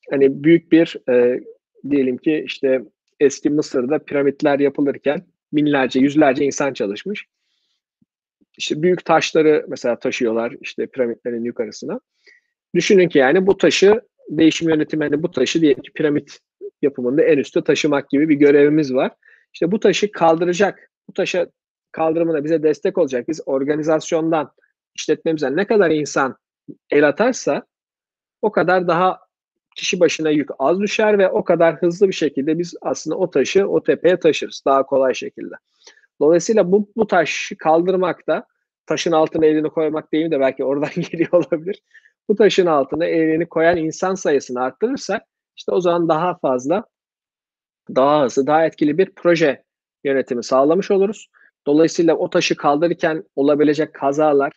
hani 0.10 0.44
büyük 0.44 0.72
bir 0.72 1.10
e, 1.10 1.44
diyelim 1.90 2.18
ki 2.18 2.44
işte 2.46 2.82
eski 3.20 3.50
Mısır'da 3.50 4.00
piramitler 4.00 4.60
yapılırken 4.60 5.26
binlerce, 5.54 6.00
yüzlerce 6.00 6.46
insan 6.46 6.74
çalışmış. 6.74 7.26
İşte 8.58 8.82
büyük 8.82 9.06
taşları 9.06 9.66
mesela 9.68 10.00
taşıyorlar 10.00 10.56
işte 10.62 10.88
piramitlerin 10.88 11.44
yukarısına. 11.44 12.00
Düşünün 12.76 13.10
ki 13.10 13.18
yani 13.18 13.48
bu 13.48 13.58
taşı 13.58 14.02
değişim 14.30 14.70
yönetimi 14.70 15.04
hani 15.04 15.24
bu 15.24 15.32
taşı 15.32 15.62
diyelim 15.62 15.82
ki 15.82 15.92
piramit 15.92 16.40
yapımında 16.82 17.24
en 17.24 17.38
üstte 17.38 17.64
taşımak 17.64 18.10
gibi 18.10 18.30
bir 18.30 18.36
görevimiz 18.36 18.94
var. 18.94 19.12
İşte 19.54 19.72
bu 19.72 19.80
taşı 19.80 20.12
kaldıracak, 20.12 20.92
bu 21.08 21.14
taşa 21.14 21.48
kaldırımına 21.92 22.44
bize 22.44 22.64
destek 22.64 22.98
olacak. 22.98 23.28
Biz 23.28 23.42
organizasyondan, 23.46 24.52
işletmemizden 24.96 25.58
ne 25.58 25.68
kadar 25.68 25.92
insan 25.92 26.36
el 26.90 27.08
atarsa 27.08 27.64
o 28.42 28.52
kadar 28.52 28.88
daha 28.88 29.20
kişi 29.76 30.00
başına 30.00 30.30
yük 30.30 30.50
az 30.60 30.80
düşer 30.80 31.18
ve 31.18 31.30
o 31.30 31.44
kadar 31.44 31.76
hızlı 31.76 32.08
bir 32.08 32.14
şekilde 32.14 32.60
biz 32.60 32.74
aslında 32.82 33.18
o 33.18 33.30
taşı 33.30 33.68
o 33.68 33.84
tepeye 33.84 34.20
taşırız 34.20 34.62
daha 34.66 34.86
kolay 34.86 35.14
şekilde. 35.14 35.56
Dolayısıyla 36.22 36.72
bu, 36.72 36.92
bu 36.96 37.08
taşı 37.08 37.58
kaldırmak 37.58 38.28
da 38.28 38.46
taşın 38.86 39.12
altına 39.12 39.46
elini 39.46 39.70
koymak 39.70 40.14
değil 40.14 40.32
de 40.32 40.40
belki 40.40 40.64
oradan 40.64 40.90
geliyor 41.12 41.32
olabilir. 41.32 41.82
Bu 42.30 42.36
taşın 42.36 42.66
altına 42.66 43.06
elini 43.06 43.46
koyan 43.50 43.78
insan 43.78 44.16
sayısını 44.16 44.62
arttırırsak 44.62 45.22
işte 45.56 45.72
o 45.72 45.82
zaman 45.82 46.10
daha 46.10 46.38
fazla, 46.38 46.86
daha 47.96 48.24
hızlı, 48.26 48.48
daha 48.48 48.66
etkili 48.66 48.98
bir 48.98 49.12
proje 49.16 49.64
yönetimi 50.04 50.44
sağlamış 50.44 50.92
oluruz. 50.92 51.30
Dolayısıyla 51.68 52.16
o 52.16 52.30
taşı 52.30 52.56
kaldırırken 52.56 53.24
olabilecek 53.36 53.94
kazalar, 53.94 54.54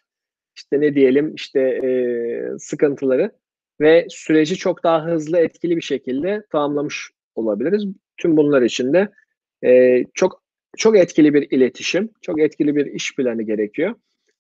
işte 0.57 0.81
ne 0.81 0.95
diyelim 0.95 1.35
işte 1.35 1.61
e, 1.61 2.59
sıkıntıları 2.59 3.33
ve 3.81 4.07
süreci 4.11 4.57
çok 4.57 4.85
daha 4.85 5.05
hızlı, 5.05 5.39
etkili 5.39 5.77
bir 5.77 5.83
şekilde 5.83 6.47
tamamlamış 6.51 7.11
olabiliriz. 7.35 7.85
Tüm 8.17 8.37
bunlar 8.37 8.63
için 8.63 8.93
de 8.93 9.09
e, 9.65 10.05
çok 10.15 10.43
çok 10.77 10.99
etkili 10.99 11.35
bir 11.35 11.51
iletişim, 11.51 12.11
çok 12.23 12.41
etkili 12.41 12.77
bir 12.77 12.87
iş 12.87 13.17
planı 13.17 13.43
gerekiyor. 13.43 13.95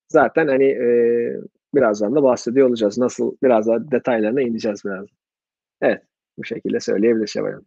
Zaten 0.09 0.49
hani 0.49 0.64
e, 0.64 0.87
birazdan 1.75 2.14
da 2.14 2.23
bahsediyor 2.23 2.68
olacağız. 2.68 2.99
Nasıl 2.99 3.37
biraz 3.43 3.66
daha 3.66 3.91
detaylarına 3.91 4.43
ineceğiz 4.43 4.85
biraz. 4.85 5.07
Evet, 5.81 6.03
bu 6.39 6.45
şekilde 6.45 6.81
söyleyebiliriz 6.81 7.31
Şevval 7.31 7.61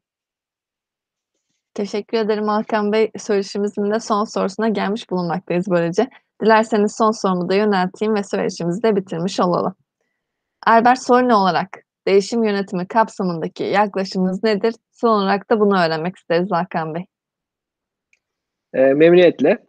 Teşekkür 1.74 2.18
ederim 2.18 2.48
Hakan 2.48 2.92
Bey. 2.92 3.12
Söyleşimizin 3.18 3.92
de 3.92 4.00
son 4.00 4.24
sorusuna 4.24 4.70
gelmiş 4.70 5.10
bulunmaktayız 5.10 5.66
böylece. 5.70 6.08
Dilerseniz 6.42 6.96
son 6.96 7.12
sorumu 7.12 7.50
da 7.50 7.56
yönelteyim 7.56 8.16
ve 8.16 8.24
söyleşimizi 8.24 8.84
de 8.84 8.96
bitirmiş 8.96 9.40
olalım. 9.40 9.76
Albert 10.68 11.00
Sorne 11.00 11.36
olarak 11.36 11.70
değişim 12.08 12.44
yönetimi 12.44 12.88
kapsamındaki 12.88 13.64
yaklaşımınız 13.64 14.44
nedir? 14.44 14.76
Son 14.92 15.10
olarak 15.10 15.50
da 15.50 15.60
bunu 15.60 15.86
öğrenmek 15.86 16.18
isteriz 16.18 16.52
Hakan 16.52 16.96
Bey. 16.96 17.06
E, 18.74 18.82
memnuniyetle. 18.82 19.65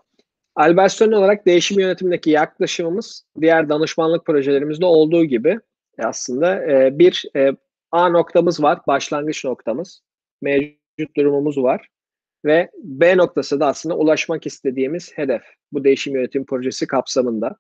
Albert 0.57 0.93
Sorne 0.93 1.17
olarak 1.17 1.47
değişim 1.47 1.81
yönetimindeki 1.81 2.31
yaklaşımımız 2.31 3.25
diğer 3.41 3.69
danışmanlık 3.69 4.27
projelerimizde 4.27 4.87
olduğu 4.87 5.25
gibi 5.25 5.61
aslında 5.99 6.73
e, 6.73 6.99
bir 6.99 7.25
e, 7.37 7.53
A 7.93 8.09
noktamız 8.09 8.63
var, 8.63 8.79
başlangıç 8.87 9.45
noktamız. 9.45 10.03
Mevcut 10.43 11.17
durumumuz 11.17 11.59
var. 11.59 11.89
Ve 12.45 12.71
B 12.83 13.17
noktası 13.17 13.61
da 13.61 13.67
aslında 13.67 13.97
ulaşmak 13.97 14.47
istediğimiz 14.47 15.13
hedef. 15.19 15.43
Bu 15.73 15.85
değişim 15.85 16.15
yönetim 16.15 16.47
projesi 16.47 16.87
kapsamında. 16.87 17.57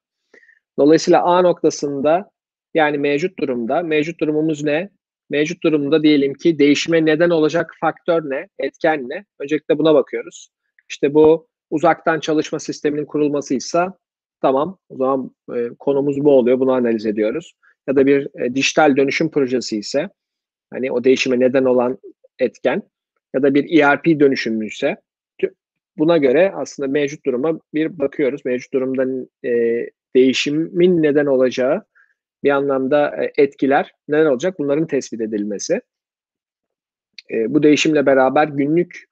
Dolayısıyla 0.78 1.22
A 1.22 1.42
noktasında 1.42 2.30
yani 2.74 2.98
mevcut 2.98 3.38
durumda, 3.38 3.82
mevcut 3.82 4.20
durumumuz 4.20 4.64
ne? 4.64 4.90
Mevcut 5.30 5.62
durumda 5.62 6.02
diyelim 6.02 6.34
ki 6.34 6.58
değişime 6.58 7.04
neden 7.04 7.30
olacak 7.30 7.74
faktör 7.80 8.30
ne, 8.30 8.48
etken 8.58 9.08
ne? 9.08 9.24
Öncelikle 9.40 9.78
buna 9.78 9.94
bakıyoruz. 9.94 10.48
İşte 10.88 11.14
bu 11.14 11.48
uzaktan 11.70 12.20
çalışma 12.20 12.58
sisteminin 12.58 13.04
kurulmasıysa 13.04 13.98
tamam 14.42 14.78
o 14.88 14.96
zaman 14.96 15.30
e, 15.54 15.68
konumuz 15.78 16.24
bu 16.24 16.30
oluyor 16.30 16.60
bunu 16.60 16.72
analiz 16.72 17.06
ediyoruz. 17.06 17.52
Ya 17.88 17.96
da 17.96 18.06
bir 18.06 18.40
e, 18.40 18.54
dijital 18.54 18.96
dönüşüm 18.96 19.30
projesi 19.30 19.78
ise 19.78 20.08
hani 20.70 20.92
o 20.92 21.04
değişime 21.04 21.40
neden 21.40 21.64
olan 21.64 21.98
etken 22.38 22.82
ya 23.34 23.42
da 23.42 23.54
bir 23.54 23.80
ERP 23.80 24.20
dönüşümü 24.20 24.66
ise 24.66 24.96
buna 25.98 26.16
göre 26.16 26.52
aslında 26.56 26.88
mevcut 26.88 27.26
duruma 27.26 27.60
bir 27.74 27.98
bakıyoruz. 27.98 28.44
Mevcut 28.44 28.72
durumda 28.72 29.26
e, 29.44 29.50
değişimin 30.16 31.02
neden 31.02 31.26
olacağı 31.26 31.84
bir 32.44 32.50
anlamda 32.50 33.24
e, 33.24 33.32
etkiler 33.42 33.92
neler 34.08 34.26
olacak 34.26 34.58
bunların 34.58 34.86
tespit 34.86 35.20
edilmesi. 35.20 35.80
E, 37.30 37.54
bu 37.54 37.62
değişimle 37.62 38.06
beraber 38.06 38.48
günlük 38.48 39.04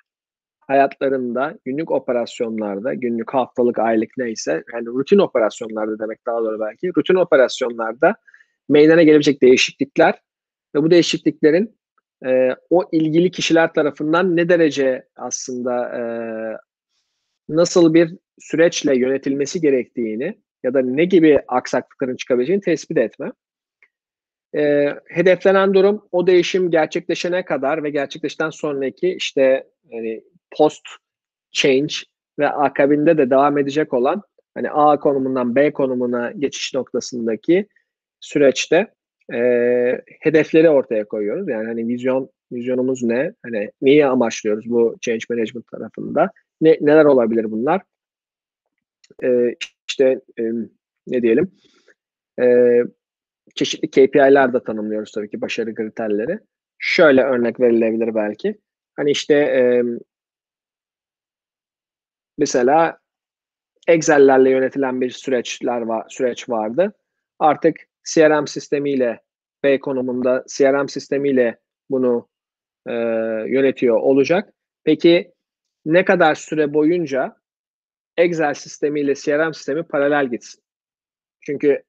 hayatlarında, 0.67 1.59
günlük 1.65 1.91
operasyonlarda, 1.91 2.95
günlük 2.95 3.35
haftalık, 3.35 3.79
aylık 3.79 4.11
neyse 4.19 4.65
yani 4.73 4.87
rutin 4.87 5.19
operasyonlarda 5.19 5.99
demek 5.99 6.27
daha 6.27 6.39
doğru 6.39 6.61
belki, 6.61 6.93
rutin 6.97 7.15
operasyonlarda 7.15 8.15
meydana 8.69 9.03
gelebilecek 9.03 9.43
değişiklikler 9.43 10.15
ve 10.75 10.83
bu 10.83 10.91
değişikliklerin 10.91 11.77
e, 12.27 12.51
o 12.71 12.89
ilgili 12.93 13.31
kişiler 13.31 13.73
tarafından 13.73 14.37
ne 14.37 14.49
derece 14.49 15.09
aslında 15.17 15.99
e, 15.99 16.03
nasıl 17.49 17.95
bir 17.95 18.15
süreçle 18.39 18.99
yönetilmesi 18.99 19.61
gerektiğini 19.61 20.39
ya 20.63 20.75
da 20.75 20.81
ne 20.81 21.05
gibi 21.05 21.41
aksaklıkların 21.49 22.17
çıkabileceğini 22.17 22.63
tespit 22.63 22.99
etme. 22.99 23.33
E, 24.57 24.95
hedeflenen 25.09 25.75
durum 25.75 26.09
o 26.13 26.27
değişim 26.27 26.71
gerçekleşene 26.71 27.45
kadar 27.45 27.83
ve 27.83 27.91
gerçekleşten 27.91 28.51
sonraki 28.51 29.09
işte 29.09 29.67
yani 29.89 30.23
post 30.57 30.83
change 31.51 31.95
ve 32.39 32.49
akabinde 32.49 33.19
de 33.19 33.31
devam 33.31 33.59
edecek 33.59 33.95
olan 33.95 34.23
hani 34.55 34.71
A 34.71 34.99
konumundan 34.99 35.55
B 35.55 35.73
konumuna 35.73 36.33
geçiş 36.33 36.75
noktasındaki 36.75 37.67
süreçte 38.21 38.93
e, 39.35 39.39
hedefleri 40.21 40.71
ortaya 40.71 41.05
koyuyoruz. 41.05 41.49
Yani 41.49 41.67
hani 41.67 41.89
vizyon 41.89 42.31
vizyonumuz 42.53 43.03
ne? 43.03 43.33
Hani 43.43 43.71
neyi 43.83 44.07
amaçlıyoruz 44.07 44.71
bu 44.71 44.97
change 45.01 45.25
management 45.31 45.67
tarafında? 45.67 46.31
Ne, 46.61 46.79
neler 46.81 47.05
olabilir 47.05 47.51
bunlar? 47.51 47.83
E, 49.23 49.55
işte 49.89 50.21
e, 50.39 50.43
ne 51.07 51.23
diyelim? 51.23 51.51
E, 52.41 52.79
çeşitli 53.55 53.91
KPI'ler 53.91 54.53
de 54.53 54.63
tanımlıyoruz 54.63 55.13
tabii 55.13 55.31
ki 55.31 55.41
başarı 55.41 55.75
kriterleri. 55.75 56.39
Şöyle 56.79 57.23
örnek 57.23 57.61
verilebilir 57.61 58.15
belki. 58.15 58.59
Hani 58.97 59.11
işte 59.11 59.35
e, 59.35 59.83
mesela 62.39 62.99
Excel'lerle 63.89 64.51
yönetilen 64.51 65.01
bir 65.01 65.11
süreçler 65.11 65.81
var, 65.81 66.07
süreç 66.09 66.49
vardı. 66.49 66.93
Artık 67.39 67.77
CRM 68.15 68.47
sistemiyle 68.47 69.21
B 69.65 69.81
konumunda 69.81 70.45
CRM 70.49 70.89
sistemiyle 70.89 71.59
bunu 71.91 72.29
e, 72.87 72.93
yönetiyor 73.47 73.97
olacak. 73.97 74.53
Peki 74.85 75.33
ne 75.85 76.05
kadar 76.05 76.35
süre 76.35 76.75
boyunca 76.75 77.37
Excel 78.17 78.55
sistemiyle 78.55 79.15
CRM 79.15 79.55
sistemi 79.55 79.83
paralel 79.83 80.31
gitsin? 80.31 80.63
Çünkü 81.41 81.83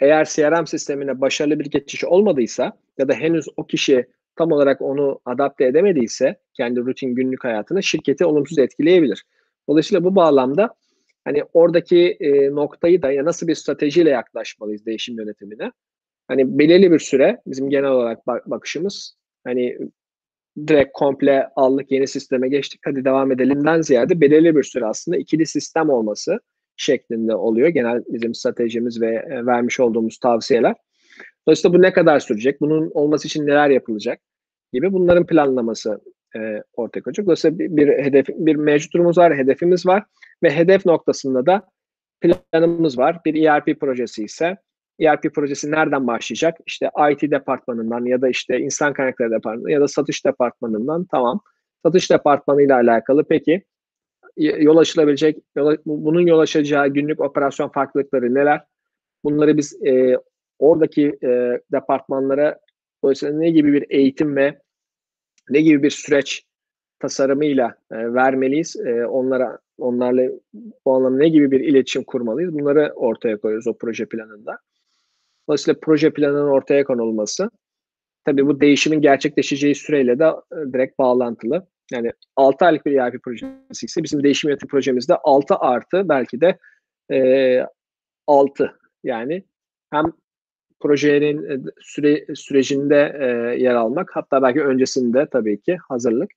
eğer 0.00 0.24
CRM 0.24 0.66
sistemine 0.66 1.20
başarılı 1.20 1.60
bir 1.60 1.70
geçiş 1.70 2.04
olmadıysa 2.04 2.78
ya 2.98 3.08
da 3.08 3.14
henüz 3.14 3.46
o 3.56 3.66
kişi 3.66 4.06
tam 4.36 4.52
olarak 4.52 4.82
onu 4.82 5.20
adapte 5.24 5.64
edemediyse 5.64 6.40
kendi 6.54 6.80
rutin 6.80 7.14
günlük 7.14 7.44
hayatına 7.44 7.82
şirketi 7.82 8.24
olumsuz 8.24 8.58
etkileyebilir. 8.58 9.24
Dolayısıyla 9.70 10.04
bu 10.04 10.14
bağlamda 10.14 10.74
hani 11.24 11.44
oradaki 11.52 12.16
e, 12.20 12.50
noktayı 12.50 13.02
da 13.02 13.12
ya 13.12 13.24
nasıl 13.24 13.48
bir 13.48 13.54
stratejiyle 13.54 14.10
yaklaşmalıyız 14.10 14.86
değişim 14.86 15.18
yönetimine? 15.18 15.72
Hani 16.28 16.58
belirli 16.58 16.92
bir 16.92 16.98
süre 16.98 17.40
bizim 17.46 17.70
genel 17.70 17.90
olarak 17.90 18.26
bak- 18.26 18.50
bakışımız 18.50 19.16
hani 19.44 19.78
direkt 20.66 20.90
komple 20.94 21.48
aldık 21.56 21.92
yeni 21.92 22.06
sisteme 22.06 22.48
geçtik 22.48 22.80
hadi 22.84 23.04
devam 23.04 23.32
edelimden 23.32 23.80
ziyade 23.80 24.20
belirli 24.20 24.56
bir 24.56 24.62
süre 24.62 24.86
aslında 24.86 25.16
ikili 25.16 25.46
sistem 25.46 25.90
olması 25.90 26.40
şeklinde 26.76 27.34
oluyor. 27.34 27.68
Genel 27.68 28.02
bizim 28.08 28.34
stratejimiz 28.34 29.00
ve 29.00 29.14
e, 29.30 29.46
vermiş 29.46 29.80
olduğumuz 29.80 30.18
tavsiyeler. 30.18 30.74
Dolayısıyla 31.46 31.78
bu 31.78 31.82
ne 31.82 31.92
kadar 31.92 32.20
sürecek? 32.20 32.60
Bunun 32.60 32.90
olması 32.94 33.28
için 33.28 33.46
neler 33.46 33.70
yapılacak? 33.70 34.20
Gibi 34.72 34.92
bunların 34.92 35.26
planlaması 35.26 36.00
e, 36.36 36.62
ortaya 36.72 37.00
koyacak. 37.00 37.26
Dolayısıyla 37.26 37.58
bir, 37.58 37.76
bir 37.76 37.88
hedef, 37.88 38.28
bir 38.28 38.56
mevcut 38.56 38.92
durumumuz 38.92 39.18
var, 39.18 39.36
hedefimiz 39.36 39.86
var 39.86 40.04
ve 40.42 40.50
hedef 40.50 40.86
noktasında 40.86 41.46
da 41.46 41.62
planımız 42.20 42.98
var. 42.98 43.20
Bir 43.24 43.44
ERP 43.44 43.80
projesi 43.80 44.24
ise 44.24 44.56
ERP 45.00 45.34
projesi 45.34 45.70
nereden 45.70 46.06
başlayacak? 46.06 46.58
İşte 46.66 46.90
IT 47.12 47.30
departmanından 47.30 48.04
ya 48.04 48.22
da 48.22 48.28
işte 48.28 48.58
insan 48.58 48.92
kaynakları 48.92 49.30
departmanından 49.30 49.70
ya 49.70 49.80
da 49.80 49.88
satış 49.88 50.24
departmanından 50.24 51.06
tamam. 51.10 51.40
Satış 51.82 52.10
departmanıyla 52.10 52.76
alakalı 52.76 53.24
peki 53.24 53.62
yol 54.36 54.76
açılabilecek, 54.76 55.38
yol, 55.56 55.76
bunun 55.86 56.26
yol 56.26 56.38
açacağı 56.38 56.88
günlük 56.88 57.20
operasyon 57.20 57.68
farklılıkları 57.68 58.34
neler? 58.34 58.64
Bunları 59.24 59.56
biz 59.56 59.86
e, 59.86 60.16
oradaki 60.58 61.18
e, 61.22 61.60
departmanlara 61.72 62.58
dolayısıyla 63.02 63.38
ne 63.38 63.50
gibi 63.50 63.72
bir 63.72 63.86
eğitim 63.90 64.36
ve 64.36 64.58
ne 65.50 65.60
gibi 65.60 65.82
bir 65.82 65.90
süreç 65.90 66.44
tasarımıyla 66.98 67.74
e, 67.90 68.14
vermeliyiz? 68.14 68.76
E, 68.76 69.06
onlara 69.06 69.58
onlarla 69.78 70.22
bu 70.86 70.94
anlamda 70.94 71.18
ne 71.18 71.28
gibi 71.28 71.50
bir 71.50 71.60
iletişim 71.60 72.04
kurmalıyız? 72.04 72.54
Bunları 72.54 72.92
ortaya 72.96 73.40
koyuyoruz 73.40 73.66
o 73.66 73.78
proje 73.78 74.06
planında. 74.06 74.58
Dolayısıyla 75.48 75.80
proje 75.82 76.10
planının 76.10 76.48
ortaya 76.48 76.84
konulması 76.84 77.50
tabii 78.24 78.46
bu 78.46 78.60
değişimin 78.60 79.00
gerçekleşeceği 79.00 79.74
süreyle 79.74 80.18
de 80.18 80.24
e, 80.24 80.72
direkt 80.72 80.98
bağlantılı. 80.98 81.66
Yani 81.92 82.12
6 82.36 82.64
aylık 82.64 82.86
bir 82.86 82.92
ERP 82.92 83.22
projesi 83.22 83.86
ise 83.86 84.02
bizim 84.02 84.22
değişim 84.22 84.50
yönetim 84.50 84.68
projemizde 84.68 85.16
6 85.16 85.54
artı 85.54 86.08
belki 86.08 86.40
de 86.40 86.58
e, 87.12 87.66
6 88.26 88.72
yani 89.04 89.44
hem 89.90 90.12
projenin 90.80 91.50
e, 91.50 91.58
süre, 91.80 92.34
sürecinde 92.34 93.16
e, 93.20 93.26
yer 93.62 93.74
almak 93.74 94.10
hatta 94.12 94.42
belki 94.42 94.62
öncesinde 94.62 95.26
tabii 95.32 95.60
ki 95.60 95.78
hazırlık 95.88 96.30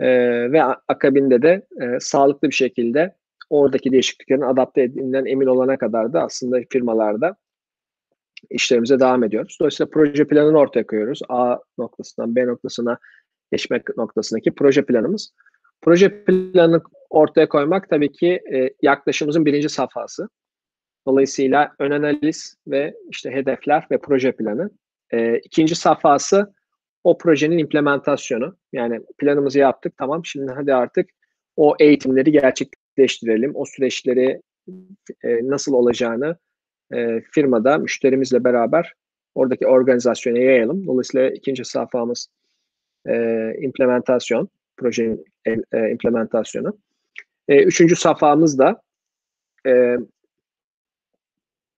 e, 0.00 0.08
ve 0.52 0.64
akabinde 0.64 1.42
de 1.42 1.66
e, 1.80 2.00
sağlıklı 2.00 2.48
bir 2.48 2.54
şekilde 2.54 3.14
oradaki 3.50 3.92
değişikliklerin 3.92 4.40
adapte 4.40 4.82
edildiğinden 4.82 5.24
emin 5.24 5.46
olana 5.46 5.78
kadar 5.78 6.12
da 6.12 6.22
aslında 6.22 6.60
firmalarda 6.70 7.36
işlerimize 8.50 9.00
devam 9.00 9.24
ediyoruz. 9.24 9.56
Dolayısıyla 9.60 9.90
proje 9.90 10.24
planını 10.24 10.58
ortaya 10.58 10.86
koyuyoruz. 10.86 11.20
A 11.28 11.58
noktasından 11.78 12.36
B 12.36 12.46
noktasına 12.46 12.98
geçmek 13.52 13.96
noktasındaki 13.96 14.54
proje 14.54 14.84
planımız. 14.84 15.32
Proje 15.82 16.24
planını 16.24 16.82
ortaya 17.10 17.48
koymak 17.48 17.90
tabii 17.90 18.12
ki 18.12 18.40
e, 18.52 18.70
yaklaşımımızın 18.82 19.46
birinci 19.46 19.68
safhası. 19.68 20.28
Dolayısıyla 21.06 21.74
ön 21.78 21.90
analiz 21.90 22.56
ve 22.66 22.94
işte 23.10 23.30
hedefler 23.30 23.86
ve 23.90 23.98
proje 23.98 24.32
planı. 24.32 24.70
E, 25.10 25.38
ikinci 25.38 25.74
safhası 25.74 26.54
o 27.04 27.18
projenin 27.18 27.58
implementasyonu. 27.58 28.56
Yani 28.72 29.00
planımızı 29.18 29.58
yaptık 29.58 29.94
tamam 29.98 30.24
şimdi 30.24 30.52
hadi 30.52 30.74
artık 30.74 31.10
o 31.56 31.76
eğitimleri 31.80 32.32
gerçekleştirelim. 32.32 33.52
O 33.54 33.64
süreçleri 33.64 34.42
e, 35.24 35.48
nasıl 35.48 35.72
olacağını 35.72 36.36
e, 36.94 37.20
firmada 37.20 37.78
müşterimizle 37.78 38.44
beraber 38.44 38.92
oradaki 39.34 39.66
organizasyona 39.66 40.38
yayalım. 40.38 40.86
Dolayısıyla 40.86 41.30
ikinci 41.30 41.64
safhamız 41.64 42.28
e, 43.08 43.52
implementasyon, 43.60 44.48
projenin 44.76 45.24
e, 45.72 45.90
implementasyonu. 45.90 46.78
E, 47.48 47.62
üçüncü 47.62 47.96
safhamız 47.96 48.58
da 48.58 48.82
e, 49.66 49.96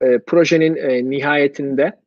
e, 0.01 0.19
projenin 0.19 0.75
e, 0.75 1.09
nihayetinde 1.09 1.99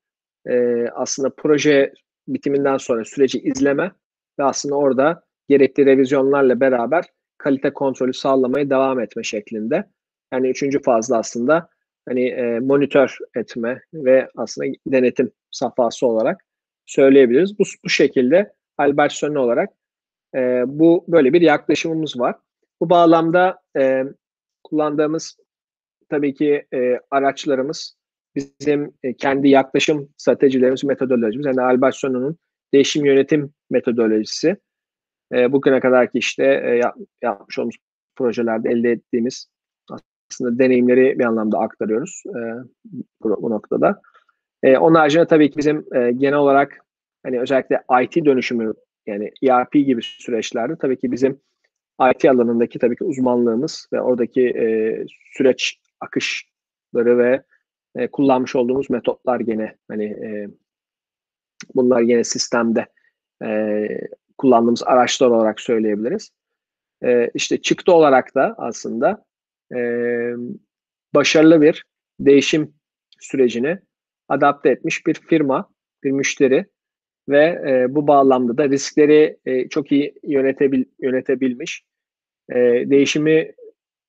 e, 0.46 0.86
aslında 0.88 1.30
proje 1.36 1.92
bitiminden 2.28 2.76
sonra 2.76 3.04
süreci 3.04 3.38
izleme 3.38 3.92
ve 4.38 4.44
aslında 4.44 4.74
orada 4.74 5.22
gerekli 5.48 5.86
revizyonlarla 5.86 6.60
beraber 6.60 7.04
kalite 7.38 7.72
kontrolü 7.72 8.14
sağlamaya 8.14 8.70
devam 8.70 9.00
etme 9.00 9.22
şeklinde. 9.22 9.84
Yani 10.32 10.48
üçüncü 10.48 10.82
fazla 10.82 11.18
aslında 11.18 11.68
hani 12.08 12.28
e, 12.28 12.60
monitör 12.60 13.18
etme 13.36 13.80
ve 13.94 14.28
aslında 14.36 14.68
denetim 14.86 15.30
safhası 15.50 16.06
olarak 16.06 16.44
söyleyebiliriz. 16.86 17.58
Bu, 17.58 17.62
bu 17.84 17.88
şekilde 17.88 18.52
Albert 18.78 19.12
Sönne 19.12 19.38
olarak 19.38 19.70
e, 20.34 20.62
bu 20.66 21.04
böyle 21.08 21.32
bir 21.32 21.40
yaklaşımımız 21.40 22.20
var. 22.20 22.36
Bu 22.80 22.90
bağlamda 22.90 23.60
e, 23.76 24.04
kullandığımız 24.64 25.36
tabii 26.12 26.34
ki 26.34 26.66
e, 26.74 27.00
araçlarımız 27.10 27.96
bizim 28.36 28.92
e, 29.02 29.14
kendi 29.14 29.48
yaklaşım 29.48 30.08
stratejilerimiz, 30.16 30.84
metodolojimiz. 30.84 31.46
Yani 31.46 31.92
Sönne'nin 31.92 32.38
değişim 32.74 33.04
yönetim 33.04 33.52
metodolojisi. 33.70 34.56
E, 35.34 35.52
bugüne 35.52 35.80
kadar 35.80 36.10
ki 36.10 36.18
işte 36.18 36.44
e, 36.44 36.80
yapmış 37.22 37.58
olduğumuz 37.58 37.76
projelerde 38.16 38.70
elde 38.70 38.90
ettiğimiz 38.90 39.46
aslında 40.30 40.58
deneyimleri 40.58 41.18
bir 41.18 41.24
anlamda 41.24 41.58
aktarıyoruz 41.58 42.22
e, 42.26 42.40
bu, 43.22 43.42
bu 43.42 43.50
noktada. 43.50 44.00
E, 44.62 44.76
onun 44.76 44.94
haricinde 44.94 45.26
tabii 45.26 45.50
ki 45.50 45.58
bizim 45.58 45.84
e, 45.94 46.12
genel 46.12 46.38
olarak 46.38 46.78
hani 47.22 47.40
özellikle 47.40 47.82
IT 48.02 48.24
dönüşümü 48.24 48.72
yani 49.06 49.30
ERP 49.42 49.72
gibi 49.72 50.02
süreçlerde 50.02 50.76
tabii 50.76 50.96
ki 50.96 51.12
bizim 51.12 51.40
IT 52.10 52.24
alanındaki 52.24 52.78
tabii 52.78 52.96
ki 52.96 53.04
uzmanlığımız 53.04 53.88
ve 53.92 54.00
oradaki 54.00 54.48
e, 54.48 54.96
süreç 55.32 55.81
akışları 56.02 57.18
ve 57.18 57.42
e, 57.96 58.08
kullanmış 58.08 58.56
olduğumuz 58.56 58.90
metotlar 58.90 59.40
gene 59.40 59.76
hani 59.88 60.04
e, 60.04 60.48
bunlar 61.74 62.00
yine 62.00 62.24
sistemde 62.24 62.86
e, 63.44 63.88
kullandığımız 64.38 64.82
araçlar 64.82 65.28
olarak 65.28 65.60
söyleyebiliriz. 65.60 66.30
E, 67.04 67.30
işte 67.34 67.62
çıktı 67.62 67.92
olarak 67.92 68.34
da 68.34 68.54
aslında 68.58 69.24
e, 69.74 69.78
başarılı 71.14 71.60
bir 71.60 71.84
değişim 72.20 72.74
sürecini 73.20 73.78
adapte 74.28 74.70
etmiş 74.70 75.06
bir 75.06 75.14
firma, 75.14 75.70
bir 76.04 76.10
müşteri 76.10 76.66
ve 77.28 77.44
e, 77.68 77.94
bu 77.94 78.06
bağlamda 78.06 78.58
da 78.58 78.68
riskleri 78.68 79.38
e, 79.46 79.68
çok 79.68 79.92
iyi 79.92 80.14
yönetebil, 80.22 80.84
yönetebilmiş, 81.00 81.84
e, 82.50 82.54
değişimi 82.90 83.52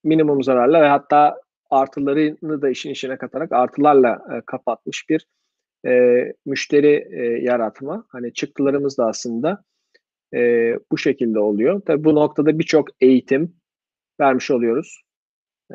minimum 0.04 0.44
zararla 0.44 0.82
ve 0.82 0.88
hatta 0.88 1.42
artılarını 1.74 2.62
da 2.62 2.70
işin 2.70 2.90
içine 2.90 3.18
katarak 3.18 3.52
artılarla 3.52 4.22
e, 4.38 4.42
kapatmış 4.46 5.10
bir 5.10 5.28
e, 5.86 6.24
müşteri 6.46 7.08
e, 7.12 7.24
yaratma. 7.24 8.06
Hani 8.10 8.34
çıktılarımız 8.34 8.98
da 8.98 9.06
aslında 9.06 9.64
e, 10.34 10.40
bu 10.92 10.98
şekilde 10.98 11.40
oluyor. 11.40 11.82
Tabii 11.86 12.04
bu 12.04 12.16
noktada 12.16 12.60
birçok 12.60 12.88
eğitim 13.02 13.56
vermiş 14.20 14.52
oluyoruz 14.52 15.04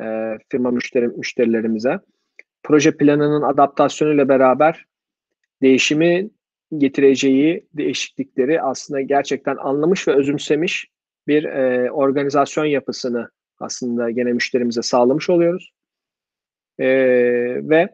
e, 0.01 0.37
firma 0.49 0.71
müşteri, 0.71 1.07
müşterilerimize. 1.07 1.99
Proje 2.63 2.97
planının 2.97 3.41
adaptasyonuyla 3.41 4.29
beraber 4.29 4.85
değişimi 5.61 6.29
getireceği 6.77 7.67
değişiklikleri 7.73 8.61
aslında 8.61 9.01
gerçekten 9.01 9.57
anlamış 9.57 10.07
ve 10.07 10.15
özümsemiş 10.15 10.87
bir 11.27 11.43
e, 11.43 11.91
organizasyon 11.91 12.65
yapısını 12.65 13.29
aslında 13.59 14.11
gene 14.11 14.33
müşterimize 14.33 14.81
sağlamış 14.81 15.29
oluyoruz. 15.29 15.71
E, 16.79 16.87
ve 17.69 17.89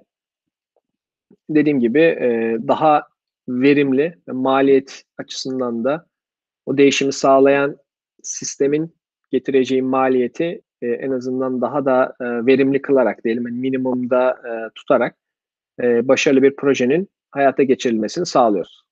dediğim 1.49 1.79
gibi 1.79 1.99
e, 2.01 2.57
daha 2.67 3.03
verimli 3.49 4.15
ve 4.27 4.31
maliyet 4.31 5.03
açısından 5.17 5.83
da 5.83 6.05
o 6.65 6.77
değişimi 6.77 7.13
sağlayan 7.13 7.77
sistemin 8.23 8.95
getireceği 9.31 9.81
maliyeti 9.81 10.61
eee, 10.81 10.91
en 10.91 11.11
azından 11.11 11.61
daha 11.61 11.85
da, 11.85 12.13
eee, 12.21 12.45
verimli 12.45 12.81
kılarak 12.81 13.23
diyelim, 13.23 13.43
hani, 13.45 13.57
minimumda, 13.59 14.37
eee, 14.45 14.69
tutarak, 14.75 15.15
eee, 15.81 16.01
başarılı 16.07 16.41
bir 16.43 16.55
projenin 16.55 17.09
hayata 17.31 17.63
geçirilmesini 17.63 18.25
sağlıyoruz. 18.25 18.85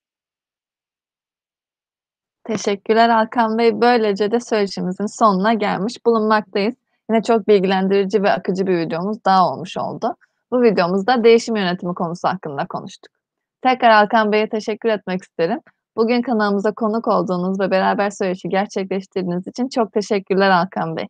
Teşekkürler 2.43 3.09
Hakan 3.09 3.57
Bey. 3.57 3.81
Böylece 3.81 4.31
de 4.31 4.39
söyleşimizin 4.39 5.05
sonuna 5.05 5.53
gelmiş 5.53 6.05
bulunmaktayız. 6.05 6.75
Yine 7.13 7.23
çok 7.23 7.47
bilgilendirici 7.47 8.23
ve 8.23 8.31
akıcı 8.31 8.67
bir 8.67 8.77
videomuz 8.77 9.25
daha 9.25 9.53
olmuş 9.53 9.77
oldu. 9.77 10.15
Bu 10.51 10.61
videomuzda 10.61 11.23
değişim 11.23 11.55
yönetimi 11.55 11.95
konusu 11.95 12.27
hakkında 12.27 12.67
konuştuk. 12.67 13.13
Tekrar 13.61 13.93
Hakan 13.93 14.31
Bey'e 14.31 14.49
teşekkür 14.49 14.89
etmek 14.89 15.21
isterim. 15.21 15.59
Bugün 15.95 16.21
kanalımıza 16.21 16.71
konuk 16.71 17.07
olduğunuz 17.07 17.59
ve 17.59 17.71
beraber 17.71 18.09
söyleşi 18.09 18.49
gerçekleştirdiğiniz 18.49 19.47
için 19.47 19.69
çok 19.69 19.93
teşekkürler 19.93 20.51
Hakan 20.51 20.97
Bey. 20.97 21.07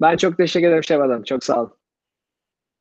Ben 0.00 0.16
çok 0.16 0.36
teşekkür 0.36 0.68
ederim 0.68 0.84
Şevval. 0.84 1.24
Çok 1.24 1.44
sağ 1.44 1.60
olun. 1.60 1.72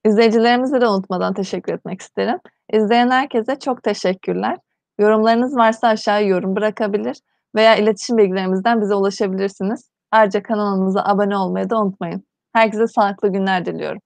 İzleyicilerimize 0.05 0.81
de 0.81 0.87
unutmadan 0.87 1.33
teşekkür 1.33 1.73
etmek 1.73 2.01
isterim. 2.01 2.39
İzleyen 2.73 3.09
herkese 3.09 3.59
çok 3.59 3.83
teşekkürler. 3.83 4.57
Yorumlarınız 4.99 5.55
varsa 5.55 5.87
aşağıya 5.87 6.27
yorum 6.27 6.55
bırakabilir 6.55 7.17
veya 7.55 7.75
iletişim 7.75 8.17
bilgilerimizden 8.17 8.81
bize 8.81 8.95
ulaşabilirsiniz. 8.95 9.92
Ayrıca 10.13 10.43
kanalımıza 10.43 11.03
abone 11.05 11.37
olmayı 11.37 11.69
da 11.71 11.81
unutmayın. 11.81 12.23
Herkese 12.53 12.87
sağlıklı 12.87 13.33
günler 13.33 13.65
diliyorum. 13.65 14.01